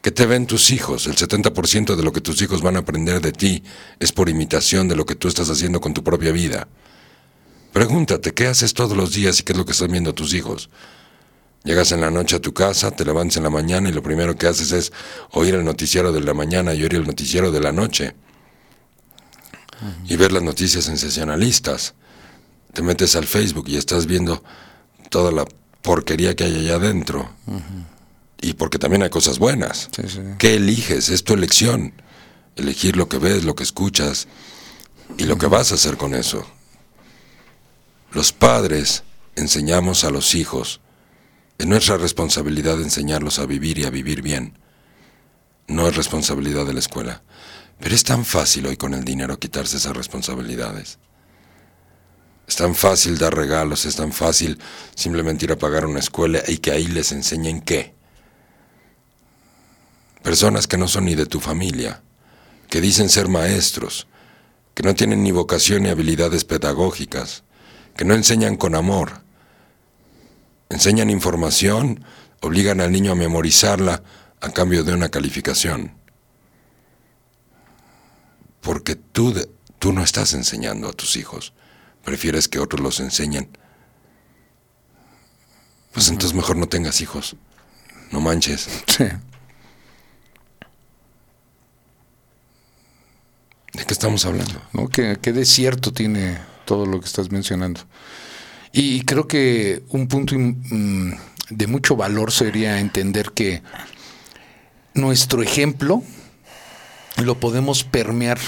[0.00, 1.06] ¿Qué te ven tus hijos?
[1.06, 3.62] El 70% de lo que tus hijos van a aprender de ti
[4.00, 6.68] es por imitación de lo que tú estás haciendo con tu propia vida.
[7.74, 10.70] Pregúntate, ¿qué haces todos los días y qué es lo que están viendo tus hijos?
[11.64, 14.36] Llegas en la noche a tu casa, te levantas en la mañana y lo primero
[14.36, 14.92] que haces es
[15.30, 18.14] oír el noticiero de la mañana y oír el noticiero de la noche.
[20.06, 21.94] Y ver las noticias sensacionalistas.
[22.74, 24.42] Te metes al Facebook y estás viendo
[25.08, 25.46] toda la
[25.80, 27.30] porquería que hay allá adentro.
[28.42, 29.88] Y porque también hay cosas buenas.
[29.96, 30.20] Sí, sí.
[30.38, 31.08] ¿Qué eliges?
[31.08, 31.94] Es tu elección.
[32.56, 34.28] Elegir lo que ves, lo que escuchas
[35.16, 36.46] y lo que vas a hacer con eso.
[38.12, 39.02] Los padres
[39.34, 40.80] enseñamos a los hijos.
[41.58, 44.58] Es nuestra responsabilidad enseñarlos a vivir y a vivir bien.
[45.68, 47.22] No es responsabilidad de la escuela.
[47.80, 50.98] Pero es tan fácil hoy con el dinero quitarse esas responsabilidades.
[52.46, 54.58] Es tan fácil dar regalos, es tan fácil
[54.94, 57.94] simplemente ir a pagar una escuela y que ahí les enseñen qué.
[60.22, 62.02] Personas que no son ni de tu familia,
[62.68, 64.06] que dicen ser maestros,
[64.74, 67.44] que no tienen ni vocación ni habilidades pedagógicas,
[67.96, 69.23] que no enseñan con amor,
[70.74, 72.04] enseñan información,
[72.40, 74.02] obligan al niño a memorizarla
[74.40, 75.96] a cambio de una calificación.
[78.60, 79.34] Porque tú,
[79.78, 81.52] tú no estás enseñando a tus hijos,
[82.04, 83.48] prefieres que otros los enseñen.
[85.92, 87.36] Pues entonces mejor no tengas hijos,
[88.10, 88.68] no manches.
[88.86, 89.04] Sí.
[93.74, 94.62] ¿De qué estamos hablando?
[94.72, 94.88] ¿no?
[94.88, 97.80] ¿Qué, qué desierto tiene todo lo que estás mencionando.
[98.76, 101.12] Y creo que un punto mm,
[101.50, 103.62] de mucho valor sería entender que
[104.94, 106.02] nuestro ejemplo
[107.22, 108.38] lo podemos permear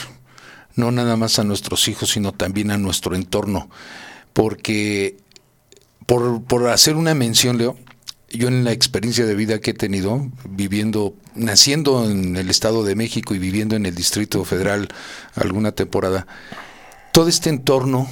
[0.75, 3.71] no nada más a nuestros hijos, sino también a nuestro entorno.
[4.33, 5.17] Porque,
[6.07, 7.77] por, por hacer una mención, Leo,
[8.29, 12.97] yo en la experiencia de vida que he tenido, viviendo, naciendo en el Estado de
[12.97, 14.89] México y viviendo en el Distrito Federal
[15.37, 16.27] alguna temporada,
[17.13, 18.09] todo este entorno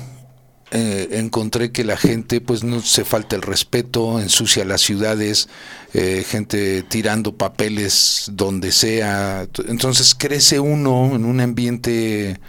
[0.76, 5.48] eh, encontré que la gente pues no se falta el respeto, ensucia las ciudades,
[5.92, 9.46] eh, gente tirando papeles donde sea.
[9.68, 12.40] Entonces crece uno en un ambiente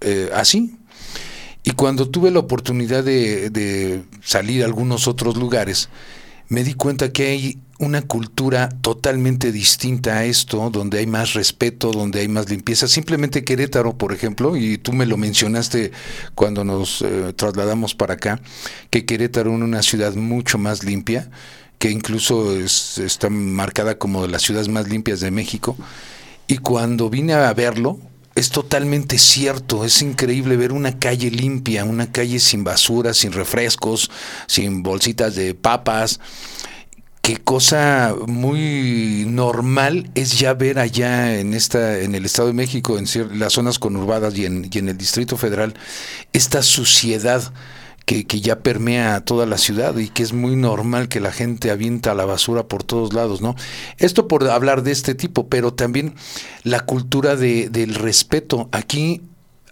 [0.00, 0.76] eh, así.
[1.64, 5.88] Y cuando tuve la oportunidad de, de salir a algunos otros lugares,
[6.48, 11.92] me di cuenta que hay una cultura totalmente distinta a esto, donde hay más respeto,
[11.92, 12.88] donde hay más limpieza.
[12.88, 15.92] Simplemente Querétaro, por ejemplo, y tú me lo mencionaste
[16.34, 18.40] cuando nos eh, trasladamos para acá,
[18.90, 21.30] que Querétaro es una ciudad mucho más limpia,
[21.78, 25.76] que incluso está marcada como de las ciudades más limpias de México.
[26.48, 28.00] Y cuando vine a verlo,
[28.38, 34.12] es totalmente cierto, es increíble ver una calle limpia, una calle sin basura, sin refrescos,
[34.46, 36.20] sin bolsitas de papas.
[37.20, 42.96] Qué cosa muy normal es ya ver allá en esta, en el Estado de México,
[42.96, 43.06] en
[43.40, 45.74] las zonas conurbadas y en, y en el Distrito Federal,
[46.32, 47.52] esta suciedad
[48.08, 52.14] que, ya permea toda la ciudad y que es muy normal que la gente avienta
[52.14, 53.54] la basura por todos lados, ¿no?
[53.98, 56.14] Esto por hablar de este tipo, pero también
[56.62, 58.70] la cultura de, del respeto.
[58.72, 59.20] Aquí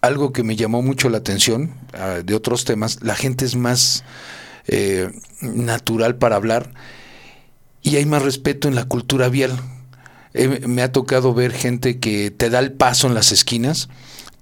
[0.03, 4.05] algo que me llamó mucho la atención ah, de otros temas, la gente es más
[4.67, 5.11] eh,
[5.41, 6.75] natural para hablar
[7.83, 9.59] y hay más respeto en la cultura vial.
[10.67, 13.89] me ha tocado ver gente que te da el paso en las esquinas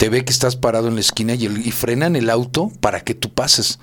[0.09, 3.31] ve que estás parado en la esquina y, y frenan el auto para que tú
[3.31, 3.79] pases.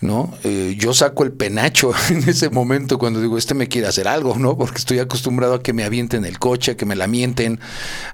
[0.00, 0.34] ¿No?
[0.44, 4.36] Eh, yo saco el penacho en ese momento cuando digo, este me quiere hacer algo,
[4.38, 4.56] ¿no?
[4.56, 7.60] Porque estoy acostumbrado a que me avienten el coche, a que me la mienten,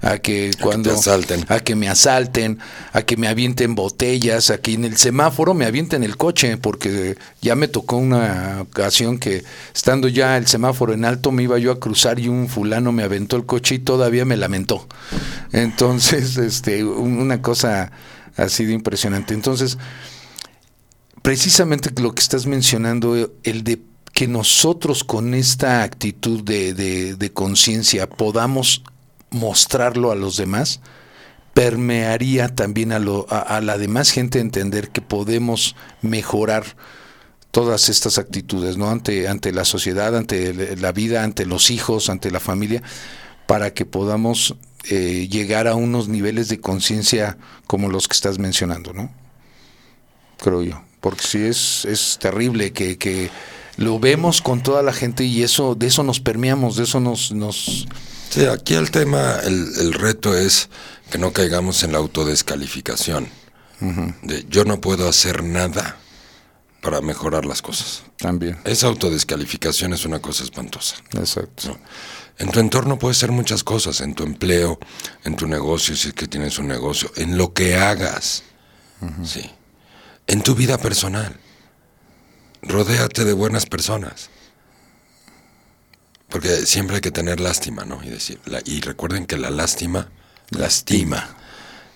[0.01, 0.91] a que cuando...
[0.91, 1.45] A que, asalten.
[1.49, 2.59] a que me asalten,
[2.93, 7.17] a que me avienten botellas, a que en el semáforo me avienten el coche, porque
[7.41, 9.43] ya me tocó una ocasión que
[9.73, 13.03] estando ya el semáforo en alto me iba yo a cruzar y un fulano me
[13.03, 14.87] aventó el coche y todavía me lamentó.
[15.51, 17.91] Entonces, este, una cosa
[18.37, 19.33] así de impresionante.
[19.33, 19.77] Entonces,
[21.23, 23.81] precisamente lo que estás mencionando, el de
[24.13, 28.83] que nosotros con esta actitud de, conciencia podamos
[29.31, 30.81] mostrarlo a los demás,
[31.55, 36.63] permearía también a, lo, a, la demás gente entender que podemos mejorar
[37.51, 38.89] todas estas actitudes, ¿no?
[38.89, 42.83] Ante, ante la sociedad, ante la vida, ante los hijos, ante la familia,
[43.47, 44.55] para que podamos
[44.89, 49.11] eh, llegar a unos niveles de conciencia como los que estás mencionando, ¿no?
[50.37, 53.29] Creo yo porque sí es, es terrible que, que,
[53.75, 57.31] lo vemos con toda la gente y eso de eso nos permeamos, de eso nos...
[57.31, 57.87] nos...
[58.29, 60.69] Sí, aquí el tema, el, el reto es
[61.11, 63.27] que no caigamos en la autodescalificación.
[64.21, 65.97] de yo no puedo hacer nada
[66.81, 68.03] para mejorar las cosas.
[68.17, 68.59] También.
[68.63, 70.95] Esa autodescalificación es una cosa espantosa.
[71.17, 71.77] Exacto.
[72.37, 74.79] En tu entorno puede ser muchas cosas, en tu empleo,
[75.25, 78.43] en tu negocio, si es que tienes un negocio, en lo que hagas.
[79.23, 79.49] Sí
[80.27, 81.39] en tu vida personal.
[82.61, 84.29] Rodéate de buenas personas.
[86.29, 88.03] Porque siempre hay que tener lástima, ¿no?
[88.03, 90.09] Y, decir, y recuerden que la lástima
[90.49, 91.37] lastima.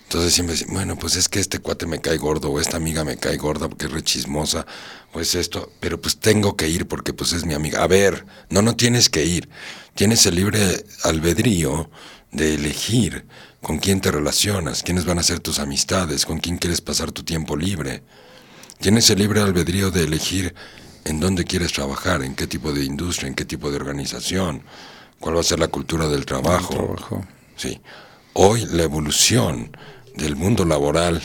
[0.04, 3.04] Entonces siempre dicen, bueno, pues es que este cuate me cae gordo, o esta amiga
[3.04, 4.66] me cae gorda porque es rechismosa,
[5.12, 7.82] o es esto, pero pues tengo que ir porque pues es mi amiga.
[7.82, 9.48] A ver, no, no tienes que ir.
[9.94, 11.90] Tienes el libre albedrío
[12.30, 13.26] de elegir
[13.62, 17.22] con quién te relacionas, quiénes van a ser tus amistades, con quién quieres pasar tu
[17.24, 18.02] tiempo libre.
[18.80, 20.54] Tienes el libre albedrío de elegir
[21.04, 24.62] en dónde quieres trabajar, en qué tipo de industria, en qué tipo de organización,
[25.18, 26.74] cuál va a ser la cultura del trabajo.
[26.74, 27.26] trabajo.
[27.56, 27.80] Sí.
[28.34, 29.76] Hoy la evolución
[30.14, 31.20] del mundo laboral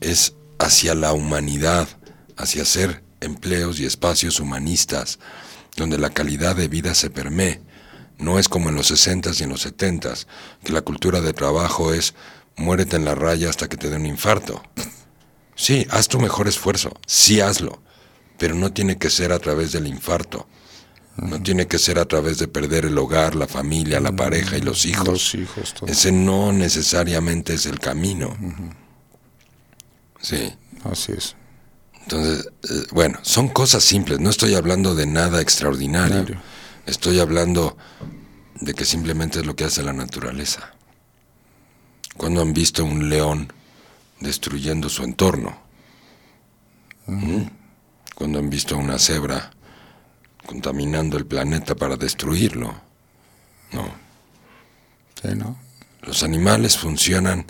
[0.00, 1.88] es hacia la humanidad,
[2.36, 5.18] hacia ser empleos y espacios humanistas,
[5.76, 7.60] donde la calidad de vida se permee,
[8.18, 10.26] No es como en los 60s y en los 70s,
[10.64, 12.14] que la cultura de trabajo es
[12.56, 14.62] muérete en la raya hasta que te dé un infarto.
[15.54, 17.80] Sí, haz tu mejor esfuerzo, sí hazlo,
[18.38, 20.46] pero no tiene que ser a través del infarto.
[21.16, 24.60] No tiene que ser a través de perder el hogar, la familia, la pareja y
[24.60, 25.08] los hijos.
[25.08, 25.90] Los hijos, todo.
[25.90, 28.36] Ese no necesariamente es el camino.
[30.20, 30.52] Sí.
[30.84, 31.34] Así es.
[32.02, 34.20] Entonces, eh, bueno, son cosas simples.
[34.20, 36.24] No estoy hablando de nada extraordinario.
[36.24, 36.40] Claro.
[36.88, 37.76] Estoy hablando
[38.62, 40.72] de que simplemente es lo que hace la naturaleza.
[42.16, 43.52] Cuando han visto un león
[44.20, 45.54] destruyendo su entorno?
[47.04, 47.42] ¿Mm?
[48.14, 49.50] Cuando han visto una cebra
[50.46, 52.74] contaminando el planeta para destruirlo?
[53.72, 53.84] No.
[55.20, 55.58] Sí, ¿no?
[56.00, 57.44] Los animales funcionan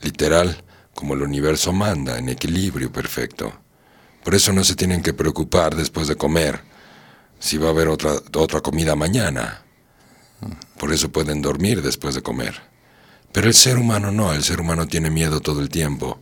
[0.00, 0.64] literal
[0.94, 3.52] como el universo manda, en equilibrio perfecto.
[4.24, 6.72] Por eso no se tienen que preocupar después de comer
[7.38, 9.62] si va a haber otra, otra comida mañana.
[10.78, 12.60] Por eso pueden dormir después de comer.
[13.32, 16.20] Pero el ser humano no, el ser humano tiene miedo todo el tiempo,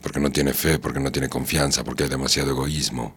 [0.00, 3.16] porque no tiene fe, porque no tiene confianza, porque hay demasiado egoísmo.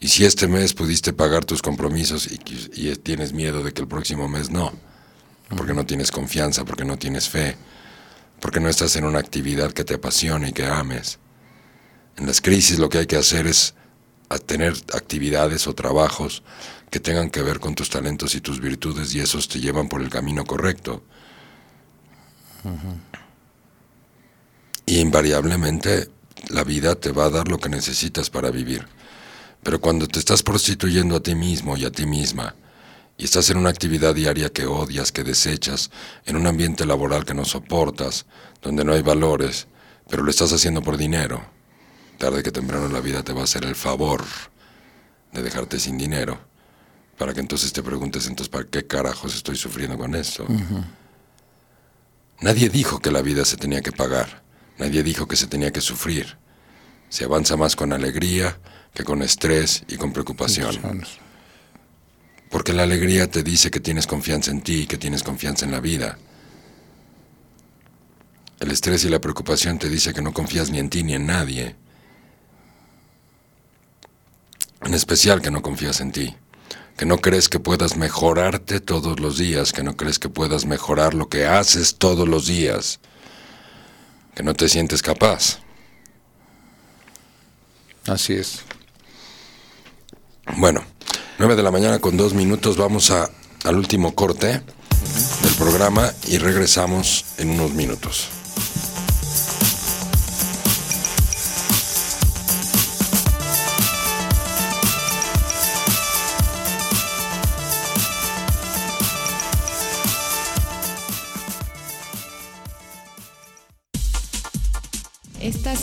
[0.00, 2.40] Y si este mes pudiste pagar tus compromisos y,
[2.74, 4.72] y tienes miedo de que el próximo mes no,
[5.56, 7.56] porque no tienes confianza, porque no tienes fe,
[8.40, 11.18] porque no estás en una actividad que te apasione y que ames.
[12.16, 13.74] En las crisis lo que hay que hacer es
[14.32, 16.42] a tener actividades o trabajos
[16.90, 20.00] que tengan que ver con tus talentos y tus virtudes y esos te llevan por
[20.00, 21.02] el camino correcto.
[24.86, 26.08] Y invariablemente
[26.48, 28.86] la vida te va a dar lo que necesitas para vivir.
[29.62, 32.54] Pero cuando te estás prostituyendo a ti mismo y a ti misma,
[33.16, 35.90] y estás en una actividad diaria que odias, que desechas,
[36.26, 38.26] en un ambiente laboral que no soportas,
[38.60, 39.68] donde no hay valores,
[40.08, 41.44] pero lo estás haciendo por dinero,
[42.22, 44.22] tarde que temprano la vida te va a hacer el favor
[45.32, 46.38] de dejarte sin dinero,
[47.18, 50.46] para que entonces te preguntes entonces, ¿para qué carajos estoy sufriendo con esto?
[52.40, 54.44] Nadie dijo que la vida se tenía que pagar,
[54.78, 56.38] nadie dijo que se tenía que sufrir.
[57.08, 58.56] Se avanza más con alegría
[58.94, 61.04] que con estrés y con preocupación.
[62.50, 65.80] Porque la alegría te dice que tienes confianza en ti, que tienes confianza en la
[65.80, 66.18] vida.
[68.60, 71.26] El estrés y la preocupación te dice que no confías ni en ti ni en
[71.26, 71.82] nadie.
[74.84, 76.34] En especial que no confías en ti.
[76.96, 81.14] Que no crees que puedas mejorarte todos los días, que no crees que puedas mejorar
[81.14, 83.00] lo que haces todos los días.
[84.34, 85.58] Que no te sientes capaz.
[88.06, 88.62] Así es.
[90.56, 90.84] Bueno,
[91.38, 93.30] 9 de la mañana con dos minutos vamos a,
[93.64, 94.62] al último corte
[95.42, 98.41] del programa y regresamos en unos minutos.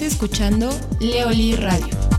[0.05, 0.69] Escuchando
[0.99, 2.18] Leoli Radio.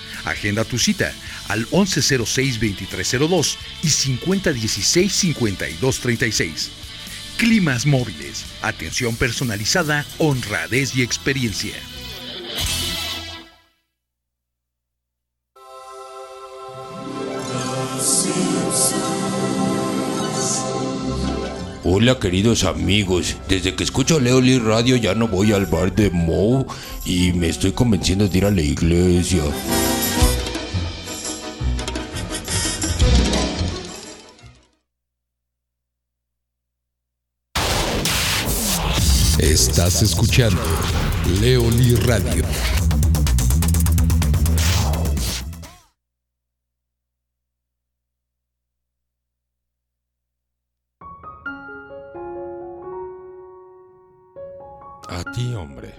[0.25, 1.13] Agenda tu cita
[1.47, 6.69] al 1106-2302 y 5016-5236.
[7.37, 11.75] Climas móviles, atención personalizada, honradez y experiencia.
[21.83, 26.65] Hola queridos amigos, desde que escucho Leoli Radio ya no voy al bar de Mo
[27.05, 29.43] y me estoy convenciendo de ir a la iglesia.
[39.71, 40.61] Estás escuchando
[41.39, 42.43] Leoli Radio.
[55.07, 55.95] A ti, hombre,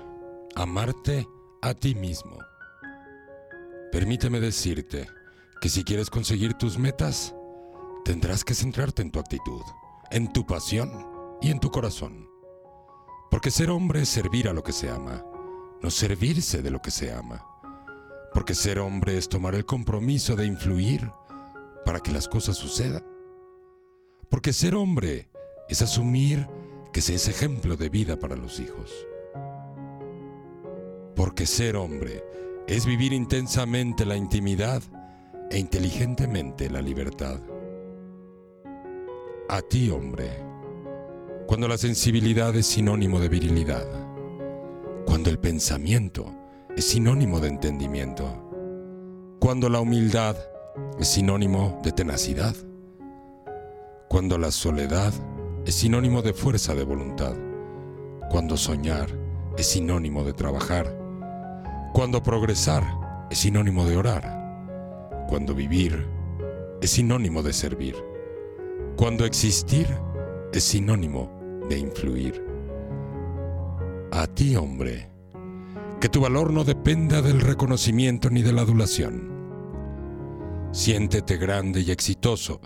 [0.55, 1.27] amarte
[1.63, 2.37] a ti mismo.
[3.91, 5.09] Permíteme decirte
[5.63, 7.35] que si quieres conseguir tus metas,
[8.05, 9.63] tendrás que centrarte en tu actitud,
[10.11, 10.91] en tu pasión
[11.41, 12.32] y en tu corazón.
[13.33, 15.25] Porque ser hombre es servir a lo que se ama,
[15.81, 17.43] no servirse de lo que se ama.
[18.35, 21.11] Porque ser hombre es tomar el compromiso de influir
[21.83, 23.03] para que las cosas sucedan.
[24.29, 25.31] Porque ser hombre
[25.71, 26.47] es asumir
[26.93, 28.93] que se es ejemplo de vida para los hijos.
[31.17, 32.23] Porque ser hombre
[32.69, 34.83] es vivir intensamente la intimidad
[35.51, 37.41] e inteligentemente la libertad.
[39.49, 40.53] A ti, hombre,
[41.53, 43.85] cuando la sensibilidad es sinónimo de virilidad,
[45.05, 46.35] cuando el pensamiento
[46.75, 48.25] es sinónimo de entendimiento,
[49.39, 50.35] cuando la humildad
[50.99, 52.57] es sinónimo de tenacidad,
[54.09, 55.13] cuando la soledad
[55.67, 57.35] es sinónimo de fuerza de voluntad,
[58.31, 59.11] cuando soñar
[59.59, 60.97] es sinónimo de trabajar,
[61.93, 62.83] cuando progresar
[63.31, 66.09] es sinónimo de orar, cuando vivir
[66.81, 67.97] es sinónimo de servir,
[68.97, 69.87] cuando existir
[70.55, 72.45] es sinónimo de influir.
[74.11, 75.09] A ti, hombre,
[76.01, 79.31] que tu valor no dependa del reconocimiento ni de la adulación.
[80.73, 82.61] Siéntete grande y exitoso,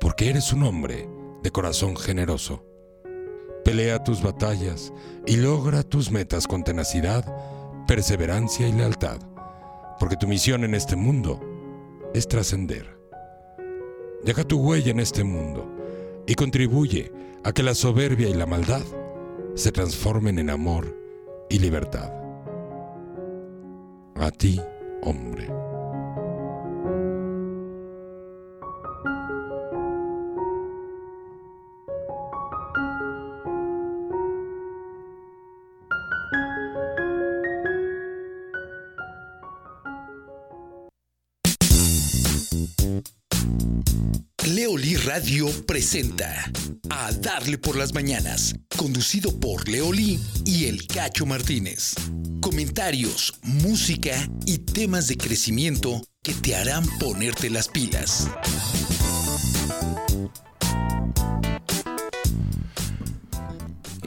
[0.00, 1.08] porque eres un hombre
[1.42, 2.64] de corazón generoso.
[3.64, 4.92] Pelea tus batallas
[5.26, 7.24] y logra tus metas con tenacidad,
[7.86, 9.18] perseverancia y lealtad,
[9.98, 11.40] porque tu misión en este mundo
[12.14, 12.98] es trascender.
[14.24, 15.81] Deja tu huella en este mundo
[16.26, 17.12] y contribuye
[17.44, 18.82] a que la soberbia y la maldad
[19.54, 20.96] se transformen en amor
[21.50, 22.12] y libertad.
[24.16, 24.60] A ti,
[25.02, 25.71] hombre.
[45.22, 46.50] Radio presenta
[46.90, 51.94] A Darle por las Mañanas, conducido por Leoli y El Cacho Martínez.
[52.40, 58.26] Comentarios, música y temas de crecimiento que te harán ponerte las pilas.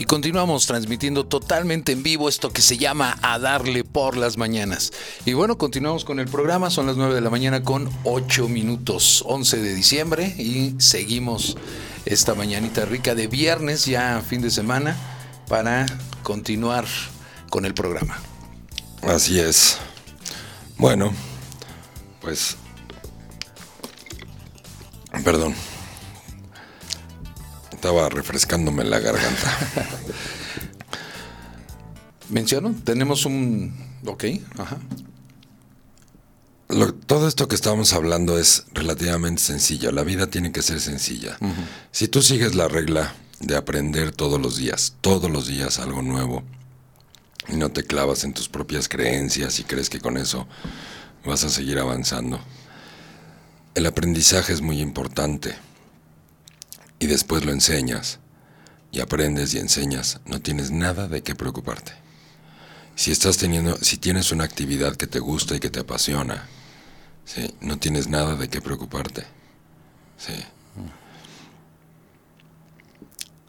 [0.08, 4.92] Continuamos transmitiendo totalmente en vivo esto que se llama A Darle por las Mañanas.
[5.26, 9.24] Y bueno, continuamos con el programa, son las 9 de la mañana con 8 minutos,
[9.26, 11.58] 11 de diciembre y seguimos
[12.06, 14.96] esta mañanita rica de viernes, ya fin de semana,
[15.48, 15.88] para
[16.22, 16.86] continuar
[17.50, 18.20] con el programa.
[19.02, 19.80] Así es.
[20.78, 21.14] Bueno,
[22.22, 22.58] pues...
[25.24, 25.56] Perdón.
[27.86, 29.58] Estaba refrescándome la garganta.
[32.30, 33.76] Menciono, tenemos un...
[34.08, 34.24] Ok,
[34.58, 34.80] ajá.
[36.70, 39.92] Lo- todo esto que estamos hablando es relativamente sencillo.
[39.92, 41.38] La vida tiene que ser sencilla.
[41.92, 46.42] Si tú sigues la regla de aprender todos los días, todos los días algo nuevo,
[47.48, 50.48] y no te clavas en tus propias creencias y crees que con eso
[51.24, 52.40] vas a seguir avanzando,
[53.76, 55.54] el aprendizaje es muy importante.
[57.00, 58.20] Y después lo enseñas,
[58.92, 61.92] y aprendes y enseñas, no tienes nada de qué preocuparte.
[62.96, 66.48] Si estás teniendo, si tienes una actividad que te gusta y que te apasiona,
[67.26, 67.54] ¿sí?
[67.60, 69.26] no tienes nada de qué preocuparte.
[70.18, 70.34] ¿sí?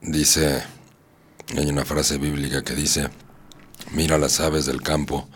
[0.03, 0.63] Dice,
[1.57, 3.09] hay una frase bíblica que dice,
[3.93, 5.29] mira las aves del campo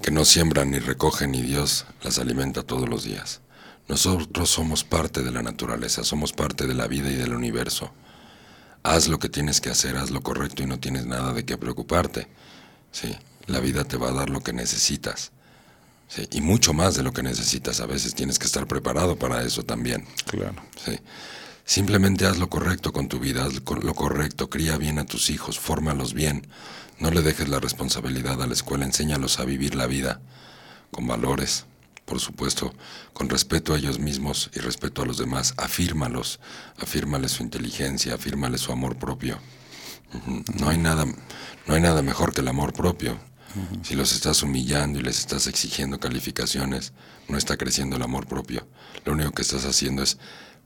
[0.00, 3.42] que no siembran ni recogen y Dios las alimenta todos los días.
[3.90, 7.90] Nosotros somos parte de la naturaleza, somos parte de la vida y del universo.
[8.84, 11.58] Haz lo que tienes que hacer, haz lo correcto y no tienes nada de qué
[11.58, 12.28] preocuparte.
[12.92, 13.16] Sí,
[13.48, 15.32] la vida te va a dar lo que necesitas.
[16.06, 17.80] Sí, y mucho más de lo que necesitas.
[17.80, 20.06] A veces tienes que estar preparado para eso también.
[20.24, 20.62] Claro.
[20.84, 20.96] Sí.
[21.64, 25.58] Simplemente haz lo correcto con tu vida, haz lo correcto, cría bien a tus hijos,
[25.58, 26.46] fórmalos bien.
[27.00, 30.20] No le dejes la responsabilidad a la escuela, enséñalos a vivir la vida
[30.92, 31.66] con valores,
[32.10, 32.74] por supuesto,
[33.12, 35.54] con respeto a ellos mismos y respeto a los demás.
[35.56, 36.40] Afírmalos,
[36.80, 39.38] afírmales su inteligencia, afírmales su amor propio.
[40.58, 41.06] No hay nada,
[41.68, 43.16] no hay nada mejor que el amor propio.
[43.84, 46.92] Si los estás humillando y les estás exigiendo calificaciones,
[47.28, 48.66] no está creciendo el amor propio.
[49.04, 50.18] Lo único que estás haciendo es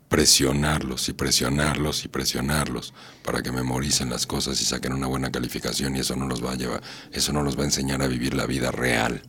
[0.08, 5.94] presionarlos y presionarlos y presionarlos para que memoricen las cosas y saquen una buena calificación
[5.94, 8.32] y eso no los va a llevar, eso no los va a enseñar a vivir
[8.32, 9.20] la vida real.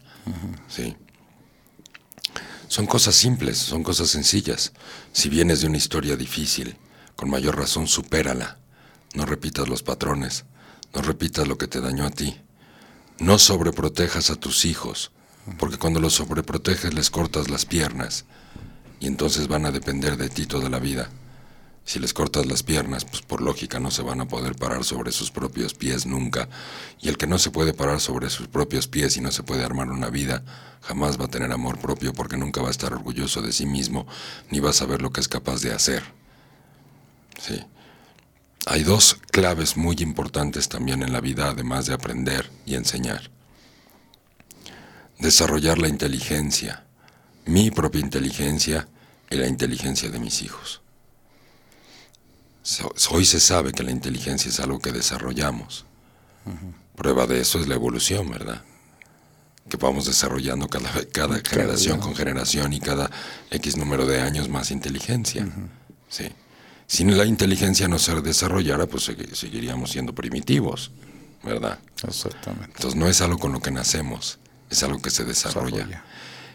[0.70, 0.96] Sí.
[2.68, 4.74] Son cosas simples, son cosas sencillas.
[5.14, 6.78] Si vienes de una historia difícil,
[7.16, 8.60] con mayor razón supérala.
[9.14, 10.46] No repitas los patrones,
[10.94, 12.38] no repitas lo que te dañó a ti.
[13.20, 15.12] No sobreprotejas a tus hijos,
[15.58, 18.26] porque cuando los sobreproteges les cortas las piernas
[19.00, 21.10] y entonces van a depender de ti toda la vida.
[21.86, 25.12] Si les cortas las piernas, pues por lógica no se van a poder parar sobre
[25.12, 26.49] sus propios pies nunca.
[26.99, 29.64] Y el que no se puede parar sobre sus propios pies y no se puede
[29.64, 30.44] armar una vida,
[30.82, 34.07] jamás va a tener amor propio porque nunca va a estar orgulloso de sí mismo,
[34.49, 36.03] ni va a saber lo que es capaz de hacer.
[37.40, 37.64] Sí.
[38.66, 43.30] Hay dos claves muy importantes también en la vida, además de aprender y enseñar.
[45.20, 46.84] Desarrollar la inteligencia,
[47.45, 48.88] mi propia inteligencia
[49.30, 50.82] y la inteligencia de mis hijos.
[53.12, 55.86] Hoy se sabe que la inteligencia es algo que desarrollamos.
[56.96, 58.64] Prueba de eso es la evolución, ¿verdad?
[59.70, 63.12] Que vamos desarrollando cada, cada generación con generación y cada
[63.52, 65.48] X número de años más inteligencia.
[66.10, 66.32] Sí.
[66.88, 70.92] Si la inteligencia no se desarrollara, pues seguiríamos siendo primitivos,
[71.44, 71.80] ¿verdad?
[72.08, 72.74] Exactamente.
[72.76, 74.40] Entonces no es algo con lo que nacemos,
[74.70, 76.04] es algo que se desarrolla.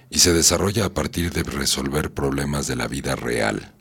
[0.09, 3.73] Y se desarrolla a partir de resolver problemas de la vida real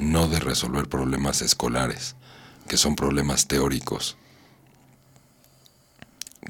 [0.00, 2.16] no de resolver problemas escolares,
[2.68, 4.16] que son problemas teóricos,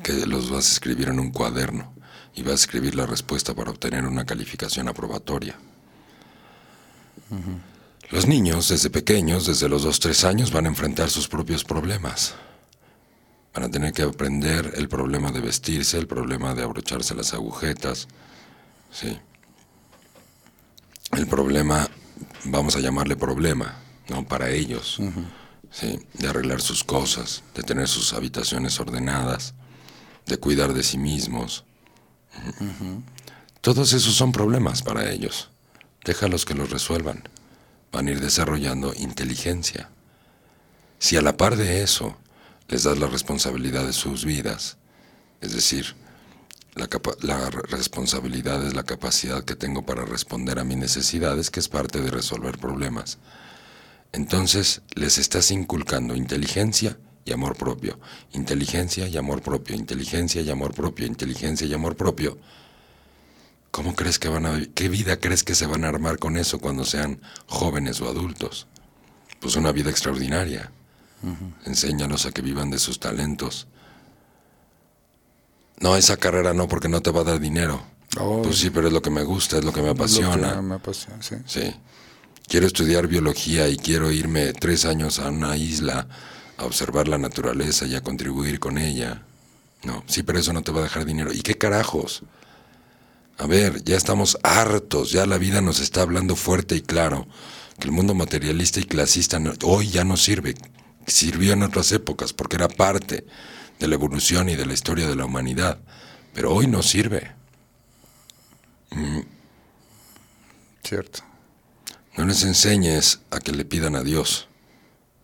[0.02, 1.92] que los vas a escribir en un cuaderno
[2.34, 5.56] y vas a escribir la respuesta para obtener una calificación aprobatoria.
[8.10, 12.34] Los niños, desde pequeños, desde los 2-3 años, van a enfrentar sus propios problemas.
[13.54, 18.08] Van a tener que aprender el problema de vestirse, el problema de abrocharse las agujetas,
[18.90, 19.18] ¿sí?
[21.12, 21.88] el problema
[22.44, 23.76] vamos a llamarle problema,
[24.08, 24.26] ¿no?
[24.26, 24.98] Para ellos,
[25.70, 26.00] ¿sí?
[26.14, 29.54] De arreglar sus cosas, de tener sus habitaciones ordenadas,
[30.26, 31.64] de cuidar de sí mismos.
[33.60, 35.50] Todos esos son problemas para ellos.
[36.04, 37.28] Déjalos que los resuelvan.
[37.92, 39.90] Van a ir desarrollando inteligencia.
[40.98, 42.16] Si a la par de eso
[42.68, 44.76] les das la responsabilidad de sus vidas,
[45.40, 45.96] es decir,
[47.22, 52.00] la, responsabilidad es la capacidad que tengo para responder a mis necesidades, que es parte
[52.00, 53.18] de resolver problemas.
[54.12, 57.98] Entonces les estás inculcando inteligencia y amor propio,
[58.32, 62.38] inteligencia y amor propio, inteligencia y amor propio, inteligencia y amor propio.
[63.70, 66.58] ¿Cómo crees que van a qué vida crees que se van a armar con eso
[66.58, 68.66] cuando sean jóvenes o adultos?
[69.38, 70.72] Pues una vida extraordinaria.
[71.66, 73.68] Enséñalos a que vivan de sus talentos,
[75.80, 77.82] no, esa carrera no, porque no te va a dar dinero.
[78.18, 78.42] Oh.
[78.42, 80.60] pues sí, pero es lo que me gusta, es lo que me apasiona.
[80.60, 81.36] Me apasiona, sí.
[81.46, 81.74] Sí.
[82.48, 86.08] Quiero estudiar biología y quiero irme tres años a una isla
[86.56, 89.22] a observar la naturaleza y a contribuir con ella.
[89.84, 91.32] No, sí, pero eso no te va a dejar dinero.
[91.32, 92.24] ¿Y qué carajos?
[93.38, 97.26] A ver, ya estamos hartos, ya la vida nos está hablando fuerte y claro
[97.78, 100.54] que el mundo materialista y clasista hoy ya no sirve.
[101.06, 103.24] Sirvió en otras épocas porque era parte
[103.80, 105.78] de la evolución y de la historia de la humanidad,
[106.34, 107.34] pero hoy no sirve.
[108.90, 109.20] Mm.
[110.84, 111.20] Cierto.
[112.16, 114.48] No les enseñes a que le pidan a Dios,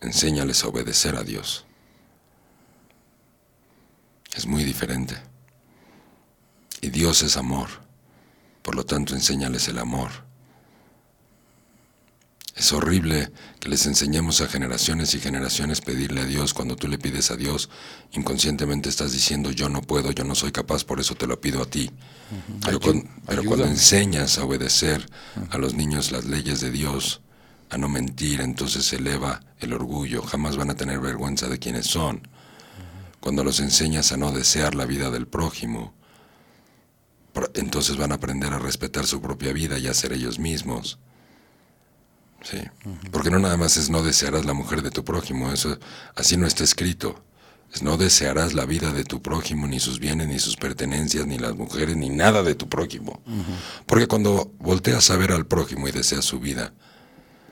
[0.01, 1.65] enséñales a obedecer a Dios.
[4.35, 5.15] Es muy diferente.
[6.81, 7.69] Y Dios es amor,
[8.63, 10.26] por lo tanto enséñales el amor.
[12.57, 16.55] Es horrible que les enseñemos a generaciones y generaciones pedirle a Dios.
[16.55, 17.69] Cuando tú le pides a Dios,
[18.13, 21.61] inconscientemente estás diciendo yo no puedo, yo no soy capaz, por eso te lo pido
[21.61, 21.91] a ti.
[22.65, 25.07] Pero, cuando enseñas a obedecer
[25.51, 27.21] a los niños las leyes de Dios,
[27.69, 30.23] a no mentir, entonces se eleva el orgullo.
[30.23, 32.27] Jamás van a tener vergüenza de quienes son.
[33.19, 35.93] Cuando los enseñas a no desear la vida del prójimo,
[37.53, 40.97] entonces van a aprender a respetar su propia vida y a ser ellos mismos.
[42.41, 42.59] Sí.
[43.11, 45.77] Porque no nada más es no desearás la mujer de tu prójimo, eso
[46.15, 47.23] así no está escrito.
[47.73, 51.37] Es no desearás la vida de tu prójimo, ni sus bienes, ni sus pertenencias, ni
[51.37, 53.21] las mujeres, ni nada de tu prójimo.
[53.85, 56.73] Porque cuando volteas a ver al prójimo y deseas su vida,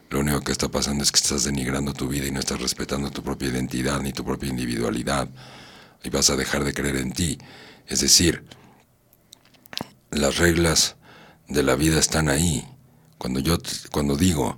[0.10, 3.12] lo único que está pasando es que estás denigrando tu vida y no estás respetando
[3.12, 5.28] tu propia identidad ni tu propia individualidad.
[6.04, 7.38] Y vas a dejar de creer en ti.
[7.88, 8.46] Es decir,
[10.12, 10.96] las reglas
[11.50, 12.66] de la vida están ahí.
[13.18, 13.58] Cuando yo
[13.92, 14.58] cuando digo,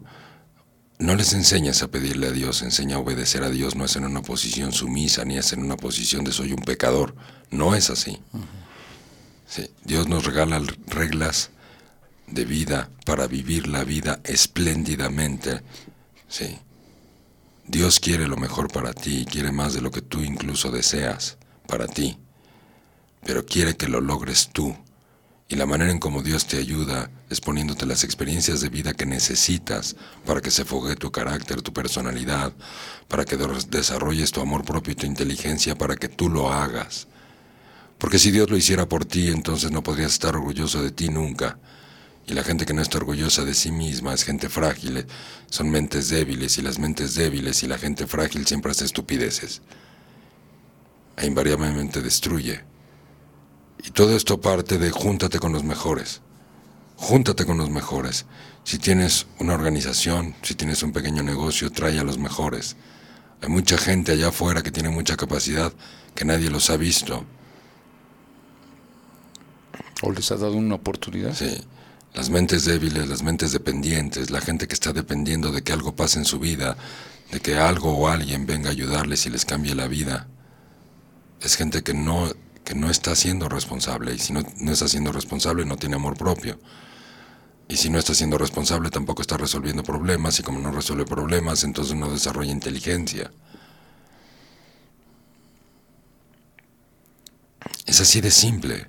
[0.99, 4.05] no les enseñas a pedirle a Dios, enseña a obedecer a Dios, no es en
[4.05, 7.15] una posición sumisa, ni es en una posición de soy un pecador.
[7.51, 8.19] No es así.
[9.47, 11.51] Sí, Dios nos regala reglas
[12.25, 15.61] de vida para vivir la vida espléndidamente.
[16.27, 16.57] Sí.
[17.67, 21.37] Dios quiere lo mejor para ti, quiere más de lo que tú incluso deseas
[21.67, 22.17] para ti,
[23.25, 24.75] pero quiere que lo logres tú.
[25.47, 29.05] Y la manera en cómo Dios te ayuda es poniéndote las experiencias de vida que
[29.05, 29.95] necesitas
[30.25, 32.53] para que se fogue tu carácter, tu personalidad,
[33.07, 37.07] para que des- desarrolles tu amor propio y tu inteligencia para que tú lo hagas.
[37.97, 41.57] Porque si Dios lo hiciera por ti, entonces no podrías estar orgulloso de ti nunca.
[42.27, 45.07] Y la gente que no está orgullosa de sí misma es gente frágil, eh,
[45.49, 49.61] son mentes débiles y las mentes débiles y la gente frágil siempre hace estupideces.
[51.17, 52.63] E invariablemente destruye.
[53.83, 56.21] Y todo esto parte de júntate con los mejores.
[56.97, 58.25] Júntate con los mejores.
[58.63, 62.75] Si tienes una organización, si tienes un pequeño negocio, trae a los mejores.
[63.41, 65.71] Hay mucha gente allá afuera que tiene mucha capacidad
[66.15, 67.23] que nadie los ha visto.
[70.01, 71.33] ¿O les ha dado una oportunidad?
[71.35, 71.57] Sí,
[72.13, 76.17] las mentes débiles, las mentes dependientes, la gente que está dependiendo de que algo pase
[76.17, 76.77] en su vida,
[77.31, 80.27] de que algo o alguien venga a ayudarles y les cambie la vida.
[81.41, 82.31] Es gente que no,
[82.63, 86.17] que no está siendo responsable y si no, no está siendo responsable no tiene amor
[86.17, 86.59] propio.
[87.69, 91.63] Y si no está siendo responsable tampoco está resolviendo problemas y como no resuelve problemas
[91.63, 93.31] entonces no desarrolla inteligencia.
[97.85, 98.87] Es así de simple.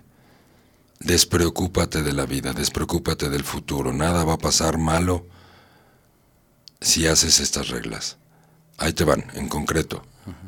[1.00, 3.92] Despreocúpate de la vida, despreocúpate del futuro.
[3.92, 5.26] Nada va a pasar malo
[6.80, 8.16] si haces estas reglas.
[8.76, 10.04] Ahí te van, en concreto.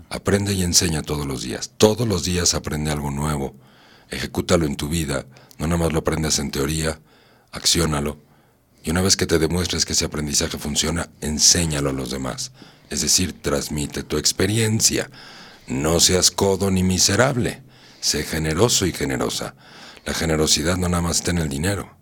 [0.09, 1.73] Aprende y enseña todos los días.
[1.77, 3.55] Todos los días aprende algo nuevo.
[4.09, 5.27] Ejecútalo en tu vida.
[5.59, 7.01] No nada más lo aprendas en teoría,
[7.52, 8.18] acciónalo.
[8.82, 12.52] Y una vez que te demuestres que ese aprendizaje funciona, enséñalo a los demás.
[12.89, 15.10] Es decir, transmite tu experiencia.
[15.66, 17.62] No seas codo ni miserable.
[18.01, 19.55] Sé generoso y generosa.
[20.06, 21.94] La generosidad no nada más está en el dinero.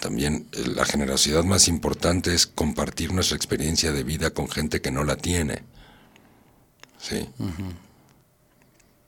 [0.00, 4.90] También eh, la generosidad más importante es compartir nuestra experiencia de vida con gente que
[4.90, 5.64] no la tiene.
[6.98, 7.28] Sí.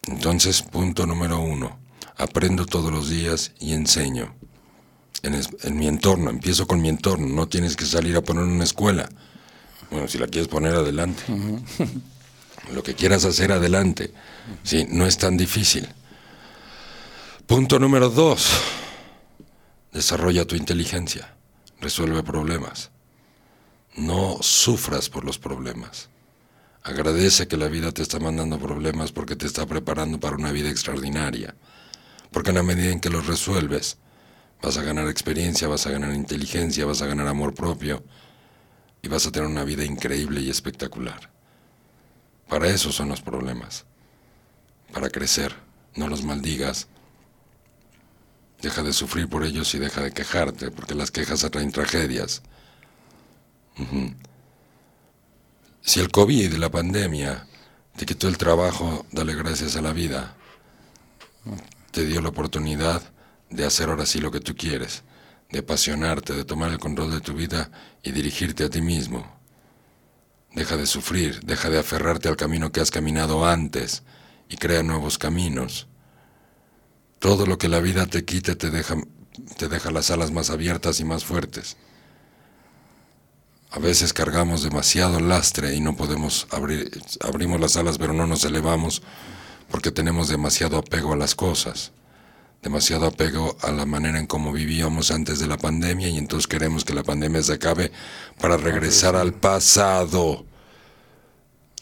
[0.06, 1.78] Entonces, punto número uno.
[2.16, 4.35] Aprendo todos los días y enseño.
[5.27, 7.27] En, mi entorno, empiezo con mi entorno.
[7.27, 9.09] No tienes que salir a poner una escuela.
[9.90, 11.24] Bueno, si la quieres poner adelante.
[12.73, 14.12] Lo que quieras hacer adelante.
[14.62, 15.89] Sí, no es tan difícil.
[17.47, 18.48] Punto número dos.
[19.93, 21.35] Desarrolla tu inteligencia.
[21.81, 22.90] Resuelve problemas.
[23.97, 26.09] No sufras por los problemas.
[26.82, 30.70] Agradece que la vida te está mandando problemas porque te está preparando para una vida
[30.70, 31.57] extraordinaria.
[32.31, 33.98] Porque en la medida en que los resuelves,
[34.62, 38.03] vas a ganar experiencia, vas a ganar inteligencia, vas a ganar amor propio
[39.03, 41.31] y vas a tener una vida increíble y espectacular.
[42.49, 43.85] Para eso son los problemas.
[44.93, 45.55] Para crecer.
[45.95, 46.89] No los maldigas.
[48.61, 52.43] Deja de sufrir por ellos y deja de quejarte, porque las quejas atraen tragedias.
[55.81, 57.47] Si el COVID, la pandemia,
[57.97, 60.35] te quitó el trabajo, dale gracias a la vida.
[61.93, 63.03] Te dio la oportunidad
[63.51, 65.02] de hacer ahora sí lo que tú quieres,
[65.51, 67.70] de apasionarte, de tomar el control de tu vida
[68.02, 69.36] y dirigirte a ti mismo.
[70.52, 74.02] Deja de sufrir, deja de aferrarte al camino que has caminado antes
[74.48, 75.86] y crea nuevos caminos.
[77.18, 78.97] Todo lo que la vida te quite te deja,
[79.56, 81.77] te deja las alas más abiertas y más fuertes.
[83.70, 86.90] A veces cargamos demasiado lastre y no podemos abrir,
[87.20, 89.02] abrimos las alas pero no nos elevamos
[89.70, 91.93] porque tenemos demasiado apego a las cosas,
[92.67, 96.85] demasiado apego a la manera en cómo vivíamos antes de la pandemia y entonces queremos
[96.85, 97.93] que la pandemia se acabe
[98.41, 100.45] para regresar al pasado.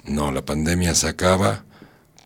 [0.04, 1.64] No, la pandemia se acaba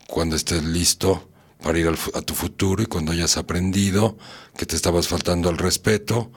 [0.07, 1.29] cuando estés listo
[1.63, 4.17] para ir al a tu futuro y cuando hayas aprendido
[4.57, 6.29] que te estabas faltando al respeto,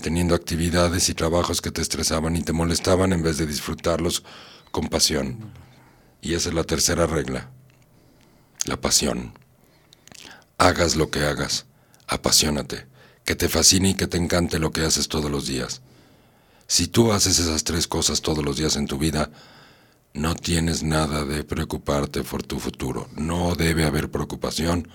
[0.00, 4.22] teniendo actividades y trabajos que te estresaban y te molestaban en vez de disfrutarlos
[4.70, 5.52] con pasión.
[6.22, 7.50] Y esa es la tercera regla,
[8.64, 9.43] la pasión.
[10.64, 11.66] Hagas lo que hagas,
[12.06, 12.86] apasionate,
[13.26, 15.82] que te fascine y que te encante lo que haces todos los días.
[16.66, 19.28] Si tú haces esas tres cosas todos los días en tu vida,
[20.14, 23.10] no tienes nada de preocuparte por tu futuro.
[23.14, 24.88] No debe haber preocupación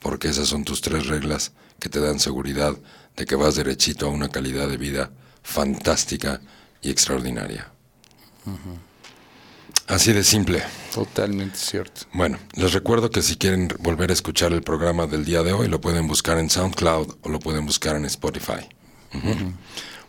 [0.00, 2.76] porque esas son tus tres reglas que te dan seguridad
[3.14, 5.12] de que vas derechito a una calidad de vida
[5.44, 6.40] fantástica
[6.82, 7.70] y extraordinaria.
[9.88, 10.62] Así de simple.
[10.92, 12.02] Totalmente cierto.
[12.12, 15.68] Bueno, les recuerdo que si quieren volver a escuchar el programa del día de hoy,
[15.68, 18.68] lo pueden buscar en SoundCloud o lo pueden buscar en Spotify.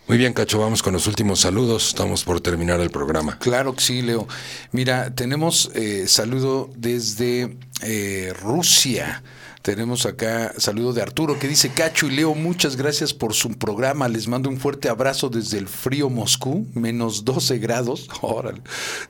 [0.08, 1.88] Muy bien, Cacho, vamos con los últimos saludos.
[1.88, 3.38] Estamos por terminar el programa.
[3.38, 4.26] Claro que sí, Leo.
[4.72, 9.22] Mira, tenemos eh, saludo desde eh, Rusia.
[9.68, 14.08] Tenemos acá saludo de Arturo que dice, Cacho y Leo, muchas gracias por su programa.
[14.08, 18.08] Les mando un fuerte abrazo desde el frío Moscú, menos 12 grados.
[18.22, 18.62] Órale.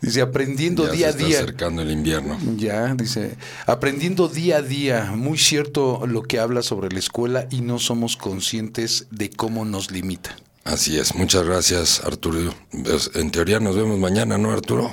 [0.02, 1.38] Dice, aprendiendo Ya día a se está día.
[1.38, 2.36] acercando el invierno.
[2.56, 3.36] Ya, dice,
[3.66, 8.16] aprendiendo día a día, muy cierto lo que habla sobre la escuela y no somos
[8.16, 10.34] conscientes de cómo nos limita.
[10.64, 12.52] Así es, muchas gracias, Arturo.
[12.82, 14.92] Pues, En teoría nos vemos mañana, ¿no, Arturo?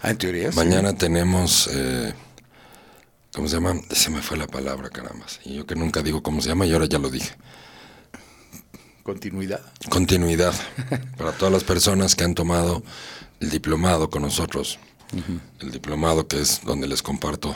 [0.00, 0.50] Ah, en teoría.
[0.52, 0.56] sí.
[0.56, 2.14] Mañana tenemos, eh,
[3.36, 3.74] ¿cómo se llama?
[3.90, 5.26] Se me fue la palabra, caramba.
[5.44, 7.34] Y yo que nunca digo cómo se llama y ahora ya lo dije.
[9.02, 9.60] Continuidad.
[9.90, 10.54] Continuidad
[11.18, 12.82] para todas las personas que han tomado
[13.38, 14.78] el diplomado con nosotros.
[15.60, 17.54] El diplomado que es donde les comparto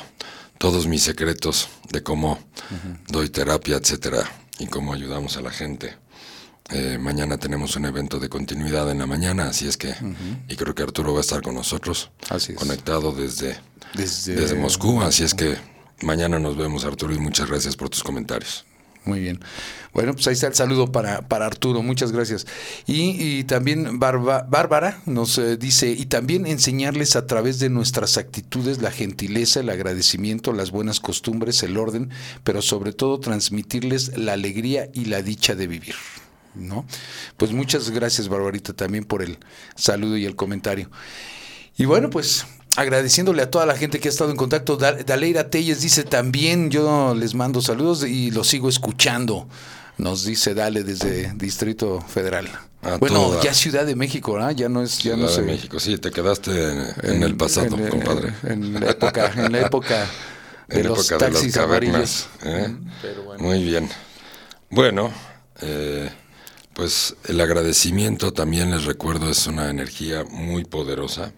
[0.58, 2.38] todos mis secretos de cómo
[3.08, 5.96] doy terapia, etcétera, y cómo ayudamos a la gente.
[6.68, 9.92] Eh, mañana tenemos un evento de continuidad en la mañana, así es que,
[10.46, 12.58] y creo que Arturo va a estar con nosotros, Así es.
[12.58, 13.58] conectado desde,
[13.94, 15.56] Desde- desde Moscú, así es que
[16.02, 18.64] mañana nos vemos, Arturo, y muchas gracias por tus comentarios.
[19.04, 19.40] Muy bien.
[19.94, 22.46] Bueno, pues ahí está el saludo para, para Arturo, muchas gracias.
[22.86, 28.18] Y, y también Barba- Bárbara nos eh, dice, y también enseñarles a través de nuestras
[28.18, 32.10] actitudes la gentileza, el agradecimiento, las buenas costumbres, el orden,
[32.44, 35.94] pero sobre todo transmitirles la alegría y la dicha de vivir.
[36.54, 36.84] ¿No?
[37.38, 39.38] Pues muchas gracias, Barbarita, también por el
[39.76, 40.90] saludo y el comentario.
[41.78, 42.44] Y bueno, pues
[42.76, 44.76] agradeciéndole a toda la gente que ha estado en contacto.
[44.76, 49.48] Da- Daleira Telles dice también, yo les mando saludos y los sigo escuchando.
[49.98, 52.48] Nos dice Dale desde Distrito Federal.
[52.82, 54.52] A bueno, toda- ya Ciudad de México, ¿verdad?
[54.52, 55.40] Ya no es, ya no Ciudad sé.
[55.42, 58.32] de México, sí, te quedaste en, en el pasado, en- compadre.
[58.44, 60.06] En, la época, en la época
[60.68, 62.28] de en la los época de taxis las cavernas.
[62.44, 62.74] ¿eh?
[63.02, 63.42] Pero bueno.
[63.44, 63.90] Muy bien.
[64.70, 65.12] Bueno,
[65.60, 66.08] eh,
[66.72, 71.32] pues el agradecimiento también les recuerdo es una energía muy poderosa,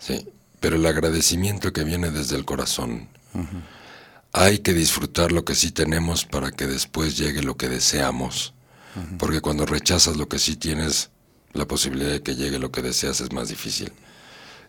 [0.00, 0.26] sí,
[0.66, 3.08] pero el agradecimiento que viene desde el corazón.
[4.32, 8.52] Hay que disfrutar lo que sí tenemos para que después llegue lo que deseamos,
[9.16, 11.10] porque cuando rechazas lo que sí tienes,
[11.52, 13.92] la posibilidad de que llegue lo que deseas es más difícil.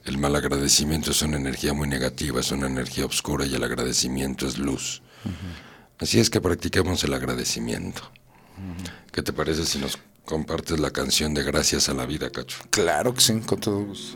[0.06, 4.46] El mal agradecimiento es una energía muy negativa, es una energía oscura y el agradecimiento
[4.46, 5.02] es luz.
[5.98, 8.04] Así es que practiquemos el agradecimiento.
[9.12, 12.60] ¿Qué te parece si nos compartes la canción de Gracias a la vida, Cacho?
[12.70, 14.16] Claro que sí, con todo gusto.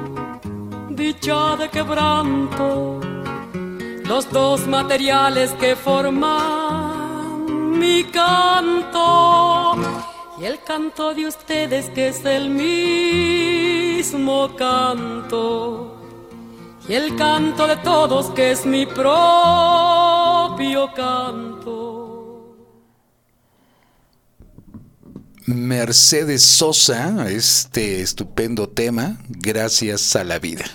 [1.01, 3.01] dicha de quebranto,
[4.05, 6.29] los dos materiales que forman
[7.79, 9.77] mi canto
[10.39, 15.97] y el canto de ustedes que es el mismo canto
[16.87, 19.33] y el canto de todos que es mi propio
[20.93, 22.53] canto.
[25.47, 30.65] Mercedes Sosa, este estupendo tema, gracias a la vida.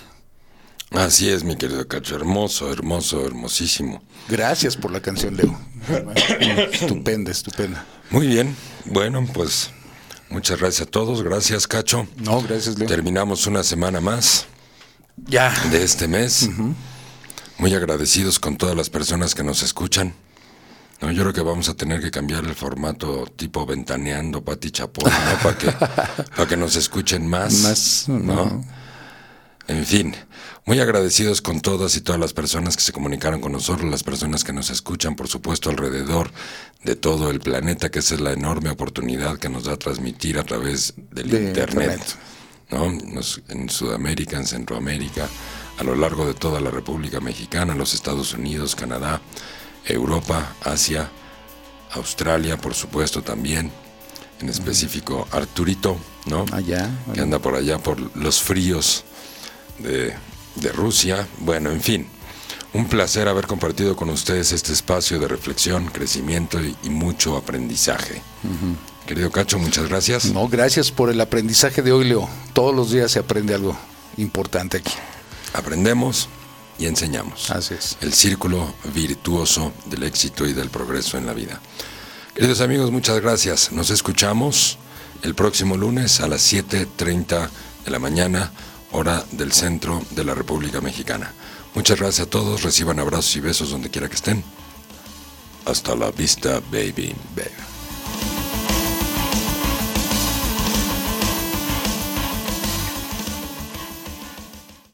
[0.91, 4.01] Así es, mi querido Cacho, hermoso, hermoso, hermosísimo.
[4.29, 5.57] Gracias por la canción, Leo.
[6.71, 7.85] estupenda, estupenda.
[8.09, 8.55] Muy bien,
[8.85, 9.69] bueno, pues
[10.29, 12.07] muchas gracias a todos, gracias Cacho.
[12.17, 12.87] No, gracias, Leo.
[12.87, 14.45] Terminamos una semana más
[15.27, 15.53] Ya.
[15.71, 16.49] de este mes.
[17.57, 20.13] Muy agradecidos con todas las personas que nos escuchan.
[21.01, 25.11] No, yo creo que vamos a tener que cambiar el formato tipo ventaneando, Pati Chapón,
[25.11, 25.37] ¿no?
[25.43, 25.71] Para que,
[26.35, 27.53] para que nos escuchen más.
[27.61, 28.17] Más, ¿no?
[28.19, 28.65] no.
[29.67, 30.15] En fin,
[30.65, 34.43] muy agradecidos con todas y todas las personas que se comunicaron con nosotros, las personas
[34.45, 36.31] que nos escuchan, por supuesto, alrededor
[36.83, 40.43] de todo el planeta, que esa es la enorme oportunidad que nos da transmitir a
[40.43, 41.99] través del De Internet.
[41.99, 42.01] Internet.
[42.71, 42.91] ¿no?
[43.13, 45.27] Nos- en Sudamérica, en Centroamérica,
[45.79, 49.21] a lo largo de toda la República Mexicana, los Estados Unidos, Canadá,
[49.85, 51.09] Europa, Asia,
[51.91, 53.71] Australia, por supuesto también,
[54.41, 56.45] en específico Arturito, ¿no?
[56.51, 56.89] Allá.
[57.13, 59.03] que anda por allá por los fríos
[59.79, 60.13] de,
[60.55, 61.27] de Rusia.
[61.39, 62.07] Bueno, en fin,
[62.73, 68.21] un placer haber compartido con ustedes este espacio de reflexión, crecimiento y, y mucho aprendizaje.
[69.05, 70.25] Querido Cacho, muchas gracias.
[70.25, 72.27] No, gracias por el aprendizaje de hoy, Leo.
[72.53, 73.77] Todos los días se aprende algo
[74.17, 74.93] importante aquí.
[75.53, 76.27] Aprendemos
[76.77, 77.49] y enseñamos.
[77.49, 77.97] Así es.
[78.01, 81.59] El círculo virtuoso del éxito y del progreso en la vida.
[82.35, 83.71] Queridos amigos, muchas gracias.
[83.71, 84.77] Nos escuchamos
[85.23, 87.49] el próximo lunes a las 7.30
[87.85, 88.51] de la mañana,
[88.91, 91.33] hora del centro de la República Mexicana.
[91.75, 92.63] Muchas gracias a todos.
[92.63, 94.43] Reciban abrazos y besos donde quiera que estén.
[95.65, 97.15] Hasta la vista, baby.
[97.35, 97.66] Venga.